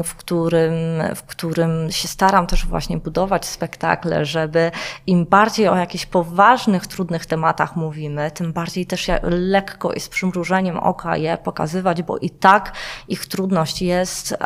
w 0.05 0.15
którym, 0.15 0.73
w 1.15 1.23
którym 1.23 1.91
się 1.91 2.09
staram 2.09 2.47
też 2.47 2.67
właśnie 2.67 2.99
budować 2.99 3.47
spektakle, 3.47 4.25
żeby 4.25 4.71
im 5.07 5.27
bardziej 5.27 5.69
o 5.69 5.77
jakichś 5.77 6.07
poważnych, 6.07 6.87
trudnych 6.87 7.27
tematach 7.27 7.77
mówimy, 7.77 8.31
tym 8.31 8.53
bardziej 8.53 8.87
też 8.87 9.11
lekko 9.23 9.93
i 9.93 10.01
z 10.01 10.09
przymrużeniem 10.09 10.79
oka 10.79 11.17
je 11.17 11.39
pokazywać, 11.39 12.03
bo 12.03 12.19
i 12.19 12.31
tak 12.31 12.73
ich 13.09 13.27
trudność 13.27 13.83
jest, 13.83 14.37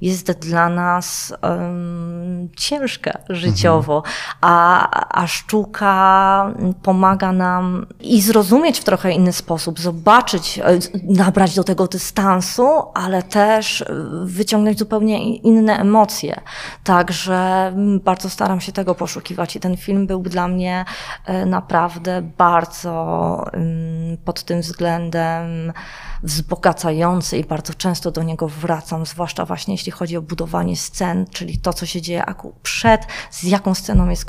jest 0.00 0.32
dla 0.32 0.68
nas 0.68 1.34
ciężka 2.56 3.18
życiowo, 3.28 3.96
mhm. 3.96 4.14
a, 4.40 5.22
a 5.22 5.26
sztuka 5.26 6.54
pomaga 6.82 7.32
nam 7.32 7.86
i 8.00 8.22
zrozumieć 8.22 8.80
w 8.80 8.84
trochę 8.84 9.12
inny 9.12 9.32
sposób, 9.32 9.80
zobaczyć, 9.80 10.58
e, 10.58 10.78
nabrać 11.30 11.54
do 11.54 11.64
tego 11.64 11.86
dystansu, 11.86 12.68
ale 12.94 13.22
też 13.22 13.84
wyciągnąć 14.24 14.78
zupełnie 14.78 15.36
inne 15.36 15.78
emocje. 15.78 16.40
Także 16.84 17.72
bardzo 18.04 18.30
staram 18.30 18.60
się 18.60 18.72
tego 18.72 18.94
poszukiwać 18.94 19.56
i 19.56 19.60
ten 19.60 19.76
film 19.76 20.06
był 20.06 20.22
dla 20.22 20.48
mnie 20.48 20.84
e, 21.26 21.46
naprawdę 21.46 22.22
bardzo 22.38 23.44
pod 24.24 24.44
tym 24.44 24.60
względem 24.60 25.72
wzbogacający 26.22 27.38
i 27.38 27.44
bardzo 27.44 27.74
często 27.74 28.10
do 28.10 28.22
niego 28.22 28.48
wracam, 28.48 29.06
zwłaszcza 29.06 29.44
właśnie 29.44 29.74
jeśli 29.74 29.92
chodzi 29.92 30.16
o 30.16 30.22
budowanie 30.22 30.76
scen, 30.76 31.26
czyli 31.30 31.58
to, 31.58 31.72
co 31.72 31.86
się 31.86 32.02
dzieje 32.02 32.24
przed, 32.62 33.06
z 33.30 33.42
jaką 33.42 33.74
sceną 33.74 34.08
jest 34.08 34.26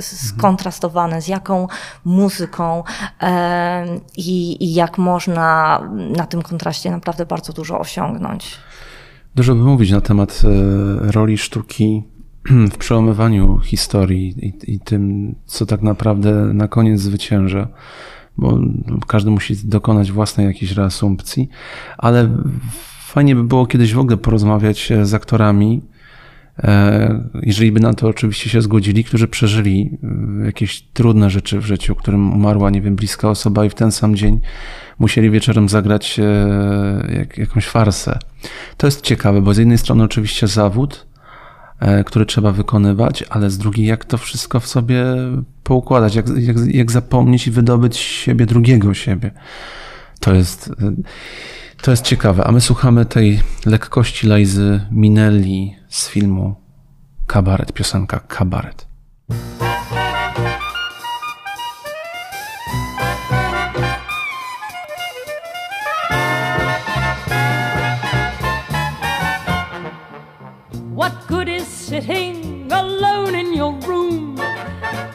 skontrastowane, 0.00 1.22
z 1.22 1.28
jaką 1.28 1.68
muzyką 2.04 2.84
i, 4.16 4.64
i 4.64 4.74
jak 4.74 4.98
można 4.98 5.80
na 6.16 6.26
tym 6.26 6.42
kontraście 6.42 6.90
naprawdę 6.90 7.26
bardzo 7.26 7.52
dużo 7.52 7.80
osiągnąć. 7.80 8.56
Dużo 9.34 9.54
by 9.54 9.60
mówić 9.60 9.90
na 9.90 10.00
temat 10.00 10.42
e, 10.44 11.12
roli 11.12 11.38
sztuki 11.38 12.02
w 12.72 12.76
przełamywaniu 12.76 13.58
historii 13.58 14.46
i, 14.46 14.74
i 14.74 14.80
tym, 14.80 15.34
co 15.46 15.66
tak 15.66 15.82
naprawdę 15.82 16.32
na 16.32 16.68
koniec 16.68 17.00
zwycięża 17.00 17.68
bo 18.40 18.58
każdy 19.06 19.30
musi 19.30 19.56
dokonać 19.64 20.12
własnej 20.12 20.46
jakiejś 20.46 20.72
reasumpcji, 20.72 21.48
ale 21.98 22.28
fajnie 23.06 23.36
by 23.36 23.44
było 23.44 23.66
kiedyś 23.66 23.94
w 23.94 23.98
ogóle 23.98 24.16
porozmawiać 24.16 24.92
e, 24.92 25.06
z 25.06 25.14
aktorami, 25.14 25.82
e, 26.58 27.24
jeżeli 27.42 27.72
by 27.72 27.80
na 27.80 27.94
to 27.94 28.08
oczywiście 28.08 28.50
się 28.50 28.62
zgodzili, 28.62 29.04
którzy 29.04 29.28
przeżyli 29.28 29.98
e, 30.42 30.46
jakieś 30.46 30.82
trudne 30.82 31.30
rzeczy 31.30 31.60
w 31.60 31.64
życiu, 31.64 31.94
którym 31.94 32.32
umarła, 32.32 32.70
nie 32.70 32.82
wiem, 32.82 32.96
bliska 32.96 33.30
osoba 33.30 33.64
i 33.64 33.70
w 33.70 33.74
ten 33.74 33.92
sam 33.92 34.16
dzień 34.16 34.40
musieli 34.98 35.30
wieczorem 35.30 35.68
zagrać 35.68 36.20
jakąś 37.36 37.66
farsę. 37.66 38.18
To 38.76 38.86
jest 38.86 39.02
ciekawe, 39.02 39.42
bo 39.42 39.54
z 39.54 39.58
jednej 39.58 39.78
strony 39.78 40.04
oczywiście 40.04 40.46
zawód, 40.46 41.06
E, 41.80 42.04
które 42.04 42.26
trzeba 42.26 42.52
wykonywać, 42.52 43.24
ale 43.30 43.50
z 43.50 43.58
drugiej, 43.58 43.86
jak 43.86 44.04
to 44.04 44.18
wszystko 44.18 44.60
w 44.60 44.66
sobie 44.66 45.04
poukładać, 45.62 46.14
jak, 46.14 46.28
jak, 46.36 46.56
jak 46.66 46.92
zapomnieć 46.92 47.46
i 47.46 47.50
wydobyć 47.50 47.96
siebie, 47.96 48.46
drugiego 48.46 48.94
siebie. 48.94 49.30
To 50.20 50.34
jest, 50.34 50.70
e, 50.82 50.92
to 51.82 51.90
jest 51.90 52.04
ciekawe. 52.04 52.44
A 52.44 52.52
my 52.52 52.60
słuchamy 52.60 53.04
tej 53.04 53.40
lekkości 53.66 54.26
Lajzy 54.26 54.80
Minelli 54.90 55.74
z 55.88 56.08
filmu 56.08 56.54
Kabaret, 57.26 57.72
piosenka 57.72 58.20
Kabaret. 58.20 58.86
What 70.96 71.26
good 71.28 71.49
sitting 72.00 72.70
alone 72.72 73.34
in 73.34 73.52
your 73.52 73.72
room, 73.80 74.36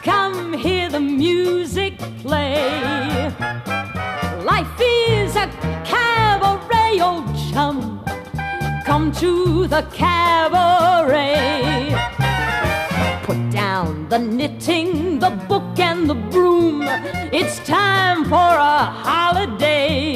come 0.02 0.52
hear 0.52 0.88
the 0.88 1.00
music 1.00 1.98
play. 2.20 3.28
Life 4.44 4.80
is 4.80 5.34
a 5.34 5.48
cabaret, 5.84 7.00
old 7.00 7.26
chum. 7.50 8.04
Come 8.84 9.10
to 9.12 9.66
the 9.66 9.82
cabaret. 9.92 11.92
Put 13.24 13.50
down 13.50 14.08
the 14.08 14.18
knitting, 14.18 15.18
the 15.18 15.30
book, 15.48 15.78
and 15.78 16.08
the 16.08 16.14
broom. 16.14 16.84
It's 17.32 17.58
time 17.66 18.24
for 18.24 18.50
a 18.74 18.78
holiday. 19.06 20.14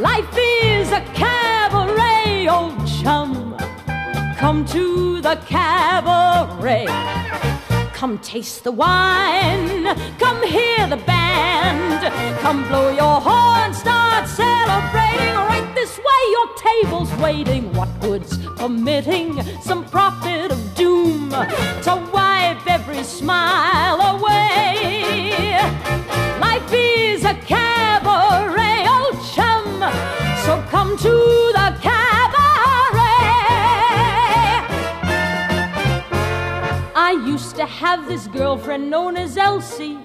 Life 0.00 0.36
is 0.36 0.92
a 0.92 1.00
cabaret, 1.14 2.48
old 2.48 2.86
chum. 2.86 3.43
Come 4.44 4.66
to 4.66 5.22
the 5.22 5.36
cabaret. 5.46 6.84
Come 7.94 8.18
taste 8.18 8.62
the 8.64 8.72
wine. 8.72 9.86
Come 10.18 10.46
hear 10.46 10.86
the 10.86 10.98
band. 10.98 12.02
Come 12.40 12.68
blow 12.68 12.90
your 12.90 13.22
horn. 13.22 13.72
Start 13.72 14.28
celebrating. 14.28 15.34
Right 15.48 15.66
this 15.74 15.96
way, 15.96 16.22
your 16.36 16.48
table's 16.56 17.10
waiting. 17.22 17.72
What 17.72 17.88
good's 18.02 18.36
permitting 18.56 19.42
some 19.62 19.82
prophet 19.86 20.52
of 20.52 20.74
doom 20.74 21.30
to 21.30 22.10
wipe 22.12 22.66
every 22.66 23.02
smile 23.02 23.98
away? 24.14 25.56
Life 26.38 26.70
is 26.70 27.24
a 27.24 27.32
cabaret, 27.32 28.86
old 28.86 29.16
chum. 29.32 29.64
So 30.44 30.62
come 30.68 30.98
to 30.98 31.12
the 31.54 31.78
cabaret. 31.80 32.03
Used 37.44 37.56
to 37.56 37.66
have 37.66 38.08
this 38.08 38.26
girlfriend 38.28 38.88
known 38.88 39.18
as 39.18 39.36
Elsie, 39.36 39.98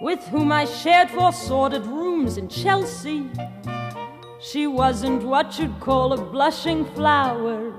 with 0.00 0.18
whom 0.26 0.50
I 0.50 0.64
shared 0.64 1.10
four 1.10 1.32
sordid 1.32 1.86
rooms 1.86 2.38
in 2.38 2.48
Chelsea. 2.48 3.30
She 4.40 4.66
wasn't 4.66 5.22
what 5.22 5.60
you'd 5.60 5.78
call 5.78 6.12
a 6.12 6.20
blushing 6.20 6.84
flower. 6.86 7.72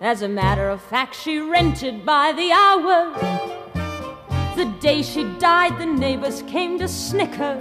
As 0.00 0.22
a 0.22 0.28
matter 0.28 0.68
of 0.68 0.82
fact, 0.82 1.14
she 1.14 1.38
rented 1.38 2.04
by 2.04 2.32
the 2.32 2.50
hour. 2.50 2.98
The 4.56 4.74
day 4.80 5.02
she 5.02 5.22
died, 5.38 5.78
the 5.78 5.86
neighbors 5.86 6.42
came 6.42 6.76
to 6.80 6.88
snicker. 6.88 7.56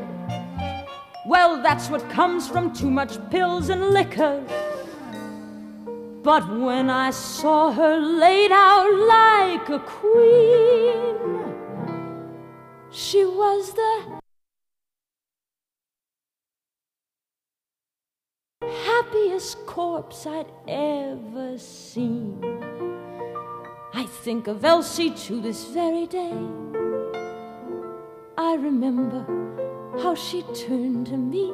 Well, 1.27 1.61
that's 1.61 1.87
what 1.91 2.09
comes 2.09 2.47
from 2.47 2.73
too 2.73 2.89
much 2.89 3.13
pills 3.29 3.69
and 3.69 3.91
liquor. 3.91 4.43
But 6.27 6.49
when 6.49 6.89
I 6.89 7.11
saw 7.11 7.71
her 7.71 7.95
laid 7.97 8.51
out 8.51 8.91
like 9.15 9.69
a 9.69 9.79
queen, 9.79 11.15
she 12.91 13.23
was 13.23 13.71
the 13.71 14.19
happiest 18.61 19.65
corpse 19.65 20.27
I'd 20.27 20.51
ever 20.67 21.57
seen. 21.57 22.43
I 23.93 24.03
think 24.03 24.49
of 24.49 24.65
Elsie 24.65 25.11
to 25.11 25.39
this 25.39 25.63
very 25.69 26.07
day. 26.07 26.37
I 28.37 28.55
remember 28.55 29.23
how 30.01 30.13
she 30.13 30.41
turned 30.53 31.07
to 31.07 31.15
me 31.15 31.53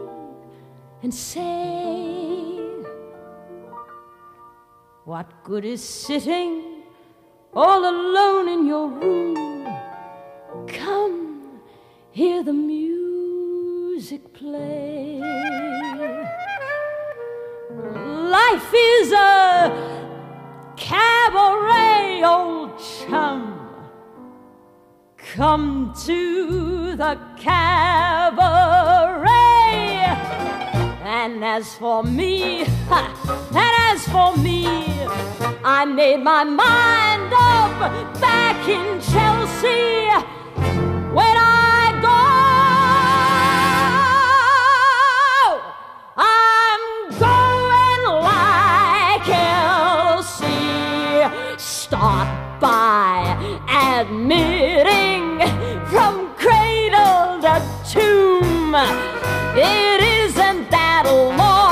and 1.03 1.13
say, 1.13 2.72
What 5.05 5.43
good 5.43 5.65
is 5.65 5.84
sitting 5.84 6.84
all 7.53 7.84
alone 7.84 8.47
in 8.47 8.65
your 8.65 8.88
room? 8.88 9.67
Come, 10.65 11.59
hear 12.11 12.41
the 12.41 12.53
music 12.53 14.34
play. 14.34 15.19
Life 17.69 18.73
is 18.73 19.11
a 19.11 19.73
cabaret, 20.77 22.23
old 22.23 22.80
chum. 22.80 23.59
Come 25.17 25.93
to 26.05 26.95
the 26.95 27.19
cabaret. 27.35 28.53
And 31.05 31.43
as 31.43 31.75
for 31.75 32.01
me, 32.01 32.61
and 32.61 33.75
as 33.91 34.07
for 34.07 34.38
me, 34.38 34.65
I 35.61 35.84
made 35.84 36.23
my 36.23 36.45
mind 36.45 37.34
up 37.34 37.91
back 38.21 38.65
in 38.69 39.01
Chelsea. 39.01 40.07
When 41.11 41.38
I 41.38 41.91
go, 42.01 42.23
I'm 46.15 47.09
going 47.19 48.03
like 48.23 49.27
Elsie. 50.07 50.47
Start 51.57 52.30
by 52.61 53.35
admitting 53.99 55.41
from 55.88 56.34
cradle 56.35 57.41
to 57.41 57.61
tomb. 57.91 58.52
It 58.75 60.01
isn't 60.01 60.71
that 60.71 61.03
long 61.05 61.62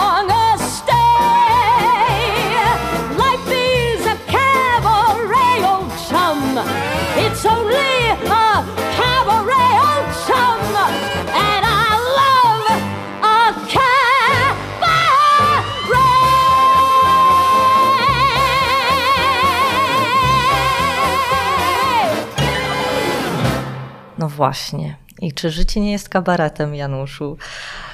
właśnie. 24.35 24.95
I 25.21 25.33
czy 25.33 25.51
życie 25.51 25.81
nie 25.81 25.91
jest 25.91 26.09
kabaretem, 26.09 26.75
Januszu? 26.75 27.37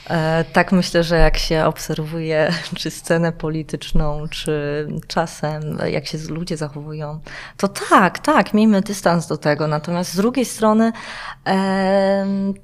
E, 0.10 0.44
tak 0.54 0.72
myślę, 0.72 1.04
że 1.04 1.18
jak 1.18 1.38
się 1.38 1.66
obserwuje 1.66 2.54
czy 2.80 2.92
scenę 2.92 3.32
polityczną, 3.32 4.28
czy 4.30 4.88
czasem 5.08 5.78
jak 5.92 6.08
się 6.08 6.18
ludzie 6.30 6.58
zachowują, 6.58 7.20
to 7.58 7.68
tak, 7.68 8.20
tak, 8.20 8.54
miejmy 8.54 8.82
dystans 8.82 9.28
do 9.28 9.38
tego. 9.38 9.68
Natomiast 9.68 10.14
z 10.14 10.16
drugiej 10.16 10.46
strony 10.46 10.92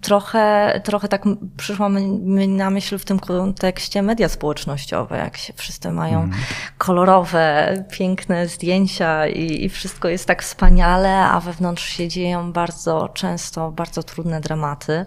trochę, 0.02 0.82
trochę 0.84 1.08
tak 1.08 1.24
przyszło 1.58 1.90
mi 1.90 2.48
na 2.48 2.70
myśl 2.70 2.98
w 2.98 3.06
tym 3.06 3.20
kontekście 3.20 4.02
media 4.02 4.30
społecznościowe, 4.30 5.18
jak 5.18 5.38
się 5.38 5.54
wszyscy 5.54 5.92
mają 5.92 6.30
kolorowe, 6.78 7.74
piękne 7.92 8.48
zdjęcia 8.48 9.28
i, 9.28 9.66
i 9.66 9.70
wszystko 9.70 10.08
jest 10.08 10.26
tak 10.26 10.44
wspaniale, 10.44 11.20
a 11.20 11.40
wewnątrz 11.40 11.86
się 11.86 12.08
dzieją 12.08 12.52
bardzo 12.52 13.10
często 13.14 13.72
bardzo 13.72 14.04
trudne 14.04 14.42
dramaty. 14.42 15.06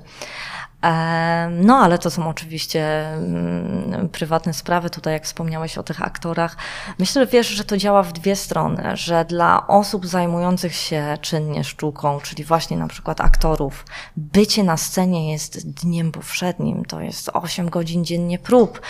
No, 1.51 1.77
ale 1.77 1.99
to 1.99 2.11
są 2.11 2.29
oczywiście 2.29 3.09
mm, 3.09 4.09
prywatne 4.09 4.55
sprawy. 4.55 4.91
Tutaj, 4.91 5.13
jak 5.13 5.25
wspomniałeś 5.25 5.79
o 5.79 5.83
tych 5.83 6.03
aktorach, 6.03 6.57
myślę, 6.99 7.23
że 7.23 7.31
wiesz, 7.31 7.49
że 7.49 7.65
to 7.65 7.77
działa 7.77 8.03
w 8.03 8.13
dwie 8.13 8.37
strony, 8.37 8.97
że 8.97 9.25
dla 9.25 9.67
osób 9.67 10.07
zajmujących 10.07 10.75
się 10.75 11.19
czynnie 11.21 11.65
sztuką, 11.65 12.21
czyli 12.21 12.45
właśnie 12.45 12.77
na 12.77 12.89
przykład 12.89 13.21
aktorów, 13.21 13.85
bycie 14.17 14.65
na 14.65 14.77
scenie 14.77 15.33
jest 15.33 15.71
dniem 15.71 16.13
powszednim. 16.13 16.85
To 16.85 17.01
jest 17.01 17.31
8 17.33 17.71
godzin 17.71 18.05
dziennie 18.05 18.39
prób, 18.39 18.81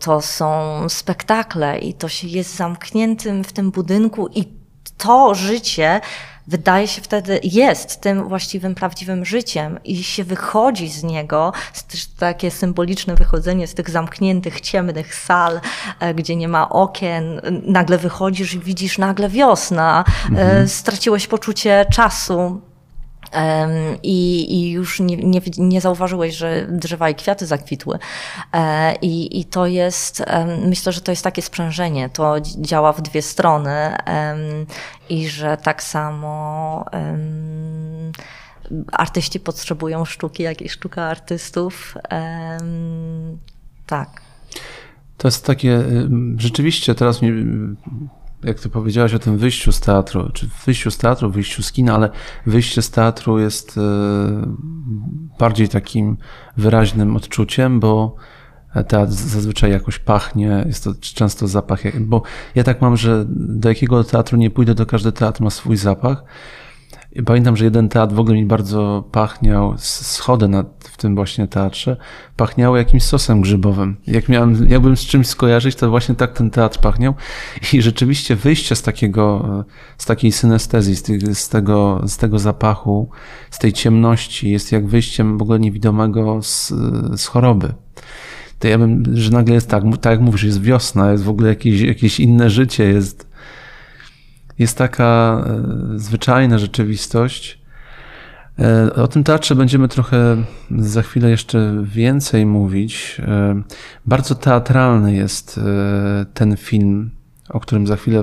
to 0.00 0.20
są 0.20 0.78
spektakle 0.88 1.78
i 1.78 1.94
to 1.94 2.08
się 2.08 2.28
jest 2.28 2.56
zamkniętym 2.56 3.44
w 3.44 3.52
tym 3.52 3.70
budynku 3.70 4.28
i 4.28 4.58
to 4.96 5.34
życie 5.34 6.00
wydaje 6.48 6.88
się 6.88 7.02
wtedy 7.02 7.40
jest 7.42 8.00
tym 8.00 8.28
właściwym, 8.28 8.74
prawdziwym 8.74 9.24
życiem 9.24 9.78
i 9.84 10.04
się 10.04 10.24
wychodzi 10.24 10.88
z 10.88 11.02
niego, 11.02 11.52
takie 12.18 12.50
symboliczne 12.50 13.14
wychodzenie 13.14 13.66
z 13.66 13.74
tych 13.74 13.90
zamkniętych, 13.90 14.60
ciemnych 14.60 15.14
sal, 15.14 15.60
e, 16.00 16.14
gdzie 16.14 16.36
nie 16.36 16.48
ma 16.48 16.68
okien, 16.68 17.40
nagle 17.62 17.98
wychodzisz 17.98 18.54
i 18.54 18.58
widzisz 18.58 18.98
nagle 18.98 19.28
wiosna, 19.28 20.04
e, 20.36 20.68
straciłeś 20.68 21.26
poczucie 21.26 21.86
czasu, 21.92 22.60
I, 24.02 24.46
I 24.54 24.70
już 24.70 25.00
nie, 25.00 25.16
nie, 25.16 25.40
nie 25.58 25.80
zauważyłeś, 25.80 26.34
że 26.36 26.66
drzewa 26.70 27.10
i 27.10 27.14
kwiaty 27.14 27.46
zakwitły. 27.46 27.98
E, 28.52 28.94
I, 28.94 29.40
I 29.40 29.44
to 29.44 29.66
jest, 29.66 30.24
myślę, 30.66 30.92
że 30.92 31.00
to 31.00 31.12
jest 31.12 31.24
takie 31.24 31.42
sprzężenie. 31.42 32.08
To 32.08 32.22
dz- 32.22 32.60
działa 32.60 32.92
w 32.92 33.02
dwie 33.02 33.22
strony 33.22 33.96
i 35.08 35.28
że 35.28 35.56
tak 35.56 35.82
samo 35.82 36.84
artyści 38.92 39.40
potrzebują 39.40 40.04
sztuki, 40.04 40.42
jak 40.42 40.62
i 40.62 40.68
sztuka 40.68 41.02
artystów. 41.02 41.94
Tak. 43.86 44.20
To 45.18 45.28
jest 45.28 45.46
takie, 45.46 45.84
rzeczywiście 46.36 46.94
teraz 46.94 47.22
mi, 47.22 47.30
jak 48.44 48.60
ty 48.60 48.68
powiedziałaś 48.68 49.14
o 49.14 49.18
tym 49.18 49.38
wyjściu 49.38 49.72
z 49.72 49.80
teatru, 49.80 50.30
czy 50.32 50.48
wyjściu 50.66 50.90
z 50.90 50.98
teatru, 50.98 51.30
wyjściu 51.30 51.62
z 51.62 51.72
kina, 51.72 51.94
ale 51.94 52.10
wyjście 52.46 52.82
z 52.82 52.90
teatru 52.90 53.38
jest 53.38 53.76
y, 53.76 53.80
bardziej 55.38 55.68
takim 55.68 56.16
wyraźnym 56.56 57.16
odczuciem, 57.16 57.80
bo 57.80 58.16
teatr 58.88 59.12
zazwyczaj 59.12 59.70
jakoś 59.70 59.98
pachnie, 59.98 60.64
jest 60.66 60.84
to 60.84 60.94
często 61.00 61.48
zapach, 61.48 62.00
bo 62.00 62.22
ja 62.54 62.64
tak 62.64 62.82
mam, 62.82 62.96
że 62.96 63.24
do 63.28 63.68
jakiego 63.68 64.04
teatru 64.04 64.38
nie 64.38 64.50
pójdę, 64.50 64.74
to 64.74 64.86
każdy 64.86 65.12
teatr 65.12 65.42
ma 65.42 65.50
swój 65.50 65.76
zapach. 65.76 66.24
Pamiętam, 67.26 67.56
że 67.56 67.64
jeden 67.64 67.88
teatr 67.88 68.14
w 68.14 68.20
ogóle 68.20 68.36
mi 68.36 68.44
bardzo 68.44 69.04
pachniał, 69.12 69.74
schody 69.78 70.48
na, 70.48 70.64
tym 70.98 71.14
właśnie 71.14 71.46
teatrze, 71.46 71.96
pachniało 72.36 72.76
jakimś 72.76 73.02
sosem 73.02 73.40
grzybowym. 73.40 73.96
Jak 74.06 74.28
miałem, 74.28 74.68
jakbym 74.68 74.96
z 74.96 75.00
czymś 75.00 75.26
skojarzyć, 75.26 75.76
to 75.76 75.90
właśnie 75.90 76.14
tak 76.14 76.32
ten 76.32 76.50
teatr 76.50 76.80
pachniał. 76.80 77.14
I 77.72 77.82
rzeczywiście 77.82 78.36
wyjście 78.36 78.76
z 78.76 78.82
takiego, 78.82 79.48
z 79.98 80.06
takiej 80.06 80.32
synestezji, 80.32 80.96
z, 80.96 81.02
tych, 81.02 81.36
z, 81.36 81.48
tego, 81.48 82.02
z 82.06 82.16
tego 82.16 82.38
zapachu, 82.38 83.08
z 83.50 83.58
tej 83.58 83.72
ciemności, 83.72 84.50
jest 84.50 84.72
jak 84.72 84.86
wyjściem 84.86 85.38
w 85.38 85.42
ogóle 85.42 85.58
niewidomego 85.58 86.42
z, 86.42 86.68
z 87.16 87.26
choroby 87.26 87.74
to 88.58 88.68
ja 88.68 88.78
bym, 88.78 89.04
że 89.16 89.30
nagle 89.30 89.54
jest 89.54 89.70
tak, 89.70 89.82
tak 90.00 90.10
jak 90.10 90.20
mówisz, 90.20 90.42
jest 90.42 90.62
wiosna, 90.62 91.12
jest 91.12 91.24
w 91.24 91.28
ogóle 91.28 91.48
jakieś, 91.48 91.80
jakieś 91.80 92.20
inne 92.20 92.50
życie, 92.50 92.84
jest, 92.84 93.30
jest 94.58 94.78
taka 94.78 95.44
e, 95.46 95.98
zwyczajna 95.98 96.58
rzeczywistość. 96.58 97.57
E, 98.58 98.94
o 98.94 99.08
tym 99.08 99.24
teatrze 99.24 99.54
będziemy 99.54 99.88
trochę 99.88 100.36
za 100.70 101.02
chwilę 101.02 101.30
jeszcze 101.30 101.82
więcej 101.82 102.46
mówić. 102.46 103.20
E, 103.20 103.62
bardzo 104.06 104.34
teatralny 104.34 105.14
jest 105.14 105.60
ten 106.34 106.56
film, 106.56 107.10
o 107.48 107.60
którym 107.60 107.86
za 107.86 107.96
chwilę 107.96 108.22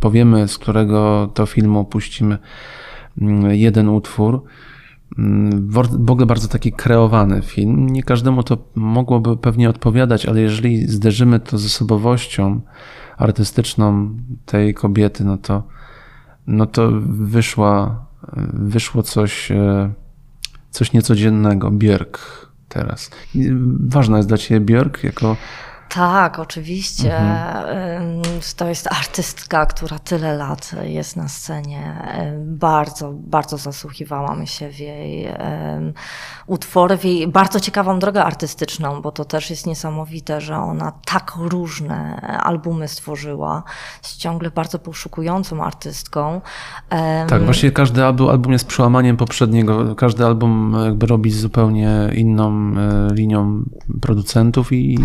powiemy, 0.00 0.48
z 0.48 0.58
którego 0.58 1.30
to 1.34 1.46
filmu 1.46 1.84
puścimy 1.84 2.38
mm, 3.20 3.54
jeden 3.54 3.88
utwór. 3.88 4.42
Mm, 5.18 5.70
w 6.04 6.10
ogóle 6.10 6.26
bardzo 6.26 6.48
taki 6.48 6.72
kreowany 6.72 7.42
film. 7.42 7.88
Nie 7.88 8.02
każdemu 8.02 8.42
to 8.42 8.58
mogłoby 8.74 9.36
pewnie 9.36 9.70
odpowiadać, 9.70 10.26
ale 10.26 10.40
jeżeli 10.40 10.86
zderzymy 10.86 11.40
to 11.40 11.58
z 11.58 11.66
osobowością 11.66 12.60
artystyczną 13.16 14.10
tej 14.46 14.74
kobiety, 14.74 15.24
no 15.24 15.38
to, 15.38 15.62
no 16.46 16.66
to 16.66 16.90
wyszła, 17.06 18.06
wyszło 18.52 19.02
coś, 19.02 19.50
e, 19.50 19.92
coś 20.70 20.92
niecodziennego. 20.92 21.70
Björk 21.70 22.18
teraz. 22.68 23.10
Ważna 23.80 24.16
jest 24.16 24.28
dla 24.28 24.38
Ciebie 24.38 24.74
Björk 24.74 25.04
jako 25.04 25.36
tak, 25.94 26.38
oczywiście. 26.38 27.16
Mhm. 27.18 28.22
To 28.56 28.68
jest 28.68 28.92
artystka, 28.92 29.66
która 29.66 29.98
tyle 29.98 30.36
lat 30.36 30.70
jest 30.82 31.16
na 31.16 31.28
scenie. 31.28 31.94
Bardzo, 32.44 33.12
bardzo 33.12 33.56
zasłuchiwałam 33.56 34.46
się 34.46 34.70
w 34.70 34.78
jej 34.78 35.28
utwory, 36.46 36.98
w 36.98 37.04
jej 37.04 37.28
bardzo 37.28 37.60
ciekawą 37.60 37.98
drogę 37.98 38.24
artystyczną, 38.24 39.02
bo 39.02 39.12
to 39.12 39.24
też 39.24 39.50
jest 39.50 39.66
niesamowite, 39.66 40.40
że 40.40 40.56
ona 40.56 40.92
tak 41.04 41.32
różne 41.36 42.20
albumy 42.42 42.88
stworzyła. 42.88 43.62
z 44.02 44.16
ciągle 44.16 44.50
bardzo 44.50 44.78
poszukującą 44.78 45.64
artystką. 45.64 46.40
Tak, 47.28 47.44
właśnie 47.44 47.70
każdy 47.70 48.04
album, 48.04 48.52
jest 48.52 48.66
przełamaniem 48.66 49.16
poprzedniego. 49.16 49.94
Każdy 49.94 50.24
album 50.24 50.76
jakby 50.84 51.06
robi 51.06 51.30
z 51.30 51.40
zupełnie 51.40 52.10
inną 52.14 52.74
e, 52.76 53.14
linią 53.14 53.62
producentów 54.00 54.72
i 54.72 54.98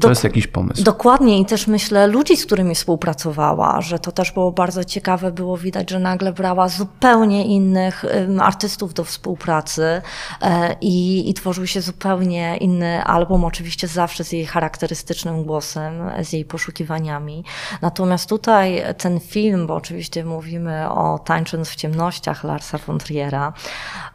to 0.00 0.08
jest 0.08 0.23
jakiś 0.24 0.46
pomysł. 0.46 0.84
Dokładnie 0.84 1.40
i 1.40 1.46
też 1.46 1.66
myślę 1.66 2.06
ludzi, 2.06 2.36
z 2.36 2.46
którymi 2.46 2.74
współpracowała, 2.74 3.80
że 3.80 3.98
to 3.98 4.12
też 4.12 4.32
było 4.32 4.52
bardzo 4.52 4.84
ciekawe, 4.84 5.32
było 5.32 5.56
widać, 5.56 5.90
że 5.90 5.98
nagle 5.98 6.32
brała 6.32 6.68
zupełnie 6.68 7.44
innych 7.44 8.04
artystów 8.40 8.94
do 8.94 9.04
współpracy 9.04 10.02
e, 10.42 10.76
i, 10.80 11.30
i 11.30 11.34
tworzył 11.34 11.66
się 11.66 11.80
zupełnie 11.80 12.56
inny 12.56 13.04
album, 13.04 13.44
oczywiście 13.44 13.88
zawsze 13.88 14.24
z 14.24 14.32
jej 14.32 14.46
charakterystycznym 14.46 15.44
głosem, 15.44 15.92
z 16.22 16.32
jej 16.32 16.44
poszukiwaniami. 16.44 17.44
Natomiast 17.82 18.28
tutaj 18.28 18.82
ten 18.98 19.20
film, 19.20 19.66
bo 19.66 19.74
oczywiście 19.74 20.24
mówimy 20.24 20.90
o 20.90 21.18
Tańcząc 21.18 21.68
w 21.68 21.76
ciemnościach 21.76 22.44
Larsa 22.44 22.78
von 22.78 22.98
Triera, 22.98 23.52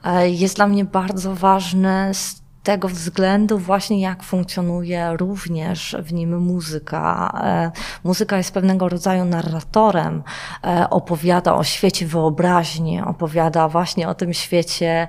e, 0.04 0.30
jest 0.30 0.56
dla 0.56 0.68
mnie 0.68 0.86
bardzo 0.86 1.36
ważny 1.36 2.14
z 2.14 2.49
tego 2.64 2.88
względu 2.88 3.58
właśnie 3.58 4.02
jak 4.02 4.24
funkcjonuje 4.24 5.18
również 5.18 5.96
w 6.00 6.14
nim 6.14 6.38
muzyka. 6.40 7.32
E, 7.44 7.72
muzyka 8.04 8.38
jest 8.38 8.54
pewnego 8.54 8.90
rodzaju 8.90 9.26
narratorem, 9.26 10.24
e, 10.64 10.90
opowiada 10.90 11.56
o 11.56 11.64
świecie 11.64 12.06
wyobraźni, 12.06 13.02
opowiada 13.02 13.68
właśnie 13.68 14.10
o 14.10 14.16
tym 14.16 14.34
świecie, 14.34 15.08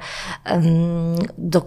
do, 1.39 1.63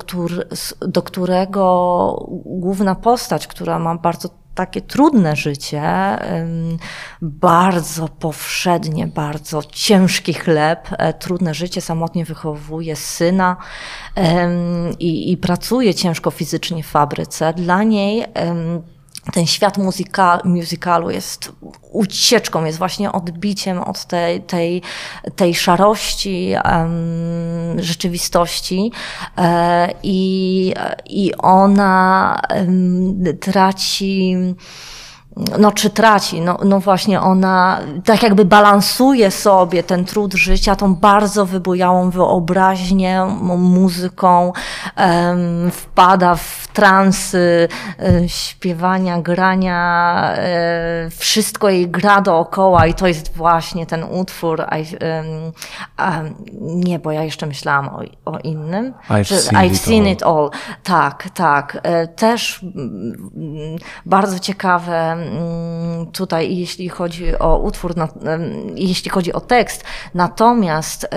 do 0.81 1.01
którego 1.01 2.25
główna 2.45 2.95
postać, 2.95 3.47
która 3.47 3.79
ma 3.79 3.95
bardzo 3.95 4.29
takie 4.55 4.81
trudne 4.81 5.35
życie, 5.35 5.81
bardzo 7.21 8.07
powszednie, 8.07 9.07
bardzo 9.07 9.63
ciężki 9.63 10.33
chleb, 10.33 10.89
e, 10.91 11.13
trudne 11.13 11.53
życie, 11.53 11.81
samotnie 11.81 12.25
wychowuje 12.25 12.95
syna 12.95 13.57
i, 14.99 15.31
i 15.31 15.37
pracuje 15.37 15.93
ciężko 15.95 16.31
fizycznie 16.31 16.83
w 16.83 16.87
fabryce. 16.87 17.53
Dla 17.53 17.83
niej 17.83 18.25
ten 19.31 19.47
świat 19.47 19.77
muzyka, 19.77 20.39
musicalu 20.43 21.09
jest 21.09 21.51
ucieczką, 21.91 22.65
jest 22.65 22.77
właśnie 22.77 23.11
odbiciem 23.11 23.79
od 23.79 24.05
tej, 24.05 24.41
tej, 24.41 24.81
tej 25.35 25.55
szarości 25.55 26.53
um, 26.65 27.83
rzeczywistości 27.83 28.91
e, 29.37 29.89
i, 30.03 30.73
i 31.05 31.33
ona 31.37 32.39
um, 32.49 33.23
traci 33.39 34.35
no 35.59 35.71
czy 35.71 35.89
traci, 35.89 36.41
no, 36.41 36.57
no 36.65 36.79
właśnie 36.79 37.21
ona 37.21 37.79
tak 38.05 38.23
jakby 38.23 38.45
balansuje 38.45 39.31
sobie 39.31 39.83
ten 39.83 40.05
trud 40.05 40.33
życia, 40.33 40.75
tą 40.75 40.95
bardzo 40.95 41.45
wybujałą 41.45 42.09
wyobraźnię, 42.09 43.25
muzyką, 43.57 44.53
um, 44.97 45.71
wpada 45.71 46.35
w 46.35 46.67
transy 46.73 47.67
um, 47.99 48.29
śpiewania, 48.29 49.21
grania, 49.21 50.29
um, 50.35 51.11
wszystko 51.11 51.69
jej 51.69 51.87
gra 51.87 52.21
dookoła 52.21 52.87
i 52.87 52.93
to 52.93 53.07
jest 53.07 53.35
właśnie 53.35 53.85
ten 53.85 54.03
utwór, 54.03 54.65
I, 54.81 54.85
nie, 56.61 56.99
bo 56.99 57.11
ja 57.11 57.23
jeszcze 57.23 57.45
myślałam 57.45 57.89
o, 57.89 58.01
o 58.25 58.39
innym. 58.39 58.93
I've, 59.09 59.23
seen, 59.23 59.61
I've 59.61 59.73
it 59.73 59.77
seen, 59.77 60.07
it 60.07 60.23
all. 60.23 60.49
Tak, 60.83 61.29
tak. 61.33 61.77
E, 61.83 62.07
też 62.07 62.65
bardzo 64.05 64.39
ciekawe 64.39 65.22
tutaj, 66.11 66.57
jeśli 66.57 66.89
chodzi 66.89 67.39
o 67.39 67.57
utwór, 67.57 67.93
jeśli 68.75 69.11
chodzi 69.11 69.33
o 69.33 69.41
tekst. 69.41 69.83
Natomiast, 70.13 71.07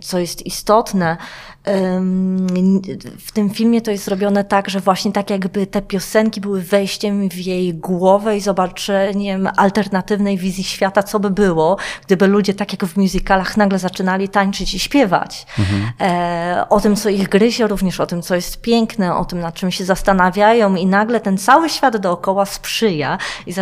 co 0.00 0.18
jest 0.18 0.46
istotne, 0.46 1.16
w 3.18 3.32
tym 3.32 3.50
filmie 3.50 3.80
to 3.80 3.90
jest 3.90 4.04
zrobione 4.04 4.44
tak, 4.44 4.70
że 4.70 4.80
właśnie 4.80 5.12
tak 5.12 5.30
jakby 5.30 5.66
te 5.66 5.82
piosenki 5.82 6.40
były 6.40 6.62
wejściem 6.62 7.28
w 7.28 7.36
jej 7.36 7.74
głowę 7.74 8.36
i 8.36 8.40
zobaczeniem 8.40 9.48
alternatywnej 9.56 10.38
wizji 10.38 10.64
świata, 10.64 11.02
co 11.02 11.20
by 11.20 11.30
było, 11.30 11.76
gdyby 12.06 12.26
ludzie 12.26 12.54
tak 12.54 12.72
jak 12.72 12.84
w 12.84 12.96
musicalach 12.96 13.56
nagle 13.56 13.78
zaczynali 13.78 14.28
tańczyć 14.28 14.74
i 14.74 14.78
śpiewać. 14.78 15.46
Mhm. 15.58 15.92
E, 16.00 16.64
o 16.68 16.80
tym, 16.80 16.96
co 16.96 17.08
ich 17.08 17.28
gryzie, 17.28 17.66
również 17.66 18.00
o 18.00 18.06
tym, 18.06 18.22
co 18.22 18.34
jest 18.34 18.60
piękne, 18.60 19.16
o 19.16 19.24
tym, 19.24 19.40
nad 19.40 19.54
czym 19.54 19.70
się 19.70 19.84
zastanawiają 19.84 20.74
i 20.74 20.86
nagle 20.86 21.20
ten 21.20 21.38
cały 21.38 21.68
świat 21.68 21.96
dookoła 21.96 22.46
sprzyja 22.46 23.18
i 23.46 23.54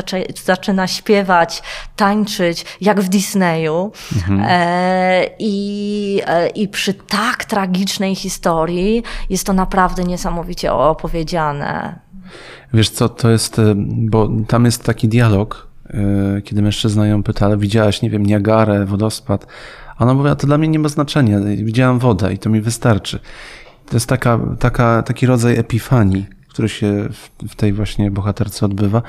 zaczyna 0.45 0.87
śpiewać, 0.87 1.63
tańczyć, 1.97 2.65
jak 2.81 3.01
w 3.01 3.09
Disneyu. 3.09 3.93
Mhm. 4.17 4.45
E, 4.49 5.27
i, 5.39 6.21
e, 6.27 6.49
I 6.49 6.69
przy 6.69 6.95
tak 6.95 7.45
tragicznym 7.45 7.92
tragicznej 7.93 8.15
historii 8.15 9.03
jest 9.31 9.47
to 9.47 9.53
naprawdę 9.53 10.05
niesamowicie 10.05 10.73
opowiedziane. 10.73 11.99
Wiesz 12.75 12.91
co, 12.91 13.09
to 13.09 13.31
jest, 13.31 13.59
e, 13.59 13.75
bo 13.77 14.29
tam 14.49 14.65
jest 14.65 14.85
taki 14.85 15.09
dialog, 15.09 15.69
e, 15.91 16.43
kiedy 16.43 16.63
mężczyzna 16.63 17.07
ją 17.07 17.23
pyta, 17.23 17.47
ale 17.47 17.57
widziałaś, 17.57 18.03
nie 18.03 18.11
wiem, 18.11 18.27
Niagarę, 18.27 18.87
wodospad. 18.87 19.47
A 19.97 20.05
ona 20.05 20.15
mówi, 20.15 20.31
to 20.39 20.47
dla 20.47 20.59
mnie 20.59 20.69
nie 20.69 20.79
ma 20.79 20.89
znaczenia, 20.89 21.41
widziałam 21.41 21.99
wodę 21.99 22.33
i 22.33 22.39
to 22.39 22.51
mi 22.51 22.61
wystarczy. 22.61 23.19
To 23.87 23.97
jest 23.97 24.09
taka, 24.09 24.41
taka, 24.59 25.03
taki 25.03 25.27
rodzaj 25.27 25.59
epifanii, 25.59 26.27
który 26.49 26.69
się 26.69 27.09
w 27.49 27.57
tej 27.57 27.73
właśnie 27.73 28.11
bohaterce 28.11 28.67
odbywa. 28.67 29.03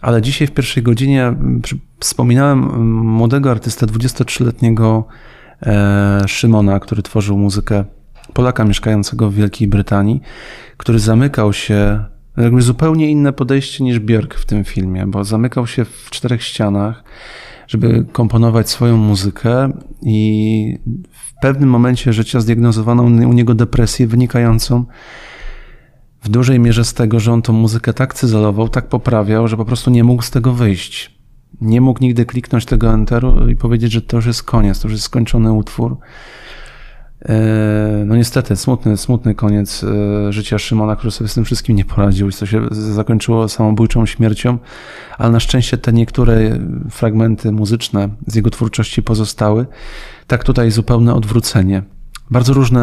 Ale 0.00 0.22
dzisiaj 0.22 0.48
w 0.48 0.50
pierwszej 0.50 0.82
godzinie 0.82 1.34
wspominałem 2.00 2.58
młodego 3.04 3.50
artystę, 3.50 3.86
23-letniego 3.86 5.04
e, 5.62 6.20
Szymona, 6.26 6.80
który 6.80 7.02
tworzył 7.02 7.38
muzykę 7.38 7.84
Polaka 8.32 8.64
mieszkającego 8.64 9.30
w 9.30 9.34
Wielkiej 9.34 9.68
Brytanii, 9.68 10.20
który 10.76 10.98
zamykał 10.98 11.52
się 11.52 12.04
Jakby 12.36 12.62
zupełnie 12.62 13.10
inne 13.10 13.32
podejście 13.32 13.84
niż 13.84 14.00
Björk 14.00 14.34
w 14.34 14.46
tym 14.46 14.64
filmie, 14.64 15.06
bo 15.06 15.24
zamykał 15.24 15.66
się 15.66 15.84
w 15.84 16.10
czterech 16.10 16.42
ścianach, 16.42 17.04
żeby 17.68 18.06
komponować 18.12 18.70
swoją 18.70 18.96
muzykę 18.96 19.72
i 20.02 20.78
w 21.10 21.40
pewnym 21.42 21.68
momencie 21.68 22.12
życia 22.12 22.40
zdiagnozowano 22.40 23.02
u 23.02 23.32
niego 23.32 23.54
depresję 23.54 24.06
wynikającą 24.06 24.84
w 26.22 26.28
dużej 26.28 26.60
mierze 26.60 26.84
z 26.84 26.94
tego, 26.94 27.20
że 27.20 27.32
on 27.32 27.42
tą 27.42 27.52
muzykę 27.52 27.92
tak 27.92 28.14
cyzelował, 28.14 28.68
tak 28.68 28.88
poprawiał, 28.88 29.48
że 29.48 29.56
po 29.56 29.64
prostu 29.64 29.90
nie 29.90 30.04
mógł 30.04 30.22
z 30.22 30.30
tego 30.30 30.52
wyjść. 30.52 31.14
Nie 31.60 31.80
mógł 31.80 32.00
nigdy 32.02 32.26
kliknąć 32.26 32.64
tego 32.64 32.92
enteru 32.92 33.48
i 33.48 33.56
powiedzieć, 33.56 33.92
że 33.92 34.02
to 34.02 34.16
już 34.16 34.26
jest 34.26 34.42
koniec, 34.42 34.80
to 34.80 34.88
już 34.88 34.92
jest 34.92 35.04
skończony 35.04 35.52
utwór. 35.52 35.96
E, 37.28 38.04
no 38.06 38.16
niestety, 38.16 38.56
smutny, 38.56 38.96
smutny 38.96 39.34
koniec 39.34 39.84
e, 39.84 40.32
życia 40.32 40.58
Szymona, 40.58 40.96
który 40.96 41.10
sobie 41.10 41.28
z 41.28 41.34
tym 41.34 41.44
wszystkim 41.44 41.76
nie 41.76 41.84
poradził 41.84 42.28
i 42.28 42.32
to 42.32 42.46
się 42.46 42.68
zakończyło 42.70 43.48
samobójczą 43.48 44.06
śmiercią, 44.06 44.58
ale 45.18 45.32
na 45.32 45.40
szczęście 45.40 45.78
te 45.78 45.92
niektóre 45.92 46.58
fragmenty 46.90 47.52
muzyczne 47.52 48.08
z 48.26 48.34
jego 48.34 48.50
twórczości 48.50 49.02
pozostały. 49.02 49.66
Tak 50.26 50.44
tutaj 50.44 50.70
zupełne 50.70 51.14
odwrócenie. 51.14 51.82
Bardzo 52.30 52.52
różne 52.52 52.82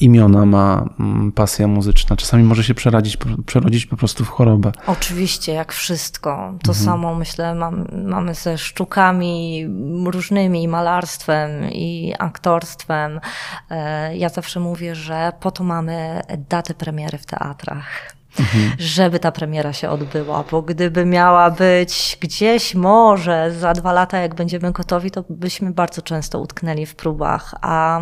imiona 0.00 0.46
ma 0.46 0.88
mm, 1.00 1.32
pasja 1.32 1.68
muzyczna. 1.68 2.16
Czasami 2.16 2.44
może 2.44 2.64
się 2.64 2.74
przeradzić, 2.74 3.18
przerodzić 3.46 3.86
po 3.86 3.96
prostu 3.96 4.24
w 4.24 4.28
chorobę. 4.28 4.72
Oczywiście, 4.86 5.52
jak 5.52 5.72
wszystko. 5.72 6.54
To 6.62 6.72
mhm. 6.72 6.84
samo 6.84 7.14
myślę 7.14 7.54
mam, 7.54 7.84
mamy 8.06 8.34
ze 8.34 8.58
sztukami 8.58 9.66
różnymi, 10.04 10.68
malarstwem 10.68 11.70
i 11.70 12.14
aktorstwem. 12.18 13.20
E, 13.70 14.16
ja 14.16 14.28
zawsze 14.28 14.60
mówię, 14.60 14.94
że 14.94 15.32
po 15.40 15.50
to 15.50 15.64
mamy 15.64 16.22
daty 16.48 16.74
premiery 16.74 17.18
w 17.18 17.26
teatrach 17.26 18.17
mhm. 18.40 18.72
żeby 18.78 19.18
ta 19.18 19.32
premiera 19.32 19.72
się 19.72 19.90
odbyła, 19.90 20.44
bo 20.50 20.62
gdyby 20.62 21.04
miała 21.04 21.50
być 21.50 22.18
gdzieś 22.20 22.74
może 22.74 23.52
za 23.52 23.72
dwa 23.72 23.92
lata, 23.92 24.18
jak 24.18 24.34
będziemy 24.34 24.72
gotowi, 24.72 25.10
to 25.10 25.24
byśmy 25.30 25.72
bardzo 25.72 26.02
często 26.02 26.40
utknęli 26.40 26.86
w 26.86 26.94
próbach, 26.94 27.54
a 27.60 28.00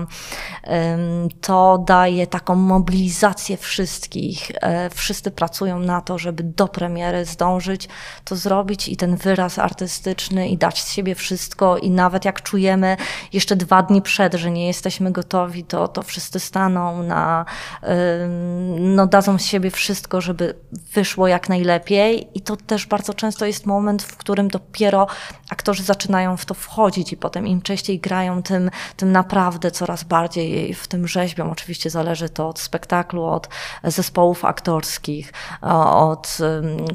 to 1.40 1.84
daje 1.86 2.26
taką 2.26 2.54
mobilizację 2.54 3.56
wszystkich. 3.56 4.50
E, 4.54 4.90
wszyscy 4.90 5.30
pracują 5.30 5.78
na 5.78 6.00
to, 6.00 6.18
żeby 6.18 6.42
do 6.42 6.68
premiery 6.68 7.24
zdążyć 7.24 7.88
to 8.24 8.36
zrobić 8.36 8.88
i 8.88 8.96
ten 8.96 9.16
wyraz 9.16 9.58
artystyczny 9.58 10.48
i 10.48 10.58
dać 10.58 10.82
z 10.82 10.92
siebie 10.92 11.14
wszystko 11.14 11.78
i 11.78 11.90
nawet 11.90 12.24
jak 12.24 12.42
czujemy 12.42 12.96
jeszcze 13.32 13.56
dwa 13.56 13.82
dni 13.82 14.02
przed, 14.02 14.34
że 14.34 14.50
nie 14.50 14.66
jesteśmy 14.66 15.12
gotowi, 15.12 15.64
to, 15.64 15.88
to 15.88 16.02
wszyscy 16.02 16.40
staną 16.40 17.02
na, 17.02 17.44
no 18.78 19.06
dadzą 19.06 19.38
z 19.38 19.44
siebie 19.44 19.70
wszystko, 19.70 20.20
żeby 20.26 20.54
wyszło 20.94 21.28
jak 21.28 21.48
najlepiej. 21.48 22.28
I 22.34 22.40
to 22.40 22.56
też 22.56 22.86
bardzo 22.86 23.14
często 23.14 23.46
jest 23.46 23.66
moment, 23.66 24.02
w 24.02 24.16
którym 24.16 24.48
dopiero 24.48 25.06
aktorzy 25.50 25.82
zaczynają 25.82 26.36
w 26.36 26.44
to 26.44 26.54
wchodzić 26.54 27.12
i 27.12 27.16
potem 27.16 27.46
im 27.46 27.62
częściej 27.62 28.00
grają, 28.00 28.42
tym, 28.42 28.70
tym 28.96 29.12
naprawdę 29.12 29.70
coraz 29.70 30.04
bardziej 30.04 30.74
w 30.74 30.88
tym 30.88 31.08
rzeźbią. 31.08 31.50
Oczywiście 31.50 31.90
zależy 31.90 32.28
to 32.28 32.48
od 32.48 32.60
spektaklu, 32.60 33.24
od 33.24 33.48
zespołów 33.84 34.44
aktorskich, 34.44 35.32
od 35.90 36.38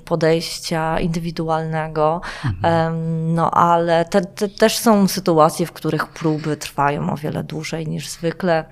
podejścia 0.06 1.00
indywidualnego. 1.00 2.22
Mhm. 2.46 3.34
No 3.34 3.52
ale 3.52 4.06
te, 4.06 4.22
te 4.22 4.50
też 4.50 4.78
są 4.78 5.08
sytuacje, 5.08 5.66
w 5.66 5.72
których 5.72 6.08
próby 6.08 6.58
trwają 6.58 7.14
o 7.14 7.18
wiele 7.18 7.44
dłużej 7.44 7.88
niż 7.88 8.10
zwykle. 8.10 8.66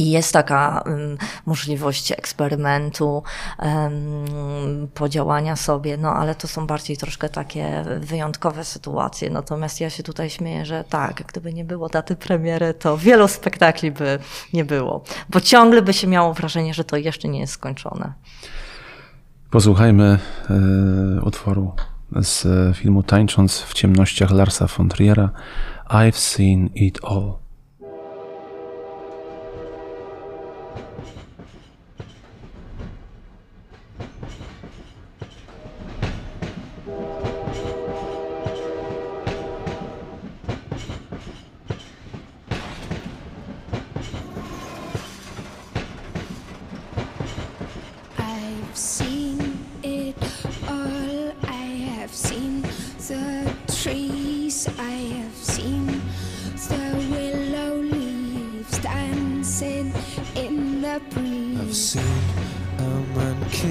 I 0.00 0.10
jest 0.10 0.32
taka 0.32 0.82
um, 0.86 1.18
możliwość 1.46 2.12
eksperymentu, 2.12 3.22
um, 3.58 4.88
podziałania 4.94 5.56
sobie, 5.56 5.96
no 5.96 6.12
ale 6.12 6.34
to 6.34 6.48
są 6.48 6.66
bardziej 6.66 6.96
troszkę 6.96 7.28
takie 7.28 7.84
wyjątkowe 7.98 8.64
sytuacje. 8.64 9.30
Natomiast 9.30 9.80
ja 9.80 9.90
się 9.90 10.02
tutaj 10.02 10.30
śmieję, 10.30 10.66
że 10.66 10.84
tak, 10.84 11.22
gdyby 11.26 11.52
nie 11.52 11.64
było 11.64 11.88
daty 11.88 12.16
premiery, 12.16 12.74
to 12.74 12.98
wielu 12.98 13.28
spektakli 13.28 13.90
by 13.92 14.18
nie 14.52 14.64
było, 14.64 15.04
bo 15.30 15.40
ciągle 15.40 15.82
by 15.82 15.92
się 15.92 16.06
miało 16.06 16.34
wrażenie, 16.34 16.74
że 16.74 16.84
to 16.84 16.96
jeszcze 16.96 17.28
nie 17.28 17.40
jest 17.40 17.52
skończone. 17.52 18.12
Posłuchajmy 19.50 20.18
y, 21.18 21.22
utworu 21.22 21.72
z 22.12 22.46
filmu 22.76 23.02
Tańcząc 23.02 23.60
w 23.60 23.74
ciemnościach 23.74 24.30
Larsa 24.30 24.66
von 24.66 24.88
Triera 24.88 25.30
I've 25.90 26.16
seen 26.16 26.70
it 26.74 27.04
all. 27.04 27.39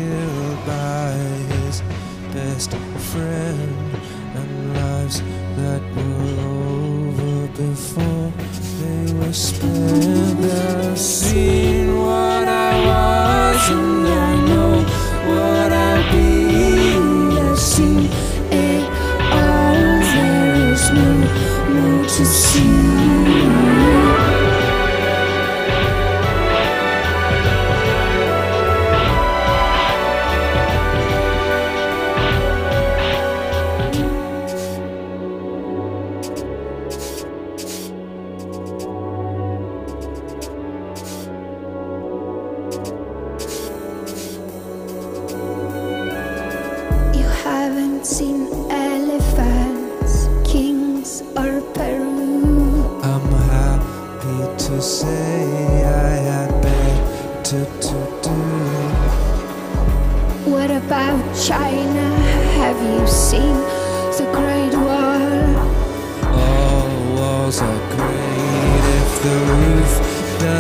killed 0.10 0.66
by 0.66 1.12
his 1.54 1.82
best 2.34 2.72
friend, 3.12 3.98
and 4.38 4.50
lives 4.74 5.22
that 5.58 5.82
were 5.96 6.36
over 6.58 7.48
before 7.64 8.32
they 8.80 9.14
were 9.14 9.34
spent. 9.34 10.40
I 10.46 10.96
see. 10.96 11.79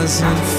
doesn't 0.09 0.58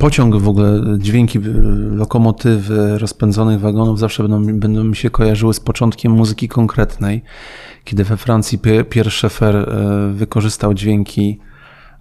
Pociąg, 0.00 0.36
w 0.36 0.48
ogóle, 0.48 0.80
dźwięki 0.98 1.38
y, 1.38 1.42
lokomotywy, 1.94 2.98
rozpędzonych 2.98 3.60
wagonów 3.60 3.98
zawsze 3.98 4.22
będą, 4.22 4.58
będą 4.58 4.84
mi 4.84 4.96
się 4.96 5.10
kojarzyły 5.10 5.54
z 5.54 5.60
początkiem 5.60 6.12
muzyki 6.12 6.48
konkretnej, 6.48 7.22
kiedy 7.84 8.04
we 8.04 8.16
Francji 8.16 8.58
Pie- 8.58 8.84
Pierre 8.84 9.10
Schaeffer 9.10 9.56
y, 9.56 10.12
wykorzystał 10.12 10.74
dźwięki 10.74 11.38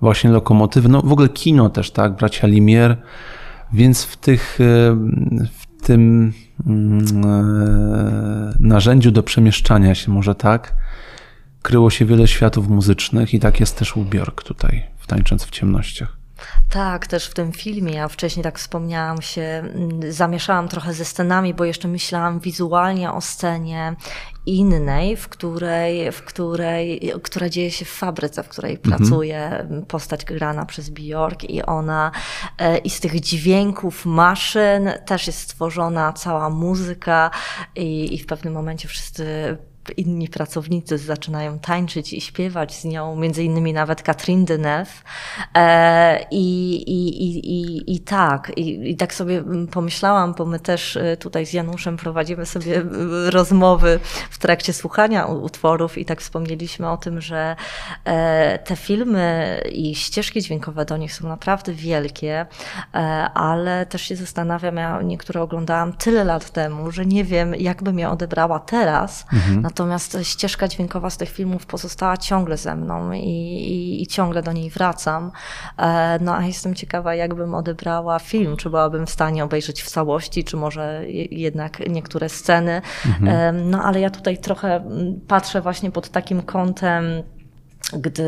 właśnie 0.01 0.29
lokomotywy, 0.29 0.89
no 0.89 1.01
w 1.01 1.11
ogóle 1.11 1.29
kino 1.29 1.69
też, 1.69 1.91
tak, 1.91 2.15
bracia 2.15 2.47
Limier, 2.47 2.97
więc 3.73 4.03
w 4.03 4.17
tych, 4.17 4.61
y, 4.61 4.63
w 5.51 5.83
tym 5.83 6.33
mm, 6.67 7.05
e, 7.25 8.53
narzędziu 8.59 9.11
do 9.11 9.23
przemieszczania 9.23 9.95
się, 9.95 10.11
może 10.11 10.35
tak, 10.35 10.75
kryło 11.61 11.89
się 11.89 12.05
wiele 12.05 12.27
światów 12.27 12.69
muzycznych 12.69 13.33
i 13.33 13.39
tak 13.39 13.59
jest 13.59 13.79
też 13.79 13.97
u 13.97 14.05
Björk 14.05 14.43
tutaj, 14.43 14.83
w 14.97 15.07
Tańcząc 15.07 15.45
w 15.45 15.49
ciemnościach. 15.49 16.18
Tak, 16.69 17.07
też 17.07 17.27
w 17.27 17.33
tym 17.33 17.51
filmie, 17.51 17.93
ja 17.93 18.07
wcześniej 18.07 18.43
tak 18.43 18.59
wspomniałam 18.59 19.21
się, 19.21 19.41
mm, 19.41 20.13
zamieszałam 20.13 20.67
trochę 20.67 20.93
ze 20.93 21.05
scenami, 21.05 21.53
bo 21.53 21.65
jeszcze 21.65 21.87
myślałam 21.87 22.39
wizualnie 22.39 23.11
o 23.11 23.21
scenie 23.21 23.95
innej, 24.45 25.17
w 25.17 25.29
której, 25.29 26.11
w 26.11 26.23
której, 26.23 27.13
która 27.23 27.49
dzieje 27.49 27.71
się 27.71 27.85
w 27.85 27.89
fabryce, 27.89 28.43
w 28.43 28.49
której 28.49 28.77
pracuje 28.77 29.67
postać 29.87 30.25
grana 30.25 30.65
przez 30.65 30.89
Bjork 30.89 31.43
i 31.43 31.61
ona 31.61 32.11
e, 32.57 32.77
i 32.77 32.89
z 32.89 32.99
tych 32.99 33.19
dźwięków 33.19 34.05
maszyn 34.05 34.91
też 35.05 35.27
jest 35.27 35.39
stworzona 35.39 36.13
cała 36.13 36.49
muzyka 36.49 37.31
i, 37.75 38.15
i 38.15 38.19
w 38.19 38.25
pewnym 38.25 38.53
momencie 38.53 38.87
wszyscy 38.87 39.57
inni 39.97 40.27
pracownicy 40.27 40.97
zaczynają 40.97 41.59
tańczyć 41.59 42.13
i 42.13 42.21
śpiewać 42.21 42.75
z 42.75 42.85
nią, 42.85 43.15
między 43.15 43.43
innymi 43.43 43.73
nawet 43.73 44.01
Catherine 44.01 44.45
Deneuve. 44.45 45.03
E, 45.55 46.25
i, 46.31 46.75
i, 46.75 47.27
i, 47.27 47.95
i, 47.95 47.99
tak, 47.99 48.51
i, 48.55 48.95
tak 48.95 49.13
sobie 49.13 49.37
mm, 49.37 49.67
pomyślałam, 49.67 50.33
bo 50.37 50.45
my 50.45 50.59
też 50.59 50.97
e, 50.97 51.17
tutaj 51.17 51.45
z 51.45 51.53
Januszem 51.53 51.97
prowadzimy 51.97 52.45
sobie 52.45 52.77
e, 52.77 52.83
rozmowy 53.31 53.99
w 54.29 54.37
trakcie 54.37 54.73
słuchania 54.73 55.25
utworów 55.25 55.97
i 55.97 56.05
tak 56.05 56.21
wspomnieliśmy 56.21 56.89
o 56.89 56.97
tym, 56.97 57.21
że 57.21 57.55
te 58.65 58.75
filmy 58.75 59.61
i 59.71 59.95
ścieżki 59.95 60.41
dźwiękowe 60.41 60.85
do 60.85 60.97
nich 60.97 61.13
są 61.13 61.27
naprawdę 61.27 61.73
wielkie, 61.73 62.45
ale 63.33 63.85
też 63.85 64.01
się 64.01 64.15
zastanawiam, 64.15 64.75
ja 64.75 65.01
niektóre 65.01 65.41
oglądałam 65.41 65.93
tyle 65.93 66.23
lat 66.23 66.49
temu, 66.49 66.91
że 66.91 67.05
nie 67.05 67.23
wiem, 67.23 67.55
jak 67.55 67.83
bym 67.83 67.99
je 67.99 68.09
odebrała 68.09 68.59
teraz, 68.59 69.25
natomiast 69.79 70.17
ścieżka 70.23 70.67
dźwiękowa 70.67 71.09
z 71.09 71.17
tych 71.17 71.29
filmów 71.29 71.65
pozostała 71.65 72.17
ciągle 72.17 72.57
ze 72.57 72.75
mną 72.75 73.11
i, 73.11 73.17
i, 73.19 74.01
i 74.03 74.07
ciągle 74.07 74.41
do 74.43 74.51
niej 74.51 74.69
wracam. 74.69 75.31
E, 75.77 76.19
No 76.21 76.35
a 76.35 76.45
jestem 76.45 76.75
ciekawa, 76.75 77.15
jakbym 77.15 77.55
odebrała 77.55 78.19
film, 78.19 78.57
czy 78.57 78.69
byłabym 78.69 79.05
w 79.05 79.09
stanie 79.09 79.43
obejrzeć 79.43 79.81
w 79.83 79.89
całości, 79.89 80.43
czy 80.43 80.57
może 80.57 81.03
je- 81.07 81.25
jednak 81.25 81.79
niektóre 81.89 82.29
sceny. 82.29 82.81
E, 83.27 83.51
No 83.51 83.83
ale 83.83 83.99
ja 83.99 84.09
tutaj 84.09 84.37
trochę 84.37 84.83
patrzę 85.27 85.61
właśnie 85.61 85.91
pod 85.91 86.09
takim 86.09 86.41
kątem, 86.41 87.03
gdy 87.93 88.25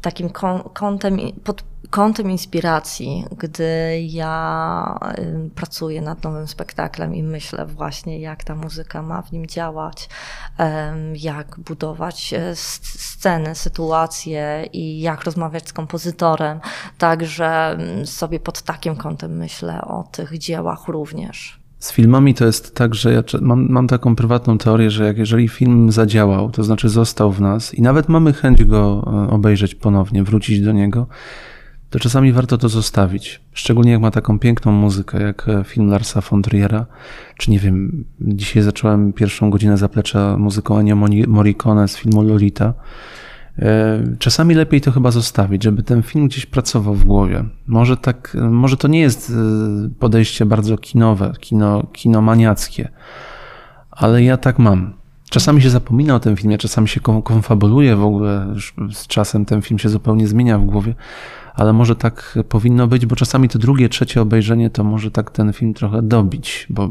takim 0.00 0.28
kąt- 0.28 0.72
kątem, 0.72 1.18
pod 1.44 1.62
kątem 1.90 2.30
inspiracji, 2.30 3.24
gdy 3.38 4.00
ja 4.00 4.98
pracuję 5.54 6.02
nad 6.02 6.24
nowym 6.24 6.48
spektaklem 6.48 7.14
i 7.14 7.22
myślę 7.22 7.66
właśnie, 7.66 8.20
jak 8.20 8.44
ta 8.44 8.54
muzyka 8.54 9.02
ma 9.02 9.22
w 9.22 9.32
nim 9.32 9.46
działać, 9.46 10.08
jak 11.14 11.60
budować 11.60 12.34
e, 12.34 12.56
sceny, 12.56 13.54
sytuacje 13.54 14.68
i 14.72 15.00
jak 15.00 15.24
rozmawiać 15.24 15.68
z 15.68 15.72
kompozytorem. 15.72 16.60
Także 16.98 17.78
sobie 18.04 18.40
pod 18.40 18.62
takim 18.62 18.96
kątem 18.96 19.36
myślę 19.36 19.82
o 19.82 20.04
tych 20.12 20.38
dziełach 20.38 20.88
również. 20.88 21.60
Z 21.78 21.92
filmami 21.92 22.34
to 22.34 22.46
jest 22.46 22.74
tak, 22.74 22.94
że 22.94 23.12
ja 23.12 23.22
mam, 23.40 23.68
mam 23.70 23.86
taką 23.86 24.16
prywatną 24.16 24.58
teorię, 24.58 24.90
że 24.90 25.04
jak 25.04 25.18
jeżeli 25.18 25.48
film 25.48 25.92
zadziałał, 25.92 26.50
to 26.50 26.64
znaczy 26.64 26.88
został 26.88 27.32
w 27.32 27.40
nas 27.40 27.74
i 27.74 27.82
nawet 27.82 28.08
mamy 28.08 28.32
chęć 28.32 28.64
go 28.64 29.04
e, 29.06 29.30
obejrzeć 29.30 29.74
ponownie, 29.74 30.24
wrócić 30.24 30.60
do 30.60 30.72
niego, 30.72 31.06
to 31.90 31.98
czasami 31.98 32.32
warto 32.32 32.58
to 32.58 32.68
zostawić. 32.68 33.40
Szczególnie 33.52 33.92
jak 33.92 34.00
ma 34.00 34.10
taką 34.10 34.38
piękną 34.38 34.72
muzykę, 34.72 35.22
jak 35.22 35.48
e, 35.48 35.64
film 35.64 35.88
Larsa 35.90 36.20
von 36.20 36.42
Triera, 36.42 36.86
czy 37.36 37.50
nie 37.50 37.58
wiem, 37.58 38.04
dzisiaj 38.20 38.62
zacząłem 38.62 39.12
pierwszą 39.12 39.50
godzinę 39.50 39.76
zaplecza 39.76 40.36
muzyką 40.36 40.78
Ennio 40.78 40.96
Morricone 41.26 41.88
z 41.88 41.96
filmu 41.96 42.22
Lolita. 42.22 42.74
E, 43.58 44.02
Czasami 44.18 44.54
lepiej 44.54 44.80
to 44.80 44.92
chyba 44.92 45.10
zostawić, 45.10 45.64
żeby 45.64 45.82
ten 45.82 46.02
film 46.02 46.28
gdzieś 46.28 46.46
pracował 46.46 46.94
w 46.94 47.04
głowie. 47.04 47.44
Może 47.66 47.96
tak, 47.96 48.36
może 48.50 48.76
to 48.76 48.88
nie 48.88 49.00
jest 49.00 49.30
e, 49.30 49.34
podejście 49.98 50.46
bardzo 50.46 50.78
kinowe, 50.78 51.32
kino, 51.40 51.86
kinomaniackie, 51.92 52.88
ale 53.90 54.22
ja 54.22 54.36
tak 54.36 54.58
mam. 54.58 54.98
Czasami 55.30 55.62
się 55.62 55.70
zapomina 55.70 56.14
o 56.14 56.20
tym 56.20 56.36
filmie, 56.36 56.58
czasami 56.58 56.88
się 56.88 57.00
kon- 57.00 57.22
konfabuluje 57.22 57.96
w 57.96 58.04
ogóle, 58.04 58.54
z 58.92 59.06
czasem 59.06 59.44
ten 59.44 59.62
film 59.62 59.78
się 59.78 59.88
zupełnie 59.88 60.28
zmienia 60.28 60.58
w 60.58 60.64
głowie, 60.64 60.94
ale 61.58 61.72
może 61.72 61.96
tak 61.96 62.38
powinno 62.48 62.86
być, 62.86 63.06
bo 63.06 63.16
czasami 63.16 63.48
to 63.48 63.58
drugie, 63.58 63.88
trzecie 63.88 64.22
obejrzenie 64.22 64.70
to 64.70 64.84
może 64.84 65.10
tak 65.10 65.30
ten 65.30 65.52
film 65.52 65.74
trochę 65.74 66.02
dobić, 66.02 66.66
bo 66.70 66.88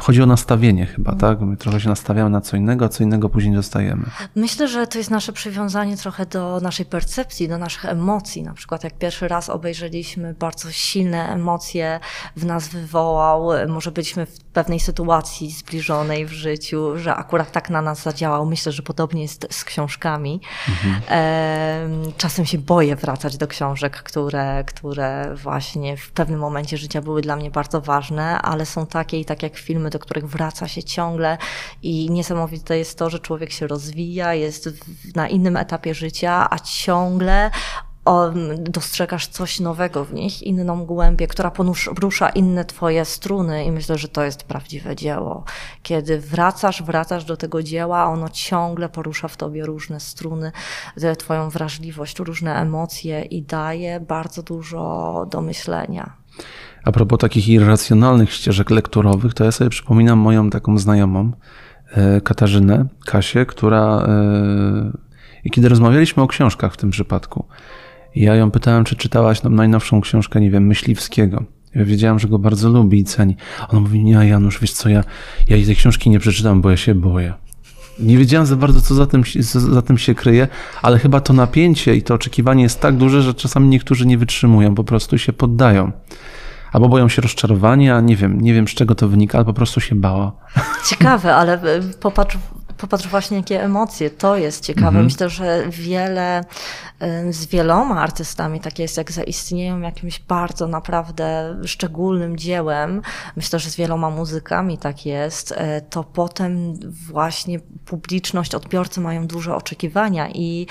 chodzi 0.00 0.22
o 0.22 0.26
nastawienie 0.26 0.86
chyba, 0.86 1.14
tak? 1.14 1.40
My 1.40 1.56
trochę 1.56 1.80
się 1.80 1.88
nastawiamy 1.88 2.30
na 2.30 2.40
co 2.40 2.56
innego, 2.56 2.84
a 2.84 2.88
co 2.88 3.04
innego 3.04 3.28
później 3.28 3.54
dostajemy. 3.54 4.04
Myślę, 4.34 4.68
że 4.68 4.86
to 4.86 4.98
jest 4.98 5.10
nasze 5.10 5.32
przywiązanie 5.32 5.96
trochę 5.96 6.26
do 6.26 6.60
naszej 6.62 6.86
percepcji, 6.86 7.48
do 7.48 7.58
naszych 7.58 7.84
emocji. 7.84 8.42
Na 8.42 8.54
przykład, 8.54 8.84
jak 8.84 8.98
pierwszy 8.98 9.28
raz 9.28 9.48
obejrzeliśmy, 9.48 10.34
bardzo 10.34 10.70
silne 10.70 11.28
emocje 11.28 12.00
w 12.36 12.44
nas 12.44 12.68
wywołał, 12.68 13.48
może 13.68 13.92
byliśmy 13.92 14.26
w 14.26 14.40
pewnej 14.52 14.80
sytuacji 14.80 15.50
zbliżonej 15.50 16.26
w 16.26 16.32
życiu, 16.32 16.98
że 16.98 17.14
akurat 17.14 17.52
tak 17.52 17.70
na 17.70 17.82
nas 17.82 18.02
zadziałał. 18.02 18.46
Myślę, 18.46 18.72
że 18.72 18.82
podobnie 18.82 19.22
jest 19.22 19.46
z 19.50 19.64
książkami. 19.64 20.40
Em, 21.06 22.12
Czasem 22.16 22.46
się 22.46 22.58
boję 22.58 22.96
wracać 22.96 23.36
do 23.36 23.46
książek, 23.46 24.02
które, 24.02 24.64
które 24.64 25.34
właśnie 25.34 25.96
w 25.96 26.10
pewnym 26.10 26.40
momencie 26.40 26.76
życia 26.76 27.02
były 27.02 27.22
dla 27.22 27.36
mnie 27.36 27.50
bardzo 27.50 27.80
ważne, 27.80 28.42
ale 28.42 28.66
są 28.66 28.86
takie 28.86 29.20
i 29.20 29.24
tak 29.24 29.42
jak 29.42 29.56
filmy, 29.56 29.90
do 29.90 29.98
których 29.98 30.26
wraca 30.28 30.68
się 30.68 30.82
ciągle 30.82 31.38
i 31.82 32.10
niesamowite 32.10 32.78
jest 32.78 32.98
to, 32.98 33.10
że 33.10 33.18
człowiek 33.18 33.52
się 33.52 33.66
rozwija, 33.66 34.34
jest 34.34 34.68
na 35.14 35.28
innym 35.28 35.56
etapie 35.56 35.94
życia, 35.94 36.48
a 36.50 36.58
ciągle 36.58 37.50
dostrzegasz 38.58 39.26
coś 39.26 39.60
nowego 39.60 40.04
w 40.04 40.14
nich, 40.14 40.42
inną 40.42 40.86
głębię, 40.86 41.26
która 41.26 41.50
porusza 41.50 42.28
inne 42.28 42.64
twoje 42.64 43.04
struny 43.04 43.64
i 43.64 43.72
myślę, 43.72 43.98
że 43.98 44.08
to 44.08 44.24
jest 44.24 44.42
prawdziwe 44.42 44.96
dzieło. 44.96 45.44
Kiedy 45.82 46.20
wracasz, 46.20 46.82
wracasz 46.82 47.24
do 47.24 47.36
tego 47.36 47.62
dzieła, 47.62 48.04
ono 48.04 48.28
ciągle 48.28 48.88
porusza 48.88 49.28
w 49.28 49.36
tobie 49.36 49.66
różne 49.66 50.00
struny, 50.00 50.52
twoją 51.18 51.50
wrażliwość, 51.50 52.18
różne 52.18 52.54
emocje 52.54 53.22
i 53.22 53.42
daje 53.42 54.00
bardzo 54.00 54.42
dużo 54.42 55.26
do 55.30 55.40
myślenia. 55.40 56.16
A 56.84 56.92
propos 56.92 57.18
takich 57.18 57.48
irracjonalnych 57.48 58.32
ścieżek 58.32 58.70
lekturowych, 58.70 59.34
to 59.34 59.44
ja 59.44 59.52
sobie 59.52 59.70
przypominam 59.70 60.18
moją 60.18 60.50
taką 60.50 60.78
znajomą, 60.78 61.32
e, 61.92 62.20
Katarzynę, 62.20 62.86
Kasię, 63.06 63.46
która, 63.46 64.06
e, 64.08 64.92
i 65.44 65.50
kiedy 65.50 65.68
rozmawialiśmy 65.68 66.22
o 66.22 66.26
książkach 66.26 66.74
w 66.74 66.76
tym 66.76 66.90
przypadku, 66.90 67.44
ja 68.14 68.34
ją 68.34 68.50
pytałem, 68.50 68.84
czy 68.84 68.96
czytałaś 68.96 69.42
nam 69.42 69.54
najnowszą 69.54 70.00
książkę, 70.00 70.40
nie 70.40 70.50
wiem, 70.50 70.66
Myśliwskiego. 70.66 71.44
Ja 71.74 71.84
wiedziałem, 71.84 72.18
że 72.18 72.28
go 72.28 72.38
bardzo 72.38 72.68
lubi 72.68 72.98
i 72.98 73.04
ceni. 73.04 73.36
Ona 73.68 73.80
mówi, 73.80 74.04
nie, 74.04 74.12
Janusz, 74.12 74.60
wiesz 74.60 74.72
co, 74.72 74.88
ja, 74.88 75.04
ja 75.48 75.66
tej 75.66 75.76
książki 75.76 76.10
nie 76.10 76.18
przeczytam, 76.18 76.60
bo 76.60 76.70
ja 76.70 76.76
się 76.76 76.94
boję. 76.94 77.34
Nie 77.98 78.18
wiedziałem 78.18 78.46
za 78.46 78.56
bardzo, 78.56 78.80
co 78.80 78.94
za 78.94 79.06
tym, 79.06 79.22
za, 79.40 79.82
tym 79.82 79.98
się 79.98 80.14
kryje, 80.14 80.48
ale 80.82 80.98
chyba 80.98 81.20
to 81.20 81.32
napięcie 81.32 81.96
i 81.96 82.02
to 82.02 82.14
oczekiwanie 82.14 82.62
jest 82.62 82.80
tak 82.80 82.96
duże, 82.96 83.22
że 83.22 83.34
czasami 83.34 83.68
niektórzy 83.68 84.06
nie 84.06 84.18
wytrzymują, 84.18 84.74
po 84.74 84.84
prostu 84.84 85.18
się 85.18 85.32
poddają. 85.32 85.92
Albo 86.72 86.88
boją 86.88 87.08
się 87.08 87.22
rozczarowania, 87.22 88.00
nie 88.00 88.16
wiem, 88.16 88.40
nie 88.40 88.54
wiem 88.54 88.68
z 88.68 88.70
czego 88.70 88.94
to 88.94 89.08
wynika, 89.08 89.38
ale 89.38 89.44
po 89.44 89.52
prostu 89.52 89.80
się 89.80 89.94
bała. 89.94 90.32
Ciekawe, 90.88 91.34
ale 91.34 91.62
e, 91.62 91.80
popatrz, 92.00 92.38
popatrz 92.82 93.08
właśnie, 93.08 93.36
jakie 93.36 93.62
emocje. 93.64 94.10
To 94.10 94.36
jest 94.36 94.64
ciekawe. 94.64 95.02
Myślę, 95.02 95.30
że 95.30 95.64
wiele 95.70 96.44
e, 97.00 97.32
z 97.32 97.46
wieloma 97.46 98.00
artystami 98.00 98.60
tak 98.60 98.78
jest, 98.78 98.96
jak 98.96 99.12
zaistnieją 99.12 99.80
jakimś 99.80 100.20
bardzo 100.20 100.66
naprawdę 100.68 101.56
szczególnym 101.64 102.36
dziełem. 102.36 103.02
Myślę, 103.36 103.58
że 103.58 103.70
z 103.70 103.76
wieloma 103.76 104.10
muzykami 104.10 104.78
tak 104.78 105.06
jest. 105.06 105.52
e, 105.56 105.80
To 105.80 106.04
potem 106.04 106.74
właśnie 106.90 107.60
publiczność, 107.84 108.54
odbiorcy 108.54 109.00
mają 109.00 109.26
duże 109.26 109.54
oczekiwania 109.54 110.28
i 110.30 110.66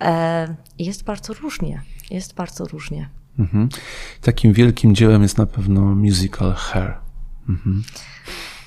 e, 0.00 0.56
jest 0.78 1.04
bardzo 1.04 1.34
różnie. 1.34 1.82
Jest 2.10 2.34
bardzo 2.34 2.64
różnie. 2.64 3.08
Mhm. 3.38 3.68
Takim 4.20 4.52
wielkim 4.52 4.94
dziełem 4.94 5.22
jest 5.22 5.38
na 5.38 5.46
pewno 5.46 5.80
musical 5.80 6.54
Hair. 6.54 6.94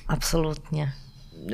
Absolutnie. 0.07 0.91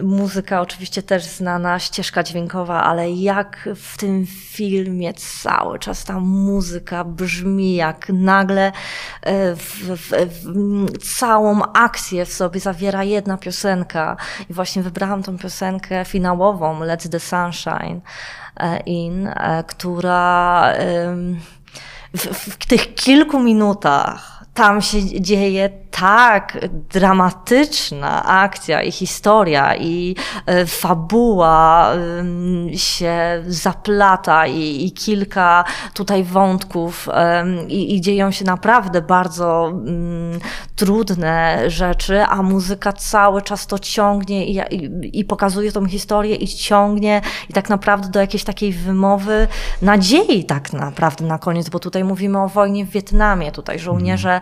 Muzyka 0.03 0.61
oczywiście 0.61 1.03
też 1.03 1.23
znana, 1.23 1.79
ścieżka 1.79 2.23
dźwiękowa, 2.23 2.83
ale 2.83 3.11
jak 3.11 3.69
w 3.75 3.97
tym 3.97 4.25
filmie 4.27 5.13
cały 5.13 5.79
czas 5.79 6.03
ta 6.03 6.19
muzyka 6.19 7.03
brzmi, 7.03 7.75
jak 7.75 8.09
nagle 8.09 8.71
e, 9.21 9.55
w, 9.55 9.61
w, 9.61 10.11
w, 10.11 11.17
całą 11.17 11.61
akcję 11.73 12.25
w 12.25 12.33
sobie 12.33 12.59
zawiera 12.59 13.03
jedna 13.03 13.37
piosenka. 13.37 14.17
I 14.49 14.53
właśnie 14.53 14.83
wybrałam 14.83 15.23
tą 15.23 15.37
piosenkę 15.37 16.05
finałową, 16.05 16.79
Let 16.79 17.09
the 17.09 17.19
Sunshine 17.19 18.01
e, 18.57 18.79
In, 18.79 19.27
e, 19.27 19.63
która 19.67 20.73
w, 22.13 22.25
w 22.25 22.65
tych 22.65 22.95
kilku 22.95 23.39
minutach 23.39 24.34
tam 24.55 24.81
się 24.81 25.21
dzieje 25.21 25.69
tak 25.91 26.57
dramatyczna 26.89 28.25
akcja 28.25 28.81
i 28.81 28.91
historia 28.91 29.75
i 29.75 30.15
e, 30.45 30.65
fabuła 30.65 31.91
się 32.75 33.43
zaplata 33.47 34.47
i, 34.47 34.85
i 34.85 34.91
kilka 34.91 35.63
tutaj 35.93 36.23
wątków 36.23 37.09
i, 37.67 37.95
i 37.95 38.01
dzieją 38.01 38.31
się 38.31 38.45
naprawdę 38.45 39.01
bardzo 39.01 39.67
mm, 39.67 40.39
trudne 40.75 41.63
rzeczy, 41.69 42.23
a 42.23 42.43
muzyka 42.43 42.93
cały 42.93 43.41
czas 43.41 43.67
to 43.67 43.79
ciągnie 43.79 44.45
i, 44.45 45.19
i, 45.19 45.25
pokazuje 45.25 45.71
tą 45.71 45.85
historię 45.85 46.35
i 46.35 46.47
ciągnie 46.47 47.21
i 47.49 47.53
tak 47.53 47.69
naprawdę 47.69 48.09
do 48.09 48.19
jakiejś 48.19 48.43
takiej 48.43 48.73
wymowy 48.73 49.47
nadziei 49.81 50.45
tak 50.45 50.73
naprawdę 50.73 51.25
na 51.25 51.37
koniec, 51.37 51.69
bo 51.69 51.79
tutaj 51.79 52.03
mówimy 52.03 52.39
o 52.39 52.47
wojnie 52.47 52.85
w 52.85 52.89
Wietnamie, 52.89 53.51
tutaj 53.51 53.79
żołnierze 53.79 54.41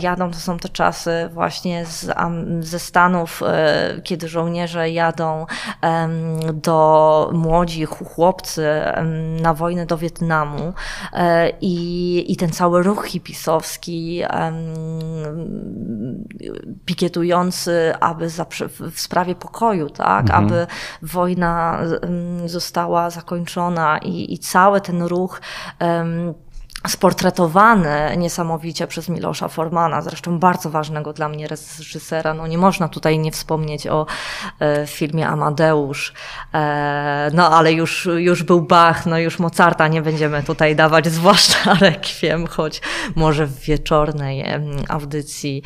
jadą, 0.00 0.30
to 0.30 0.38
są 0.38 0.58
te 0.58 0.68
czasy 0.68 1.28
właśnie 1.32 1.86
z, 1.86 2.10
ze 2.60 2.78
Stanów, 2.78 3.42
e, 3.46 4.00
kiedy 4.04 4.28
żołnierze 4.28 4.90
jadą 4.90 5.46
do 6.52 7.30
młodzi 7.32 7.84
ch- 7.86 8.04
chłopcy 8.14 8.68
na 9.42 9.54
wojnę 9.54 9.86
do 9.86 9.98
Wietnamu 9.98 10.72
e, 11.12 11.50
i, 11.60 12.32
i 12.32 12.36
ten 12.36 12.50
cały 12.50 12.82
ruch 12.82 13.06
hipisowski 13.06 14.22
pikietujący, 16.84 17.92
aby 18.00 18.28
za, 18.28 18.46
w 18.92 19.00
sprawie 19.00 19.34
pokoju, 19.34 19.90
tak, 19.90 20.30
aby 20.30 20.66
wojna 21.02 21.80
została 22.46 23.10
zakończona 23.10 23.98
i, 23.98 24.34
i 24.34 24.38
cały 24.38 24.80
ten 24.80 25.02
ruch 25.02 25.40
em, 25.78 26.34
sportretowany 26.88 28.16
niesamowicie 28.16 28.86
przez 28.86 29.08
Milosza 29.08 29.48
Formana, 29.48 30.02
zresztą 30.02 30.38
bardzo 30.38 30.70
ważnego 30.70 31.12
dla 31.12 31.28
mnie 31.28 31.48
reżysera. 31.48 32.34
No 32.34 32.46
nie 32.46 32.58
można 32.58 32.88
tutaj 32.88 33.18
nie 33.18 33.32
wspomnieć 33.32 33.86
o 33.86 34.06
e, 34.60 34.86
filmie 34.86 35.28
Amadeusz, 35.28 36.12
e, 36.54 37.30
no 37.34 37.50
ale 37.50 37.72
już, 37.72 38.08
już 38.16 38.42
był 38.42 38.62
Bach, 38.62 39.06
no 39.06 39.18
już 39.18 39.38
Mozarta 39.38 39.88
nie 39.88 40.02
będziemy 40.02 40.42
tutaj 40.42 40.76
dawać, 40.76 41.06
zwłaszcza 41.18 41.74
Rekwiem, 41.74 42.46
choć 42.46 42.80
może 43.16 43.46
w 43.46 43.60
wieczornej 43.60 44.44
audycji 44.88 45.62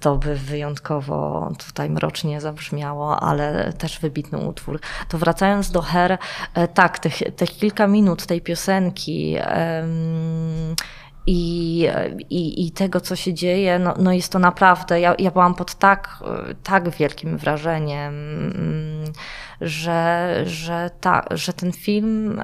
to 0.00 0.16
by 0.16 0.34
wyjątkowo 0.34 1.50
tutaj 1.66 1.90
mrocznie 1.90 2.40
zabrzmiało, 2.40 3.20
ale 3.20 3.72
też 3.72 3.98
wybitny 3.98 4.38
utwór. 4.38 4.80
To 5.08 5.18
wracając 5.18 5.70
do 5.70 5.82
Her, 5.82 6.18
e, 6.54 6.68
tak, 6.68 6.98
tych, 6.98 7.56
kilka 7.58 7.86
minut 7.86 8.26
tej 8.26 8.40
piosenki 8.40 9.36
i, 11.26 11.88
i, 12.30 12.66
i 12.66 12.70
tego, 12.70 13.00
co 13.00 13.16
się 13.16 13.34
dzieje, 13.34 13.78
no, 13.78 13.94
no 13.98 14.12
jest 14.12 14.32
to 14.32 14.38
naprawdę, 14.38 15.00
ja, 15.00 15.14
ja 15.18 15.30
byłam 15.30 15.54
pod 15.54 15.74
tak, 15.74 16.22
tak 16.62 16.90
wielkim 16.90 17.38
wrażeniem, 17.38 18.14
że, 19.60 20.36
że, 20.46 20.90
ta, 21.00 21.24
że 21.30 21.52
ten 21.52 21.72
film 21.72 22.42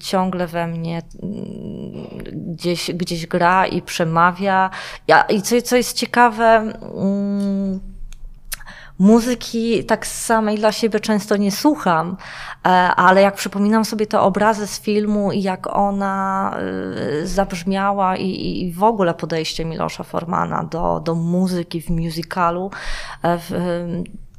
ciągle 0.00 0.46
we 0.46 0.66
mnie 0.66 1.02
mm, 1.22 2.06
gdzieś, 2.32 2.90
gdzieś 2.94 3.26
gra 3.26 3.66
i 3.66 3.82
przemawia. 3.82 4.70
Ja, 5.08 5.22
I 5.22 5.42
co, 5.42 5.62
co 5.62 5.76
jest 5.76 5.96
ciekawe, 5.96 6.72
mm, 6.94 7.80
muzyki 9.02 9.84
tak 9.84 10.06
samej 10.06 10.58
dla 10.58 10.72
siebie 10.72 11.00
często 11.00 11.36
nie 11.36 11.52
słucham, 11.52 12.16
e, 12.64 12.68
ale 12.96 13.22
jak 13.22 13.34
przypominam 13.34 13.84
sobie 13.84 14.06
te 14.06 14.20
obrazy 14.20 14.66
z 14.66 14.80
filmu 14.80 15.32
i 15.32 15.42
jak 15.42 15.76
ona 15.76 16.56
e, 17.22 17.26
zabrzmiała 17.26 18.16
i, 18.16 18.60
i 18.60 18.72
w 18.72 18.82
ogóle 18.82 19.14
podejście 19.14 19.64
Milosza 19.64 20.04
Formana 20.04 20.64
do, 20.64 21.00
do 21.00 21.14
muzyki 21.14 21.80
w 21.82 21.90
musicalu, 21.90 22.70
e, 23.22 23.38
w, 23.38 23.50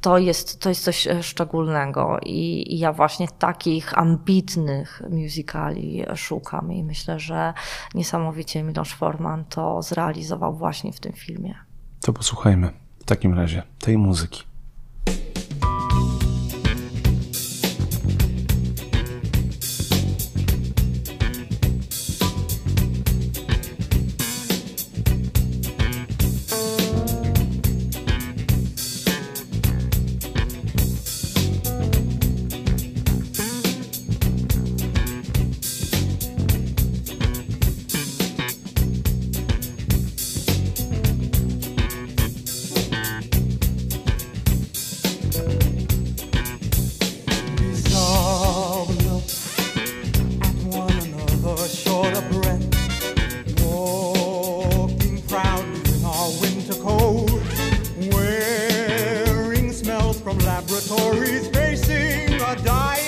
to 0.00 0.18
jest, 0.18 0.60
to 0.60 0.68
jest 0.68 0.84
coś 0.84 1.08
szczególnego 1.22 2.18
i, 2.22 2.74
i 2.74 2.78
ja 2.78 2.92
właśnie 2.92 3.28
takich 3.38 3.98
ambitnych 3.98 5.02
musicali 5.10 6.04
szukam 6.14 6.72
i 6.72 6.84
myślę, 6.84 7.18
że 7.18 7.54
niesamowicie 7.94 8.62
Milosz 8.62 8.94
Forman 8.94 9.44
to 9.44 9.82
zrealizował 9.82 10.56
właśnie 10.56 10.92
w 10.92 11.00
tym 11.00 11.12
filmie. 11.12 11.54
To 12.00 12.12
posłuchajmy 12.12 12.70
w 13.00 13.04
takim 13.04 13.34
razie 13.34 13.62
tej 13.78 13.98
muzyki. 13.98 14.53
he's 61.24 61.48
facing 61.48 62.40
a 62.40 62.56
dying. 62.62 63.03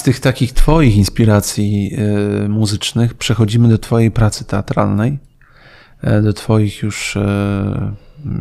Z 0.00 0.02
tych 0.02 0.20
takich 0.20 0.52
Twoich 0.52 0.96
inspiracji 0.96 1.96
y, 2.44 2.48
muzycznych 2.48 3.14
przechodzimy 3.14 3.68
do 3.68 3.78
Twojej 3.78 4.10
pracy 4.10 4.44
teatralnej, 4.44 5.18
y, 6.04 6.22
do 6.22 6.32
Twoich 6.32 6.82
już 6.82 7.16
y, 7.16 7.20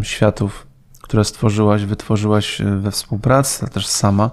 światów, 0.01 0.67
które 1.01 1.25
stworzyłaś, 1.25 1.85
wytworzyłaś 1.85 2.61
we 2.81 2.91
współpracy, 2.91 3.67
też 3.67 3.87
sama. 3.87 4.31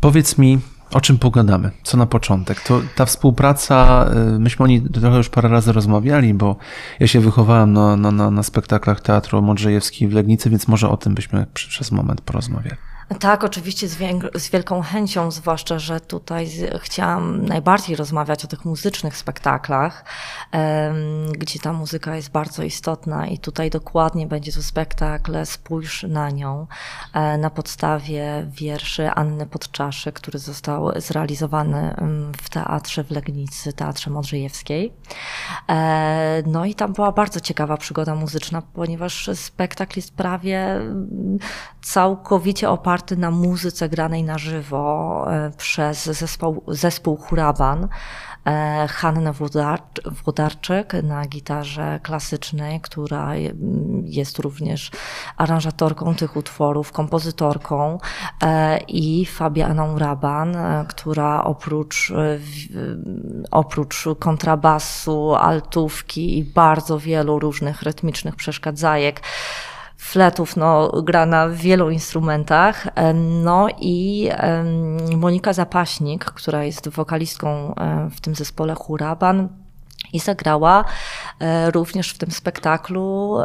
Powiedz 0.00 0.38
mi, 0.38 0.58
o 0.92 1.00
czym 1.00 1.18
pogadamy? 1.18 1.70
Co 1.82 1.96
na 1.96 2.06
początek? 2.06 2.60
To 2.60 2.80
ta 2.96 3.04
współpraca, 3.04 4.06
myśmy 4.38 4.64
o 4.64 4.68
niej 4.68 4.82
trochę 4.82 5.16
już 5.16 5.28
parę 5.28 5.48
razy 5.48 5.72
rozmawiali, 5.72 6.34
bo 6.34 6.56
ja 7.00 7.06
się 7.06 7.20
wychowałem 7.20 7.72
na, 7.72 7.96
na, 7.96 8.10
na, 8.10 8.30
na 8.30 8.42
spektaklach 8.42 9.00
Teatru 9.00 9.42
Modrzejewski 9.42 10.08
w 10.08 10.12
Legnicy, 10.12 10.50
więc 10.50 10.68
może 10.68 10.88
o 10.88 10.96
tym 10.96 11.14
byśmy 11.14 11.46
przez 11.54 11.92
moment 11.92 12.20
porozmawiali. 12.20 12.91
Tak, 13.20 13.44
oczywiście 13.44 13.88
z, 13.88 13.98
z, 14.34 14.50
wielką 14.50 14.82
chęcią, 14.82 15.30
zwłaszcza, 15.30 15.78
że 15.78 16.00
tutaj 16.00 16.48
chciałam 16.80 17.46
najbardziej 17.46 17.96
rozmawiać 17.96 18.44
o 18.44 18.48
tych 18.48 18.64
muzycznych 18.64 19.16
spektaklach, 19.16 20.04
gdzie 21.38 21.58
ta 21.58 21.72
muzyka 21.72 22.16
jest 22.16 22.30
bardzo 22.30 22.62
istotna 22.62 23.26
i 23.26 23.38
tutaj 23.38 23.70
dokładnie 23.70 24.26
będzie 24.26 24.52
to 24.52 24.62
spektakl 24.62 25.46
Spójrz 25.46 26.02
na 26.02 26.30
nią 26.30 26.66
e, 27.14 27.38
na 27.38 27.50
podstawie 27.50 28.46
wierszy 28.50 29.10
Anny 29.10 29.46
Podczaszy, 29.46 30.12
który 30.12 30.38
został 30.38 31.00
zrealizowany 31.00 31.94
w 32.42 32.50
teatrze 32.50 33.04
w 33.04 33.10
Legnicy, 33.10 33.72
Teatrze 33.72 34.10
Modrzejewskiej. 34.10 34.92
E, 35.68 36.42
no 36.46 36.64
i 36.64 36.74
tam 36.74 36.92
była 36.92 37.12
bardzo 37.12 37.40
ciekawa 37.40 37.76
przygoda 37.76 38.14
muzyczna, 38.14 38.62
ponieważ 38.62 39.30
spektakl 39.34 39.98
jest 39.98 40.14
prawie 40.14 40.80
całkowicie 41.82 42.70
oparty 42.70 43.16
na 43.16 43.30
muzyce 43.30 43.88
granej 43.88 44.24
na 44.24 44.38
żywo 44.38 45.24
e, 45.32 45.50
przez 45.56 46.04
zespół, 46.04 46.62
zespół 46.68 47.16
Huraban. 47.16 47.88
E, 48.46 48.86
Hannę 48.88 49.32
Włodarczyk 50.24 50.92
na 51.02 51.26
gitarze 51.26 52.00
klasycznej, 52.02 52.80
która 52.80 53.32
jest 54.04 54.38
również 54.38 54.90
aranżatorką 55.36 56.14
tych 56.14 56.36
utworów, 56.36 56.92
kompozytorką 56.92 57.98
e, 58.42 58.78
i 58.78 59.26
Fabianą 59.26 59.98
Raban, 59.98 60.56
która 60.88 61.44
oprócz, 61.44 62.12
oprócz 63.50 64.04
kontrabasu, 64.18 65.34
altówki 65.34 66.38
i 66.38 66.44
bardzo 66.44 66.98
wielu 66.98 67.38
różnych 67.38 67.82
rytmicznych 67.82 68.36
przeszkadzajek, 68.36 69.20
fletów, 70.02 70.56
no, 70.56 71.02
gra 71.02 71.26
na 71.26 71.48
wielu 71.48 71.90
instrumentach. 71.90 72.88
No 73.14 73.68
i 73.80 74.30
Monika 75.16 75.52
Zapaśnik, 75.52 76.24
która 76.24 76.64
jest 76.64 76.88
wokalistką 76.88 77.74
w 78.10 78.20
tym 78.20 78.34
zespole 78.34 78.74
Huraban, 78.74 79.48
i 80.12 80.18
zagrała 80.18 80.84
e, 81.40 81.70
również 81.70 82.10
w 82.10 82.18
tym 82.18 82.30
spektaklu 82.30 83.38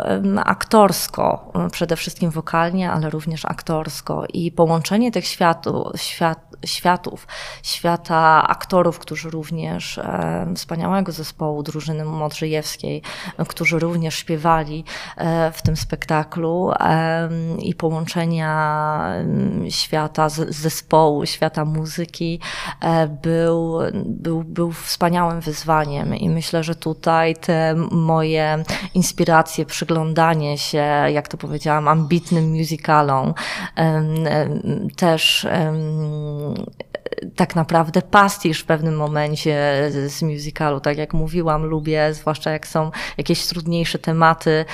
aktorsko, 0.45 1.51
przede 1.71 1.95
wszystkim 1.95 2.31
wokalnie, 2.31 2.91
ale 2.91 3.09
również 3.09 3.45
aktorsko. 3.45 4.23
I 4.33 4.51
połączenie 4.51 5.11
tych 5.11 5.27
światu, 5.27 5.91
świat, 5.95 6.39
światów, 6.65 7.27
świata 7.63 8.47
aktorów, 8.47 8.99
którzy 8.99 9.29
również 9.29 9.97
e, 9.97 10.53
wspaniałego 10.55 11.11
zespołu 11.11 11.63
drużyny 11.63 12.05
Modrzejewskiej, 12.05 13.01
którzy 13.47 13.79
również 13.79 14.15
śpiewali 14.15 14.83
e, 15.17 15.51
w 15.51 15.61
tym 15.61 15.77
spektaklu 15.77 16.71
e, 16.79 17.29
i 17.59 17.75
połączenia 17.75 18.47
świata 19.69 20.29
zespołu, 20.29 21.25
świata 21.25 21.65
muzyki 21.65 22.39
e, 22.81 23.07
był, 23.07 23.79
był, 24.05 24.43
był 24.43 24.71
wspaniałym 24.71 25.41
wyzwaniem 25.41 26.15
i 26.15 26.29
myślę, 26.29 26.56
że 26.63 26.75
tutaj 26.75 27.35
te 27.35 27.75
moje 27.91 28.63
inspiracje, 28.93 29.65
przyglądanie 29.65 30.57
się, 30.57 30.83
jak 31.13 31.27
to 31.27 31.37
powiedziałam, 31.37 31.87
ambitnym 31.87 32.51
musicalom, 32.51 33.33
też 34.95 35.47
tak 37.35 37.55
naprawdę 37.55 38.01
pastisz 38.01 38.59
w 38.59 38.65
pewnym 38.65 38.95
momencie 38.95 39.55
z 40.07 40.21
musicalu. 40.21 40.79
Tak 40.79 40.97
jak 40.97 41.13
mówiłam, 41.13 41.65
lubię, 41.65 42.13
zwłaszcza 42.13 42.51
jak 42.51 42.67
są 42.67 42.91
jakieś 43.17 43.45
trudniejsze 43.45 43.99
tematy, 43.99 44.65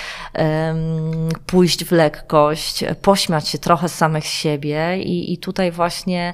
pójść 1.46 1.86
w 1.86 1.92
lekkość, 1.92 2.84
pośmiać 3.02 3.48
się 3.48 3.58
trochę 3.58 3.90
z 3.90 3.96
samych 3.96 4.26
siebie 4.26 4.98
i, 4.98 5.34
i 5.34 5.38
tutaj 5.38 5.72
właśnie 5.72 6.34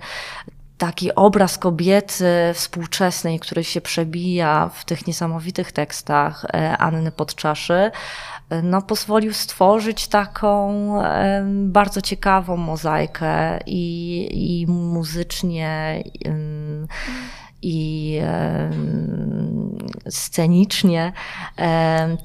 taki 0.79 1.15
obraz 1.15 1.57
kobiety 1.57 2.25
współczesnej, 2.53 3.39
który 3.39 3.63
się 3.63 3.81
przebija 3.81 4.69
w 4.73 4.85
tych 4.85 5.07
niesamowitych 5.07 5.71
tekstach 5.71 6.45
e, 6.45 6.77
Anny 6.77 7.11
Podczaszy, 7.11 7.91
no, 8.63 8.81
pozwolił 8.81 9.33
stworzyć 9.33 10.07
taką 10.07 10.93
bardzo 11.45 12.01
ciekawą 12.01 12.57
mozaikę 12.57 13.59
i, 13.65 14.61
i 14.61 14.67
muzycznie 14.67 16.03
i 17.61 18.19
scenicznie. 20.09 21.13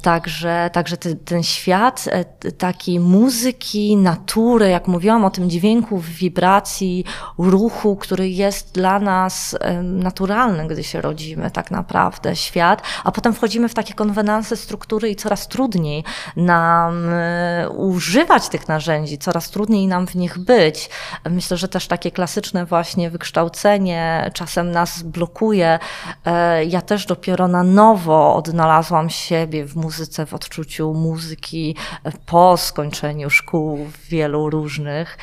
Także, 0.02 0.70
także 0.72 0.96
ten 0.96 1.42
świat 1.42 2.04
e, 2.10 2.24
takiej 2.52 3.00
muzyki, 3.00 3.96
natury, 3.96 4.68
jak 4.68 4.88
mówiłam 4.88 5.24
o 5.24 5.30
tym 5.30 5.50
dźwięku, 5.50 5.98
wibracji, 5.98 7.04
ruchu, 7.38 7.96
który 7.96 8.28
jest 8.28 8.74
dla 8.74 8.98
nas 8.98 9.58
naturalny, 9.82 10.68
gdy 10.68 10.84
się 10.84 11.00
rodzimy, 11.00 11.50
tak 11.50 11.70
naprawdę, 11.70 12.36
świat, 12.36 12.82
a 13.04 13.12
potem 13.12 13.32
wchodzimy 13.32 13.68
w 13.68 13.74
takie 13.74 13.94
konwenanse 13.94 14.56
struktury 14.56 15.10
i 15.10 15.16
coraz 15.16 15.48
trudniej 15.48 16.04
nam 16.36 17.08
e, 17.08 17.70
używać 17.70 18.48
tych 18.48 18.68
narzędzi, 18.68 19.18
coraz 19.18 19.50
trudniej 19.50 19.86
nam 19.86 20.06
w 20.06 20.14
nich 20.14 20.38
być. 20.38 20.90
Myślę, 21.30 21.56
że 21.56 21.68
też 21.68 21.86
takie 21.86 22.10
klasyczne 22.10 22.66
właśnie 22.66 23.10
wykształcenie 23.10 24.30
czasem 24.34 24.70
nas 24.70 25.02
blokuje 25.02 25.23
blokuje. 25.24 25.78
E, 26.24 26.64
ja 26.64 26.80
też 26.80 27.06
dopiero 27.06 27.48
na 27.48 27.62
nowo 27.62 28.36
odnalazłam 28.36 29.10
siebie 29.10 29.64
w 29.64 29.76
muzyce, 29.76 30.26
w 30.26 30.34
odczuciu 30.34 30.94
muzyki 30.94 31.76
e, 32.04 32.12
po 32.26 32.56
skończeniu 32.56 33.30
szkół 33.30 33.86
wielu 34.08 34.50
różnych. 34.50 35.18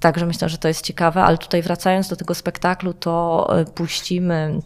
Także 0.00 0.26
myślę, 0.26 0.48
że 0.48 0.58
to 0.58 0.68
jest 0.68 0.84
ciekawe, 0.84 1.22
ale 1.22 1.38
tutaj 1.38 1.62
wracając 1.62 2.08
do 2.08 2.16
tego 2.16 2.34
spektaklu, 2.34 2.94
to 2.94 3.46
e, 3.60 3.64
puścimy 3.64 4.60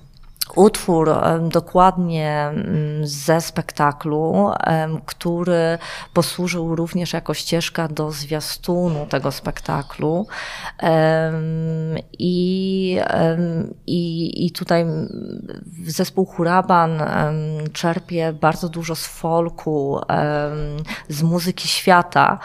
utwór 0.55 1.11
dokładnie 1.41 2.53
ze 3.03 3.41
spektaklu, 3.41 4.51
który 5.07 5.79
posłużył 6.13 6.77
również 6.77 7.13
jako 7.13 7.35
ścieżka 7.35 7.89
do 7.89 8.13
zwiastunu 8.13 9.07
tego 9.07 9.33
spektaklu. 9.33 10.27
I, 12.19 12.99
i, 13.87 14.47
i 14.47 14.51
tutaj 14.51 14.87
zespół 15.87 16.27
Huraban 16.27 17.03
czerpie 17.73 18.33
bardzo 18.33 18.69
dużo 18.69 18.95
z 18.95 19.07
folku, 19.07 20.01
z 21.09 21.23
muzyki 21.23 21.69
świata, 21.69 22.39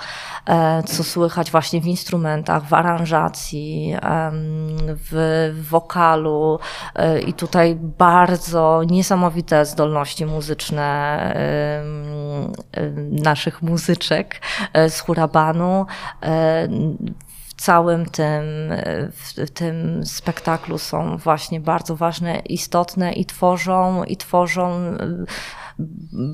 e, 0.46 0.84
co 0.84 1.04
słychać 1.04 1.52
właśnie 1.52 1.82
w 1.82 1.86
instrumentach, 1.86 2.64
w 2.64 2.74
aranżacji, 2.74 3.96
w 5.12 5.50
wokalu 5.70 6.60
e, 6.96 7.20
i 7.20 7.34
tutaj 7.34 7.78
bardzo 7.98 8.82
niesamowite 8.88 9.66
zdolności 9.66 10.26
muzyczne 10.26 10.92
naszych 13.12 13.62
muzyczek 13.62 14.42
e, 14.74 14.90
z 14.90 15.00
Hurabanu 15.00 15.86
e, 16.22 16.68
w 17.48 17.64
całym 17.64 18.06
tym, 18.06 18.44
w 19.14 19.50
tym 19.54 20.06
spektaklu 20.06 20.78
są 20.78 21.18
właśnie 21.18 21.60
bardzo 21.60 21.96
ważne, 21.96 22.40
istotne 22.40 23.14
i 23.14 23.26
tworzą, 23.26 24.04
i 24.04 24.18
tworzą 24.18 24.72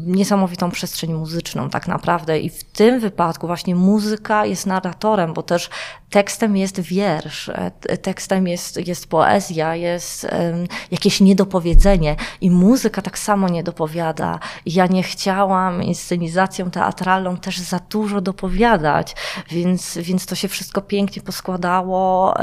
niesamowitą 0.05 0.71
przestrzeń 0.71 1.13
muzyczną 1.13 1.69
tak 1.69 1.87
naprawdę. 1.87 2.39
I 2.39 2.49
w 2.49 2.63
tym 2.63 2.99
wypadku 2.99 3.47
właśnie 3.47 3.75
muzyka 3.75 4.45
jest 4.45 4.65
narratorem, 4.65 5.33
bo 5.33 5.43
też 5.43 5.69
tekstem 6.09 6.57
jest 6.57 6.79
wiersz, 6.79 7.49
e, 7.49 7.71
tekstem 7.97 8.47
jest, 8.47 8.87
jest 8.87 9.07
poezja, 9.07 9.75
jest 9.75 10.27
jakieś 10.91 11.21
niedopowiedzenie 11.21 12.15
i 12.41 12.51
muzyka 12.51 13.01
tak 13.01 13.19
samo 13.19 13.49
nie 13.49 13.63
dopowiada. 13.63 14.39
Ja 14.65 14.87
nie 14.87 15.03
chciałam 15.03 15.83
inscenizacją 15.83 16.71
teatralną 16.71 17.37
też 17.37 17.59
za 17.59 17.79
dużo 17.89 18.21
dopowiadać, 18.21 19.15
więc, 19.51 19.97
więc 19.97 20.25
to 20.25 20.35
się 20.35 20.47
wszystko 20.47 20.81
pięknie 20.81 21.21
poskładało 21.21 22.33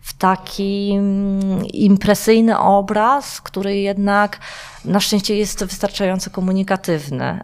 w 0.00 0.14
taki 0.18 0.90
um, 0.92 1.66
impresyjny 1.66 2.58
obraz, 2.58 3.40
który 3.40 3.76
jednak 3.76 4.38
na 4.84 5.00
szczęście 5.00 5.36
jest 5.36 5.64
wystarczająco 5.64 6.30
komunikatywny. 6.30 7.40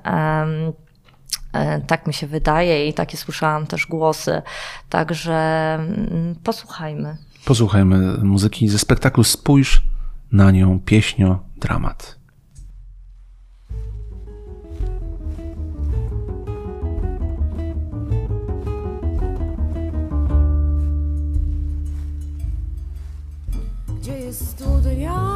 E, 1.53 1.81
tak 1.81 2.07
mi 2.07 2.15
się 2.15 2.27
wydaje 2.27 2.89
i 2.89 2.95
takie 2.95 3.17
słyszałam 3.17 3.67
też 3.67 3.87
głosy. 3.87 4.43
Także 4.89 5.35
mm, 5.75 6.35
posłuchajmy. 6.45 7.17
Posłuchajmy 7.45 7.97
muzyki 8.23 8.69
ze 8.69 8.79
spektaklu 8.79 9.25
Spójrz 9.25 9.83
na 10.33 10.51
nią, 10.51 10.81
pieśnio, 10.81 11.39
dramat. 11.57 12.21
Gdzie 24.01 24.19
jest 24.19 24.49
studnia 24.49 25.30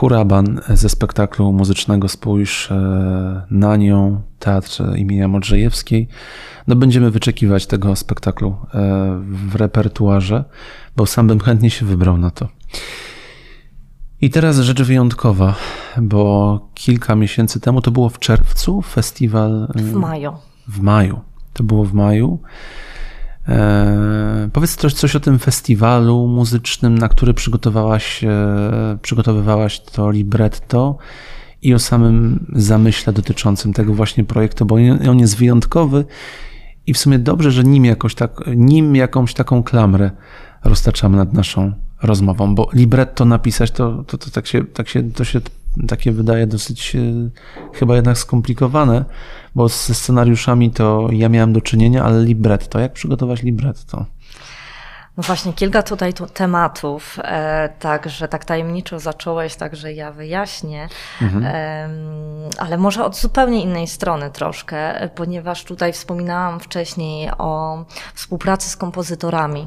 Huraban 0.00 0.60
ze 0.68 0.88
spektaklu 0.88 1.52
muzycznego 1.52 2.08
Spójrz 2.08 2.70
e, 2.72 3.46
na 3.50 3.76
nią, 3.76 4.22
Teatr 4.38 4.82
imienia 4.96 5.28
Modrzejewskiej. 5.28 6.08
No 6.66 6.76
będziemy 6.76 7.10
wyczekiwać 7.10 7.66
tego 7.66 7.96
spektaklu 7.96 8.48
e, 8.48 9.20
w 9.24 9.54
repertuarze, 9.54 10.44
bo 10.96 11.06
sam 11.06 11.26
bym 11.26 11.40
chętnie 11.40 11.70
się 11.70 11.86
wybrał 11.86 12.18
na 12.18 12.30
to. 12.30 12.48
I 14.20 14.30
teraz 14.30 14.58
rzecz 14.58 14.82
wyjątkowa, 14.82 15.54
bo 16.02 16.70
kilka 16.74 17.16
miesięcy 17.16 17.60
temu, 17.60 17.82
to 17.82 17.90
było 17.90 18.08
w 18.08 18.18
czerwcu, 18.18 18.82
festiwal 18.82 19.68
W 19.74 19.92
maju. 19.92 20.32
w 20.68 20.80
maju. 20.80 21.20
To 21.52 21.64
było 21.64 21.84
w 21.84 21.94
maju. 21.94 22.38
E, 23.50 24.50
powiedz 24.52 24.76
coś, 24.76 24.94
coś 24.94 25.16
o 25.16 25.20
tym 25.20 25.38
festiwalu 25.38 26.26
muzycznym, 26.26 26.98
na 26.98 27.08
który 27.08 27.34
przygotowałaś, 27.34 28.24
e, 28.24 28.98
przygotowywałaś 29.02 29.80
to 29.80 30.10
libretto 30.10 30.98
i 31.62 31.74
o 31.74 31.78
samym 31.78 32.46
zamyśle 32.52 33.12
dotyczącym 33.12 33.72
tego 33.72 33.94
właśnie 33.94 34.24
projektu, 34.24 34.66
bo 34.66 34.76
on 35.10 35.18
jest 35.18 35.36
wyjątkowy 35.36 36.04
i 36.86 36.94
w 36.94 36.98
sumie 36.98 37.18
dobrze, 37.18 37.50
że 37.50 37.64
nim, 37.64 37.84
jakoś 37.84 38.14
tak, 38.14 38.40
nim 38.56 38.96
jakąś 38.96 39.34
taką 39.34 39.62
klamrę 39.62 40.10
roztaczamy 40.64 41.16
nad 41.16 41.32
naszą 41.32 41.72
rozmową, 42.02 42.54
bo 42.54 42.68
libretto 42.72 43.24
napisać 43.24 43.70
to, 43.70 44.04
to, 44.04 44.18
to, 44.18 44.30
tak 44.30 44.46
się, 44.46 44.64
tak 44.64 44.88
się, 44.88 45.10
to 45.10 45.24
się 45.24 45.40
takie 45.88 46.12
wydaje 46.12 46.46
dosyć 46.46 46.96
e, 46.96 47.00
chyba 47.72 47.96
jednak 47.96 48.18
skomplikowane, 48.18 49.04
bo 49.54 49.68
ze 49.68 49.94
scenariuszami 49.94 50.70
to 50.70 51.08
ja 51.12 51.28
miałem 51.28 51.52
do 51.52 51.60
czynienia, 51.60 52.04
ale 52.04 52.24
libretto, 52.24 52.78
jak 52.78 52.92
przygotować 52.92 53.42
libretto? 53.42 54.06
No 55.16 55.22
właśnie, 55.22 55.52
kilka 55.52 55.82
tutaj 55.82 56.14
tu 56.14 56.26
tematów, 56.26 57.18
e, 57.22 57.68
także 57.68 58.28
tak 58.28 58.44
tajemniczo 58.44 58.98
zacząłeś, 58.98 59.56
także 59.56 59.92
ja 59.92 60.12
wyjaśnię, 60.12 60.88
Mhm. 61.22 61.44
Em, 61.44 62.50
ale 62.58 62.78
może 62.78 63.04
od 63.04 63.16
zupełnie 63.16 63.62
innej 63.62 63.86
strony 63.86 64.30
troszkę, 64.30 65.00
e, 65.00 65.08
ponieważ 65.08 65.64
tutaj 65.64 65.92
wspominałam 65.92 66.60
wcześniej 66.60 67.30
o 67.38 67.84
współpracy 68.14 68.68
z 68.70 68.76
kompozytorami. 68.76 69.66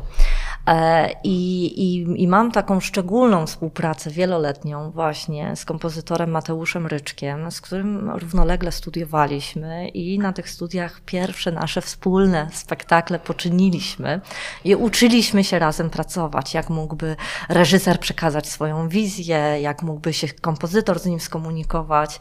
E, 0.67 1.09
I, 1.23 1.65
i, 1.65 2.23
I 2.23 2.27
mam 2.27 2.51
taką 2.51 2.79
szczególną 2.79 3.45
współpracę 3.45 4.09
wieloletnią 4.09 4.91
właśnie 4.91 5.55
z 5.55 5.65
kompozytorem 5.65 6.31
Mateuszem 6.31 6.87
Ryczkiem, 6.87 7.51
z 7.51 7.61
którym 7.61 8.09
równolegle 8.09 8.71
studiowaliśmy 8.71 9.87
i 9.87 10.19
na 10.19 10.33
tych 10.33 10.49
studiach 10.49 11.01
pierwsze 11.05 11.51
nasze 11.51 11.81
wspólne 11.81 12.47
spektakle 12.51 13.19
poczyniliśmy 13.19 14.21
i 14.63 14.75
uczyliśmy 14.75 15.32
się 15.41 15.59
razem 15.59 15.89
pracować, 15.89 16.53
jak 16.53 16.69
mógłby 16.69 17.15
reżyser 17.49 17.99
przekazać 17.99 18.47
swoją 18.47 18.89
wizję, 18.89 19.35
jak 19.61 19.81
mógłby 19.81 20.13
się 20.13 20.27
kompozytor 20.27 20.99
z 20.99 21.05
nim 21.05 21.19
skomunikować 21.19 22.19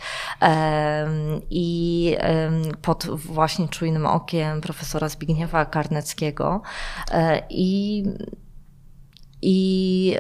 i 1.51 2.17
pod 2.83 3.07
właśnie 3.07 3.69
czujnym 3.69 4.07
okiem 4.07 4.61
profesora 4.61 5.09
Zbigniewa 5.09 5.65
Karneckiego 5.65 6.63
E, 7.11 7.43
i 7.51 8.05
i, 9.43 10.17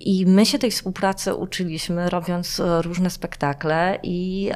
I 0.00 0.26
my 0.26 0.46
się 0.46 0.58
tej 0.58 0.70
współpracy 0.70 1.34
uczyliśmy, 1.34 2.10
robiąc 2.10 2.60
e, 2.60 2.82
różne 2.82 3.10
spektakle, 3.10 3.98
i 4.02 4.50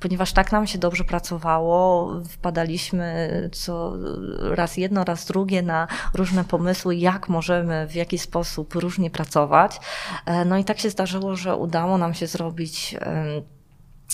ponieważ 0.00 0.32
tak 0.32 0.52
nam 0.52 0.66
się 0.66 0.78
dobrze 0.78 1.04
pracowało, 1.04 2.12
wpadaliśmy 2.28 3.30
co 3.52 3.96
raz 4.40 4.76
jedno, 4.76 5.04
raz 5.04 5.26
drugie 5.26 5.62
na 5.62 5.86
różne 6.14 6.44
pomysły, 6.44 6.96
jak 6.96 7.28
możemy 7.28 7.86
w 7.86 7.94
jaki 7.94 8.18
sposób 8.18 8.74
różnie 8.74 9.10
pracować. 9.10 9.80
E, 10.26 10.44
No 10.44 10.58
i 10.58 10.64
tak 10.64 10.78
się 10.78 10.90
zdarzyło, 10.90 11.36
że 11.36 11.56
udało 11.56 11.98
nam 11.98 12.14
się 12.14 12.26
zrobić. 12.26 12.96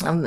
Em, 0.07 0.25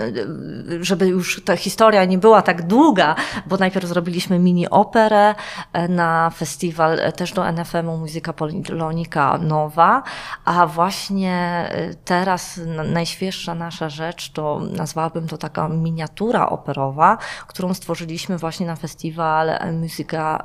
żeby 0.81 1.07
już 1.07 1.41
ta 1.45 1.55
historia 1.55 2.05
nie 2.05 2.17
była 2.17 2.41
tak 2.41 2.67
długa, 2.67 3.15
bo 3.45 3.57
najpierw 3.57 3.85
zrobiliśmy 3.85 4.39
mini 4.39 4.69
operę 4.69 5.35
e, 5.73 5.87
na 5.87 6.29
festiwal 6.29 6.99
e, 6.99 7.11
też 7.11 7.33
do 7.33 7.51
NFM-u 7.51 7.97
Muzyka 7.97 8.33
Polonika 8.33 9.37
Nowa, 9.37 10.03
a 10.45 10.67
właśnie 10.67 11.33
e, 11.71 11.93
teraz 11.93 12.59
najświeższa 12.93 13.55
nasza 13.55 13.89
rzecz 13.89 14.31
to 14.31 14.59
nazwałabym 14.59 15.27
to 15.27 15.37
taka 15.37 15.69
miniatura 15.69 16.49
operowa, 16.49 17.17
którą 17.47 17.73
stworzyliśmy 17.73 18.37
właśnie 18.37 18.67
na 18.67 18.75
festiwal 18.75 19.49
e, 19.49 19.71
Muzyka, 19.71 20.43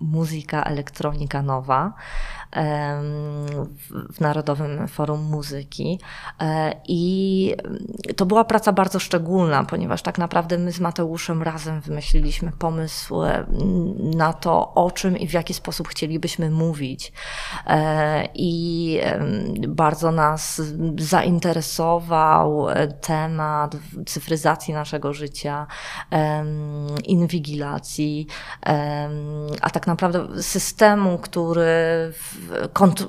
Muzyka 0.00 0.62
Elektronika 0.62 1.42
Nowa. 1.42 1.92
W 4.12 4.20
Narodowym 4.20 4.88
Forum 4.88 5.20
Muzyki. 5.20 6.00
E, 6.40 6.74
I 6.88 7.54
to 8.16 8.26
była 8.26 8.44
praca 8.44 8.72
bardzo 8.72 8.98
szczególna, 8.98 9.64
ponieważ 9.64 10.02
tak 10.02 10.18
naprawdę 10.18 10.58
my 10.58 10.72
z 10.72 10.80
Mateuszem 10.80 11.42
razem 11.42 11.80
wymyśliliśmy 11.80 12.52
pomysł 12.58 13.14
na 14.14 14.32
to, 14.32 14.74
o 14.74 14.90
czym 14.90 15.18
i 15.18 15.28
w 15.28 15.32
jaki 15.32 15.54
sposób 15.54 15.88
chcielibyśmy 15.88 16.50
mówić. 16.50 17.12
E, 17.66 18.28
I 18.34 19.00
bardzo 19.68 20.12
nas 20.12 20.62
zainteresował 20.98 22.66
temat 23.00 23.76
cyfryzacji 24.06 24.74
naszego 24.74 25.12
życia, 25.12 25.66
inwigilacji, 27.04 28.26
a 29.60 29.70
tak 29.70 29.86
naprawdę 29.86 30.42
systemu, 30.42 31.18
który, 31.18 32.12
kont 32.72 33.06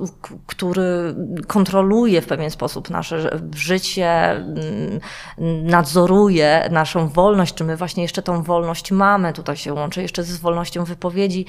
który 0.47 1.15
kontroluje 1.47 2.21
w 2.21 2.27
pewien 2.27 2.49
sposób 2.49 2.89
nasze 2.89 3.39
życie, 3.55 4.43
nadzoruje 5.63 6.69
naszą 6.71 7.07
wolność, 7.07 7.55
czy 7.55 7.63
my 7.63 7.77
właśnie 7.77 8.03
jeszcze 8.03 8.21
tą 8.21 8.43
wolność 8.43 8.91
mamy. 8.91 9.33
Tutaj 9.33 9.57
się 9.57 9.73
łączy 9.73 10.01
jeszcze 10.01 10.23
z 10.23 10.37
wolnością 10.37 10.83
wypowiedzi. 10.83 11.45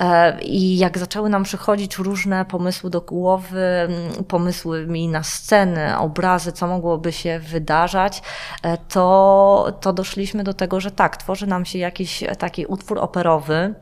E, 0.00 0.42
I 0.42 0.78
jak 0.78 0.98
zaczęły 0.98 1.28
nam 1.28 1.42
przychodzić 1.42 1.96
różne 1.96 2.44
pomysły 2.44 2.90
do 2.90 3.00
głowy, 3.00 3.88
pomysły 4.28 4.86
mi 4.86 5.08
na 5.08 5.22
sceny, 5.22 5.98
obrazy, 5.98 6.52
co 6.52 6.66
mogłoby 6.66 7.12
się 7.12 7.38
wydarzać, 7.38 8.22
e, 8.62 8.78
to, 8.78 9.78
to 9.80 9.92
doszliśmy 9.92 10.44
do 10.44 10.54
tego, 10.54 10.80
że 10.80 10.90
tak, 10.90 11.16
tworzy 11.16 11.46
nam 11.46 11.64
się 11.64 11.78
jakiś 11.78 12.24
taki 12.38 12.66
utwór 12.66 12.98
operowy, 12.98 13.74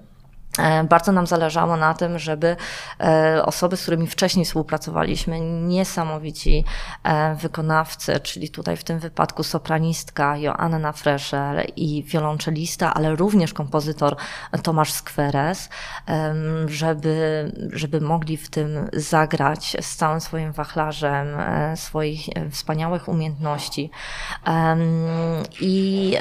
bardzo 0.88 1.12
nam 1.12 1.26
zależało 1.26 1.76
na 1.76 1.94
tym, 1.94 2.18
żeby 2.18 2.56
e, 3.00 3.42
osoby, 3.44 3.76
z 3.76 3.82
którymi 3.82 4.06
wcześniej 4.06 4.44
współpracowaliśmy, 4.44 5.40
niesamowici 5.40 6.64
e, 7.04 7.34
wykonawcy, 7.34 8.20
czyli 8.20 8.50
tutaj 8.50 8.76
w 8.76 8.84
tym 8.84 8.98
wypadku 8.98 9.42
sopranistka 9.42 10.36
Joanna 10.36 10.92
Frescher 10.92 11.66
i 11.76 12.04
wiolonczelista, 12.04 12.94
ale 12.94 13.16
również 13.16 13.52
kompozytor 13.52 14.16
Tomasz 14.62 14.92
Skweres, 14.92 15.68
żeby, 16.66 17.52
żeby 17.72 18.00
mogli 18.00 18.36
w 18.36 18.50
tym 18.50 18.88
zagrać 18.92 19.76
z 19.80 19.96
całym 19.96 20.20
swoim 20.20 20.52
wachlarzem 20.52 21.26
swoich 21.74 22.20
wspaniałych 22.50 23.08
umiejętności. 23.08 23.90
I, 25.60 26.16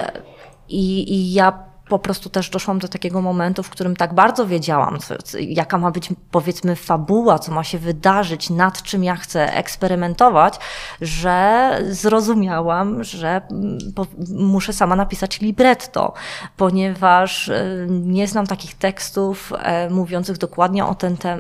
i, 0.69 1.13
i 1.13 1.33
ja 1.33 1.70
po 1.91 1.99
prostu 1.99 2.29
też 2.29 2.49
doszłam 2.49 2.79
do 2.79 2.87
takiego 2.87 3.21
momentu, 3.21 3.63
w 3.63 3.69
którym 3.69 3.95
tak 3.95 4.13
bardzo 4.13 4.47
wiedziałam, 4.47 4.99
co, 4.99 5.15
jaka 5.39 5.77
ma 5.77 5.91
być 5.91 6.09
powiedzmy 6.31 6.75
fabuła, 6.75 7.39
co 7.39 7.51
ma 7.51 7.63
się 7.63 7.77
wydarzyć, 7.77 8.49
nad 8.49 8.83
czym 8.83 9.03
ja 9.03 9.15
chcę 9.15 9.55
eksperymentować, 9.55 10.59
że 11.01 11.77
zrozumiałam, 11.89 13.03
że 13.03 13.41
muszę 14.29 14.73
sama 14.73 14.95
napisać 14.95 15.41
libretto, 15.41 16.13
ponieważ 16.57 17.49
e, 17.49 17.65
nie 17.89 18.27
znam 18.27 18.47
takich 18.47 18.75
tekstów 18.75 19.53
e, 19.59 19.89
mówiących 19.89 20.37
dokładnie 20.37 20.85
o, 20.85 20.95
ten 20.95 21.17
te, 21.17 21.37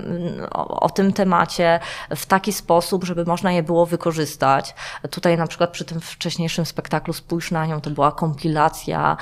o, 0.51 0.89
tym 0.89 1.13
temacie 1.13 1.79
w 2.15 2.25
taki 2.25 2.53
sposób, 2.53 3.03
żeby 3.03 3.25
można 3.25 3.51
je 3.51 3.63
było 3.63 3.85
wykorzystać. 3.85 4.75
Tutaj 5.09 5.37
na 5.37 5.47
przykład 5.47 5.71
przy 5.71 5.85
tym 5.85 6.01
wcześniejszym 6.01 6.65
spektaklu 6.65 7.13
Spójrz 7.13 7.51
na 7.51 7.65
nią 7.65 7.81
to 7.81 7.89
była 7.89 8.11
kompilacja 8.11 9.17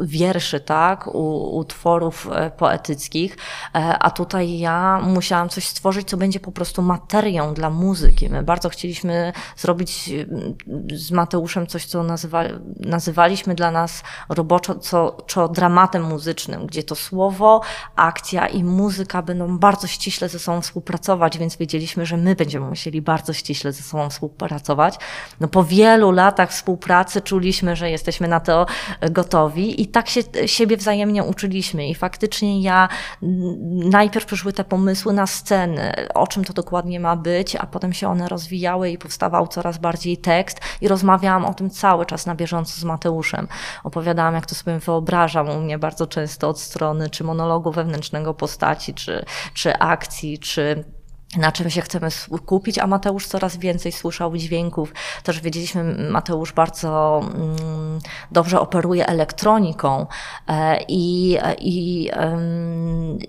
wierszy, 0.00 0.60
tak, 0.60 1.14
utworów 1.52 2.28
e, 2.32 2.50
poetyckich, 2.50 3.36
e, 3.74 3.98
a 3.98 4.10
tutaj 4.10 4.58
ja 4.58 5.00
musiałam 5.02 5.48
coś 5.48 5.66
stworzyć, 5.66 6.08
co 6.08 6.16
będzie 6.16 6.40
po 6.40 6.52
prostu 6.52 6.82
materią 6.82 7.54
dla 7.54 7.70
muzyki. 7.70 8.30
My 8.30 8.42
bardzo 8.42 8.68
chcieliśmy 8.68 9.32
zrobić 9.56 10.08
mm, 10.08 10.54
z 10.92 11.10
Mateuszem 11.10 11.66
coś, 11.66 11.86
co 11.86 12.02
nazywa, 12.02 12.42
nazywaliśmy 12.80 13.54
dla 13.54 13.70
nas 13.70 14.02
roboczo 14.28 14.74
co, 14.74 15.16
co 15.28 15.48
dramatem 15.48 16.02
muzycznym, 16.02 16.66
gdzie 16.66 16.82
to 16.82 16.94
słowo, 16.94 17.60
akcja 17.96 18.46
i 18.46 18.64
muzyka 18.64 19.22
będą 19.22 19.58
bardzo 19.58 19.86
ściśle 19.86 20.28
ze 20.28 20.38
sobą 20.38 20.60
współpracować, 20.60 21.38
więc 21.38 21.56
wiedzieliśmy, 21.56 22.06
że 22.06 22.16
my 22.16 22.34
będziemy 22.34 22.68
musieli 22.68 23.02
bardzo 23.02 23.32
ściśle 23.32 23.72
ze 23.72 23.82
sobą 23.82 24.10
współpracować. 24.10 24.98
No 25.40 25.48
po 25.48 25.64
wielu 25.64 26.10
latach 26.10 26.50
współpracy 26.50 27.20
czuliśmy, 27.20 27.76
że 27.76 27.90
jesteśmy 27.90 28.25
jesteśmy 28.26 28.28
na 28.28 28.40
to 28.40 28.66
gotowi 29.10 29.82
i 29.82 29.86
tak 29.86 30.08
się 30.08 30.20
siebie 30.46 30.76
wzajemnie 30.76 31.24
uczyliśmy 31.24 31.88
i 31.88 31.94
faktycznie 31.94 32.62
ja 32.62 32.88
najpierw 33.72 34.26
przyszły 34.26 34.52
te 34.52 34.64
pomysły 34.64 35.12
na 35.12 35.26
sceny, 35.26 35.92
o 36.14 36.26
czym 36.26 36.44
to 36.44 36.52
dokładnie 36.52 37.00
ma 37.00 37.16
być, 37.16 37.56
a 37.56 37.66
potem 37.66 37.92
się 37.92 38.08
one 38.08 38.28
rozwijały 38.28 38.90
i 38.90 38.98
powstawał 38.98 39.46
coraz 39.48 39.78
bardziej 39.78 40.18
tekst 40.18 40.60
i 40.80 40.88
rozmawiałam 40.88 41.44
o 41.44 41.54
tym 41.54 41.70
cały 41.70 42.06
czas 42.06 42.26
na 42.26 42.34
bieżąco 42.34 42.80
z 42.80 42.84
Mateuszem. 42.84 43.48
Opowiadałam, 43.84 44.34
jak 44.34 44.46
to 44.46 44.54
sobie 44.54 44.78
wyobrażam 44.78 45.48
u 45.48 45.60
mnie 45.60 45.78
bardzo 45.78 46.06
często 46.06 46.48
od 46.48 46.60
strony 46.60 47.10
czy 47.10 47.24
monologu 47.24 47.72
wewnętrznego 47.72 48.34
postaci, 48.34 48.94
czy, 48.94 49.24
czy 49.54 49.78
akcji, 49.78 50.38
czy 50.38 50.84
na 51.36 51.52
czym 51.52 51.70
się 51.70 51.80
chcemy 51.80 52.10
skupić, 52.10 52.78
a 52.78 52.86
Mateusz 52.86 53.26
coraz 53.26 53.56
więcej 53.56 53.92
słyszał 53.92 54.36
dźwięków. 54.36 54.92
Też 55.22 55.40
wiedzieliśmy, 55.40 56.10
Mateusz 56.10 56.52
bardzo 56.52 57.20
mm, 57.24 57.98
dobrze 58.30 58.60
operuje 58.60 59.06
elektroniką 59.06 60.06
e, 60.48 60.78
i, 60.88 61.38
i, 61.58 62.10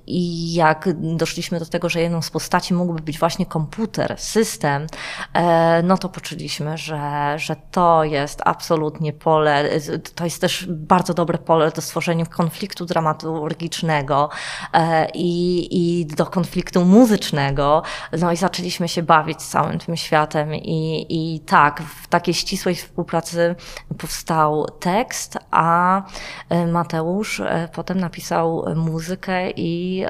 i 0.07 0.53
jak 0.53 0.89
doszliśmy 1.01 1.59
do 1.59 1.65
tego, 1.65 1.89
że 1.89 2.01
jedną 2.01 2.21
z 2.21 2.29
postaci 2.29 2.73
mógłby 2.73 3.01
być 3.01 3.19
właśnie 3.19 3.45
komputer, 3.45 4.15
system, 4.17 4.87
e, 5.33 5.81
no 5.83 5.97
to 5.97 6.09
poczuliśmy, 6.09 6.77
że, 6.77 7.33
że 7.37 7.55
to 7.71 8.03
jest 8.03 8.41
absolutnie 8.45 9.13
pole, 9.13 9.69
to 10.15 10.23
jest 10.23 10.41
też 10.41 10.65
bardzo 10.69 11.13
dobre 11.13 11.37
pole 11.37 11.71
do 11.71 11.81
stworzenia 11.81 12.25
konfliktu 12.25 12.85
dramaturgicznego 12.85 14.29
e, 14.73 15.07
i, 15.13 15.67
i 15.71 16.05
do 16.05 16.25
konfliktu 16.25 16.85
muzycznego, 16.85 17.83
no 18.19 18.31
i 18.31 18.37
zaczęliśmy 18.37 18.87
się 18.87 19.03
bawić 19.03 19.37
całym 19.37 19.79
tym 19.79 19.97
światem 19.97 20.55
i, 20.55 21.05
i 21.09 21.39
tak, 21.39 21.81
w 21.81 22.07
takiej 22.07 22.33
ścisłej 22.33 22.75
współpracy 22.75 23.55
powstał 23.97 24.67
tekst, 24.79 25.37
a 25.51 26.01
e, 26.49 26.67
Mateusz 26.67 27.39
e, 27.39 27.69
potem 27.73 27.99
napisał 27.99 28.65
muzykę 28.75 29.51
i 29.51 30.05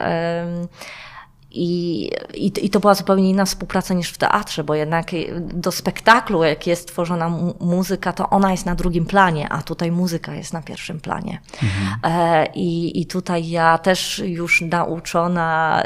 i, 1.51 2.09
i, 2.33 2.65
I 2.65 2.69
to 2.69 2.79
była 2.79 2.93
zupełnie 2.93 3.29
inna 3.29 3.45
współpraca 3.45 3.93
niż 3.93 4.11
w 4.11 4.17
teatrze, 4.17 4.63
bo 4.63 4.75
jednak 4.75 5.11
do 5.39 5.71
spektaklu, 5.71 6.43
jak 6.43 6.67
jest 6.67 6.87
tworzona 6.87 7.29
muzyka, 7.59 8.13
to 8.13 8.29
ona 8.29 8.51
jest 8.51 8.65
na 8.65 8.75
drugim 8.75 9.05
planie, 9.05 9.49
a 9.49 9.61
tutaj 9.61 9.91
muzyka 9.91 10.35
jest 10.35 10.53
na 10.53 10.61
pierwszym 10.61 10.99
planie. 10.99 11.41
Mhm. 11.63 11.99
E, 12.03 12.45
i, 12.55 13.01
I 13.01 13.05
tutaj 13.05 13.49
ja 13.49 13.77
też 13.77 14.19
już 14.25 14.61
nauczona, 14.61 15.83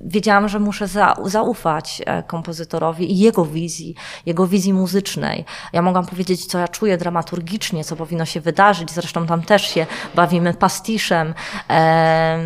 wiedziałam, 0.00 0.48
że 0.48 0.58
muszę 0.58 0.88
za, 0.88 1.16
zaufać 1.24 2.02
e, 2.06 2.22
kompozytorowi 2.22 3.12
i 3.12 3.18
jego 3.18 3.44
wizji, 3.44 3.94
jego 4.26 4.46
wizji 4.46 4.72
muzycznej. 4.72 5.44
Ja 5.72 5.82
mogłam 5.82 6.06
powiedzieć, 6.06 6.46
co 6.46 6.58
ja 6.58 6.68
czuję 6.68 6.96
dramaturgicznie, 6.96 7.84
co 7.84 7.96
powinno 7.96 8.24
się 8.24 8.40
wydarzyć. 8.40 8.90
Zresztą 8.90 9.26
tam 9.26 9.42
też 9.42 9.62
się 9.62 9.86
bawimy 10.14 10.54
pastiszem, 10.54 11.34
e, 11.70 12.38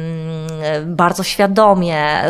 bardzo 0.86 1.22
świadomie 1.22 1.61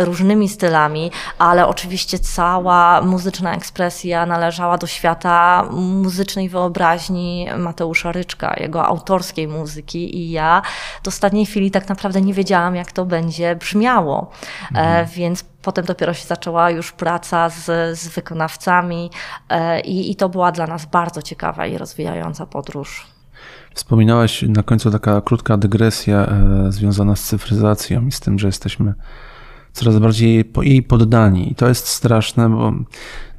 różnymi 0.05 0.49
stylami, 0.49 1.11
ale 1.39 1.67
oczywiście 1.67 2.19
cała 2.19 3.03
muzyczna 3.03 3.55
ekspresja 3.55 4.27
należała 4.27 4.79
do 4.79 4.87
świata 4.87 5.65
muzycznej 5.71 6.49
wyobraźni 6.49 7.49
Mateusza 7.59 8.13
Ryczka, 8.13 8.55
jego 8.61 8.87
autorskiej 8.87 9.49
muzyki 9.49 10.17
i 10.17 10.31
ja 10.31 10.63
do 11.03 11.09
ostatniej 11.09 11.47
chwili 11.47 11.71
tak 11.71 11.89
naprawdę 11.89 12.21
nie 12.21 12.35
wiedziałam, 12.35 12.77
jak 12.77 12.93
to 12.93 13.05
będzie 13.05 13.57
brzmiało. 13.57 14.31
E, 14.63 14.79
mhm. 14.79 15.07
Więc 15.07 15.45
potem 15.63 15.85
dopiero 15.85 16.15
się 16.15 16.27
zaczęła 16.27 16.71
już 16.71 16.93
praca 16.93 17.49
z, 17.49 17.99
z 17.99 18.09
wykonawcami 18.09 19.11
e, 19.49 19.81
i, 19.81 20.11
i 20.11 20.17
to 20.17 20.29
była 20.29 20.53
dla 20.53 20.67
nas 20.67 20.87
bardzo 20.87 21.23
ciekawa 21.23 21.67
i 21.67 21.79
rozwijająca 21.79 22.47
podróż. 22.47 23.12
Wspominałaś 23.74 24.43
na 24.43 24.62
końcu 24.62 24.90
taka 24.90 25.20
krótka 25.20 25.57
dygresja 25.57 26.27
e, 26.27 26.73
związana 26.73 27.16
z 27.16 27.23
cyfryzacją 27.23 28.07
i 28.07 28.12
z 28.12 28.20
tym, 28.20 28.39
że 28.39 28.49
jesteśmy 28.49 28.94
coraz 29.73 29.99
bardziej 29.99 30.44
jej 30.62 30.82
poddani. 30.82 31.53
I 31.53 31.55
to 31.55 31.69
jest 31.69 31.86
straszne, 31.86 32.51
bo 32.51 32.70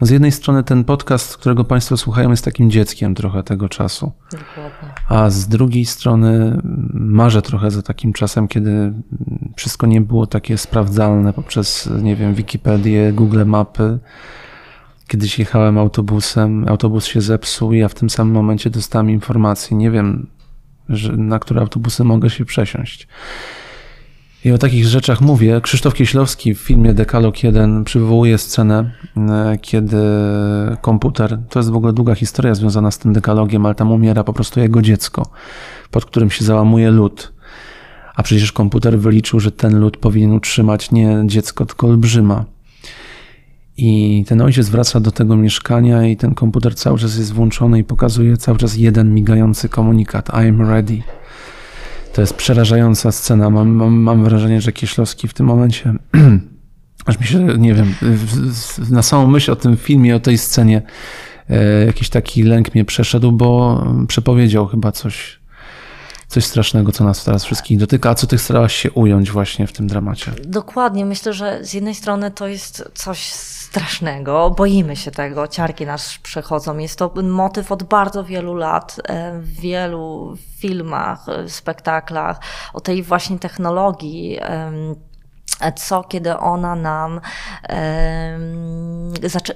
no 0.01 0.07
z 0.07 0.09
jednej 0.09 0.31
strony 0.31 0.63
ten 0.63 0.83
podcast, 0.83 1.37
którego 1.37 1.63
Państwo 1.63 1.97
słuchają, 1.97 2.29
jest 2.29 2.45
takim 2.45 2.71
dzieckiem 2.71 3.15
trochę 3.15 3.43
tego 3.43 3.69
czasu. 3.69 4.11
Dokładnie. 4.31 4.89
A 5.09 5.29
z 5.29 5.47
drugiej 5.47 5.85
strony 5.85 6.61
marzę 6.93 7.41
trochę 7.41 7.71
za 7.71 7.81
takim 7.81 8.13
czasem, 8.13 8.47
kiedy 8.47 8.93
wszystko 9.55 9.87
nie 9.87 10.01
było 10.01 10.27
takie 10.27 10.57
sprawdzalne 10.57 11.33
poprzez, 11.33 11.89
nie 12.01 12.15
wiem, 12.15 12.33
Wikipedię, 12.33 13.13
Google 13.13 13.45
Mapy. 13.45 13.99
Kiedyś 15.07 15.39
jechałem 15.39 15.77
autobusem, 15.77 16.67
autobus 16.67 17.05
się 17.05 17.21
zepsuł 17.21 17.73
i 17.73 17.79
ja 17.79 17.87
w 17.87 17.93
tym 17.93 18.09
samym 18.09 18.33
momencie 18.33 18.69
dostałem 18.69 19.09
informację, 19.09 19.77
nie 19.77 19.91
wiem, 19.91 20.27
na 21.17 21.39
które 21.39 21.61
autobusy 21.61 22.03
mogę 22.03 22.29
się 22.29 22.45
przesiąść. 22.45 23.07
I 24.45 24.51
o 24.51 24.57
takich 24.57 24.85
rzeczach 24.85 25.21
mówię. 25.21 25.61
Krzysztof 25.61 25.93
Kieślowski 25.93 26.55
w 26.55 26.59
filmie 26.59 26.93
Dekalog 26.93 27.43
1 27.43 27.83
przywołuje 27.83 28.37
scenę, 28.37 28.91
e, 29.17 29.57
kiedy 29.61 29.97
komputer, 30.81 31.39
to 31.49 31.59
jest 31.59 31.69
w 31.71 31.75
ogóle 31.75 31.93
długa 31.93 32.15
historia 32.15 32.55
związana 32.55 32.91
z 32.91 32.97
tym 32.97 33.13
dekalogiem, 33.13 33.65
ale 33.65 33.75
tam 33.75 33.91
umiera 33.91 34.23
po 34.23 34.33
prostu 34.33 34.59
jego 34.59 34.81
dziecko, 34.81 35.25
pod 35.91 36.05
którym 36.05 36.29
się 36.29 36.45
załamuje 36.45 36.91
lód. 36.91 37.33
A 38.15 38.23
przecież 38.23 38.51
komputer 38.51 38.99
wyliczył, 38.99 39.39
że 39.39 39.51
ten 39.51 39.79
lód 39.79 39.97
powinien 39.97 40.31
utrzymać 40.31 40.91
nie 40.91 41.23
dziecko, 41.25 41.65
tylko 41.65 41.87
olbrzyma. 41.87 42.45
I 43.77 44.23
ten 44.27 44.41
ojciec 44.41 44.69
wraca 44.69 44.99
do 44.99 45.11
tego 45.11 45.35
mieszkania 45.35 46.07
i 46.07 46.17
ten 46.17 46.35
komputer 46.35 46.75
cały 46.75 46.99
czas 46.99 47.17
jest 47.17 47.33
włączony 47.33 47.79
i 47.79 47.83
pokazuje 47.83 48.37
cały 48.37 48.57
czas 48.57 48.75
jeden 48.75 49.13
migający 49.13 49.69
komunikat 49.69 50.29
I'm 50.29 50.67
ready. 50.69 51.01
To 52.13 52.21
jest 52.21 52.33
przerażająca 52.33 53.11
scena. 53.11 53.49
Mam, 53.49 53.69
mam, 53.69 53.93
mam 53.93 54.23
wrażenie, 54.23 54.61
że 54.61 54.71
Kieślowski 54.71 55.27
w 55.27 55.33
tym 55.33 55.45
momencie, 55.45 55.93
aż 57.05 57.19
mi 57.19 57.27
się, 57.27 57.39
nie 57.39 57.73
wiem, 57.73 57.95
na 58.89 59.01
samą 59.01 59.27
myśl 59.27 59.51
o 59.51 59.55
tym 59.55 59.77
filmie, 59.77 60.15
o 60.15 60.19
tej 60.19 60.37
scenie, 60.37 60.81
e, 61.49 61.85
jakiś 61.85 62.09
taki 62.09 62.43
lęk 62.43 62.75
mnie 62.75 62.85
przeszedł, 62.85 63.31
bo 63.31 63.83
przepowiedział 64.07 64.67
chyba 64.67 64.91
coś, 64.91 65.39
coś 66.27 66.45
strasznego, 66.45 66.91
co 66.91 67.03
nas 67.03 67.23
teraz 67.23 67.45
wszystkich 67.45 67.77
dotyka. 67.77 68.09
A 68.09 68.15
co 68.15 68.27
ty 68.27 68.37
starałaś 68.37 68.75
się 68.75 68.91
ująć 68.91 69.31
właśnie 69.31 69.67
w 69.67 69.73
tym 69.73 69.87
dramacie? 69.87 70.31
Dokładnie. 70.45 71.05
Myślę, 71.05 71.33
że 71.33 71.59
z 71.65 71.73
jednej 71.73 71.95
strony 71.95 72.31
to 72.31 72.47
jest 72.47 72.91
coś 72.93 73.33
strasznego, 73.73 74.49
boimy 74.49 74.95
się 74.95 75.11
tego, 75.11 75.47
ciarki 75.47 75.85
nas 75.85 76.17
przechodzą. 76.23 76.77
Jest 76.77 76.99
to 76.99 77.13
motyw 77.23 77.71
od 77.71 77.83
bardzo 77.83 78.23
wielu 78.23 78.55
lat 78.55 79.01
e, 79.03 79.39
w 79.39 79.59
wielu 79.59 80.37
filmach, 80.57 81.29
e, 81.29 81.49
spektaklach, 81.49 82.39
o 82.73 82.81
tej 82.81 83.03
właśnie 83.03 83.39
technologii 83.39 84.39
co 85.75 86.03
kiedy 86.03 86.37
ona 86.37 86.75
nam, 86.75 87.21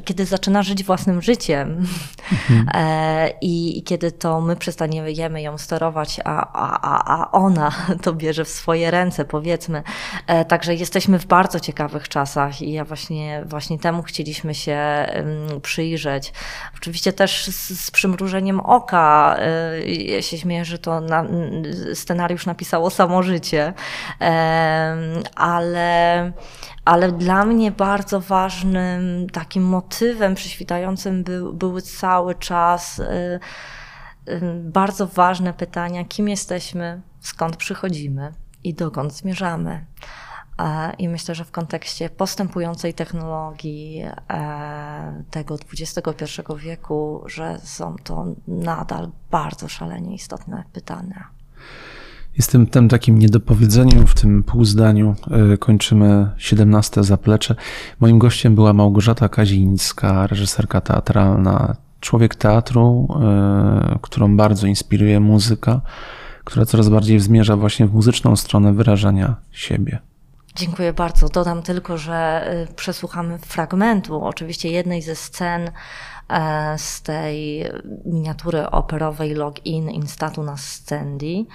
kiedy 0.05 0.25
zaczyna 0.25 0.63
żyć 0.63 0.83
własnym 0.83 1.21
życiem 1.21 1.85
mhm. 2.31 2.67
E, 2.77 3.29
i, 3.41 3.83
kiedy 3.83 4.11
to 4.11 4.41
my 4.41 4.55
przestaniemy 4.55 5.13
ją 5.41 5.57
sterować, 5.57 6.19
a, 6.25 6.53
a, 6.53 7.21
a 7.21 7.31
ona 7.31 7.71
to 8.03 8.13
bierze 8.13 8.45
w 8.45 8.49
swoje 8.49 8.91
ręce, 8.91 9.25
powiedzmy. 9.25 9.83
E, 10.27 10.45
także 10.45 10.75
jesteśmy 10.75 11.19
w 11.19 11.25
bardzo 11.25 11.59
ciekawych 11.59 12.09
czasach 12.09 12.61
i 12.61 12.71
ja 12.71 12.85
właśnie, 12.85 13.43
właśnie 13.45 13.79
temu 13.79 14.03
chcieliśmy 14.03 14.55
się 14.55 14.79
przyjrzeć. 15.61 16.33
Oczywiście 16.77 17.13
też 17.13 17.45
z, 17.45 17.85
z 17.85 17.91
przymrużeniem 17.91 18.59
oka, 18.59 19.37
e, 19.39 19.87
ja 19.89 20.21
się 20.21 20.37
śmieję, 20.37 20.65
że 20.65 20.79
to 20.79 21.01
na, 21.01 21.25
scenariusz 21.93 22.45
napisało 22.45 22.89
samo 22.89 23.23
życie, 23.23 23.73
ale 25.35 25.86
ale 26.85 27.11
dla 27.11 27.45
mnie 27.45 27.71
bardzo 27.71 28.19
ważnym 28.19 29.29
takim 29.29 29.63
motywem 29.63 30.35
przyświtającym 30.35 31.23
był, 31.23 31.53
były 31.53 31.81
cały 31.81 32.35
czas 32.35 32.99
y, 32.99 33.03
y, 34.29 34.41
bardzo 34.63 35.07
ważne 35.07 35.53
pytania, 35.53 36.05
kim 36.05 36.29
jesteśmy, 36.29 37.01
skąd 37.19 37.57
przychodzimy 37.57 38.33
i 38.63 38.73
dokąd 38.73 39.13
zmierzamy. 39.13 39.85
E, 40.59 40.93
I 40.97 41.09
myślę, 41.09 41.35
że 41.35 41.45
w 41.45 41.51
kontekście 41.51 42.09
postępującej 42.09 42.93
technologii 42.93 44.03
e, 44.29 45.23
tego 45.31 45.57
XXI 45.73 46.41
wieku, 46.57 47.23
że 47.25 47.59
są 47.59 47.95
to 48.03 48.25
nadal 48.47 49.11
bardzo 49.31 49.67
szalenie 49.67 50.15
istotne 50.15 50.63
pytania. 50.73 51.36
Jestem 52.37 52.67
tym 52.67 52.89
takim 52.89 53.19
niedopowiedzeniem 53.19 54.07
w 54.07 54.13
tym 54.13 54.43
półzdaniu. 54.43 55.15
E, 55.53 55.57
kończymy 55.57 56.29
17 56.37 57.03
zaplecze. 57.03 57.55
Moim 57.99 58.19
gościem 58.19 58.55
była 58.55 58.73
Małgorzata 58.73 59.29
Kazińska, 59.29 60.27
reżyserka 60.27 60.81
teatralna, 60.81 61.75
człowiek 61.99 62.35
teatru, 62.35 63.07
e, 63.21 63.99
którą 64.01 64.37
bardzo 64.37 64.67
inspiruje 64.67 65.19
muzyka, 65.19 65.81
która 66.43 66.65
coraz 66.65 66.89
bardziej 66.89 67.19
zmierza 67.19 67.55
właśnie 67.55 67.87
w 67.87 67.93
muzyczną 67.93 68.35
stronę 68.35 68.73
wyrażania 68.73 69.35
siebie. 69.51 69.99
Dziękuję 70.55 70.93
bardzo. 70.93 71.29
Dodam 71.29 71.61
tylko, 71.61 71.97
że 71.97 72.13
e, 72.13 72.67
przesłuchamy 72.75 73.37
fragmentu, 73.37 74.23
oczywiście 74.23 74.69
jednej 74.69 75.01
ze 75.01 75.15
scen 75.15 75.71
z 76.77 77.01
tej 77.01 77.65
miniatury 78.05 78.69
operowej 78.69 79.33
Login 79.33 79.89
Instatu 79.89 80.43
na 80.43 80.57
Scendi. 80.57 81.47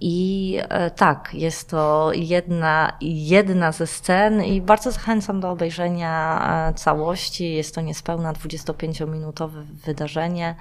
I 0.00 0.58
e, 0.68 0.90
tak, 0.90 1.34
jest 1.34 1.70
to 1.70 2.10
jedna, 2.14 2.92
jedna 3.00 3.72
ze 3.72 3.86
scen 3.86 4.42
i 4.42 4.60
bardzo 4.62 4.90
zachęcam 4.90 5.40
do 5.40 5.50
obejrzenia 5.50 6.40
e, 6.68 6.74
całości. 6.74 7.54
Jest 7.54 7.74
to 7.74 7.80
niespełna 7.80 8.32
25-minutowe 8.32 9.62
wydarzenie 9.62 10.54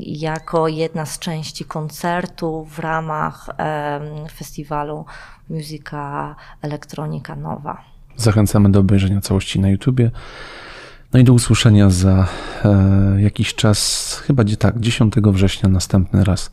jako 0.00 0.68
jedna 0.68 1.06
z 1.06 1.18
części 1.18 1.64
koncertu 1.64 2.64
w 2.64 2.78
ramach 2.78 3.46
festiwalu 4.32 5.04
Muzyka 5.50 6.36
Elektronika 6.62 7.36
Nowa. 7.36 7.84
Zachęcamy 8.16 8.70
do 8.72 8.80
obejrzenia 8.80 9.20
całości 9.20 9.60
na 9.60 9.68
YouTubie. 9.68 10.10
No 11.12 11.20
i 11.20 11.24
do 11.24 11.32
usłyszenia 11.32 11.90
za 11.90 12.28
e, 12.64 13.22
jakiś 13.22 13.54
czas, 13.54 14.14
chyba 14.26 14.44
tak, 14.58 14.80
10 14.80 15.14
września 15.32 15.68
następny 15.68 16.24
raz 16.24 16.50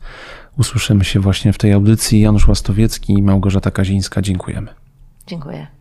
usłyszymy 0.58 1.04
się 1.04 1.20
właśnie 1.20 1.52
w 1.52 1.58
tej 1.58 1.72
audycji. 1.72 2.20
Janusz 2.20 2.48
Łastowiecki 2.48 3.12
i 3.12 3.22
Małgorzata 3.22 3.70
Kazińska. 3.70 4.22
Dziękujemy. 4.22 4.68
Dziękuję. 5.26 5.77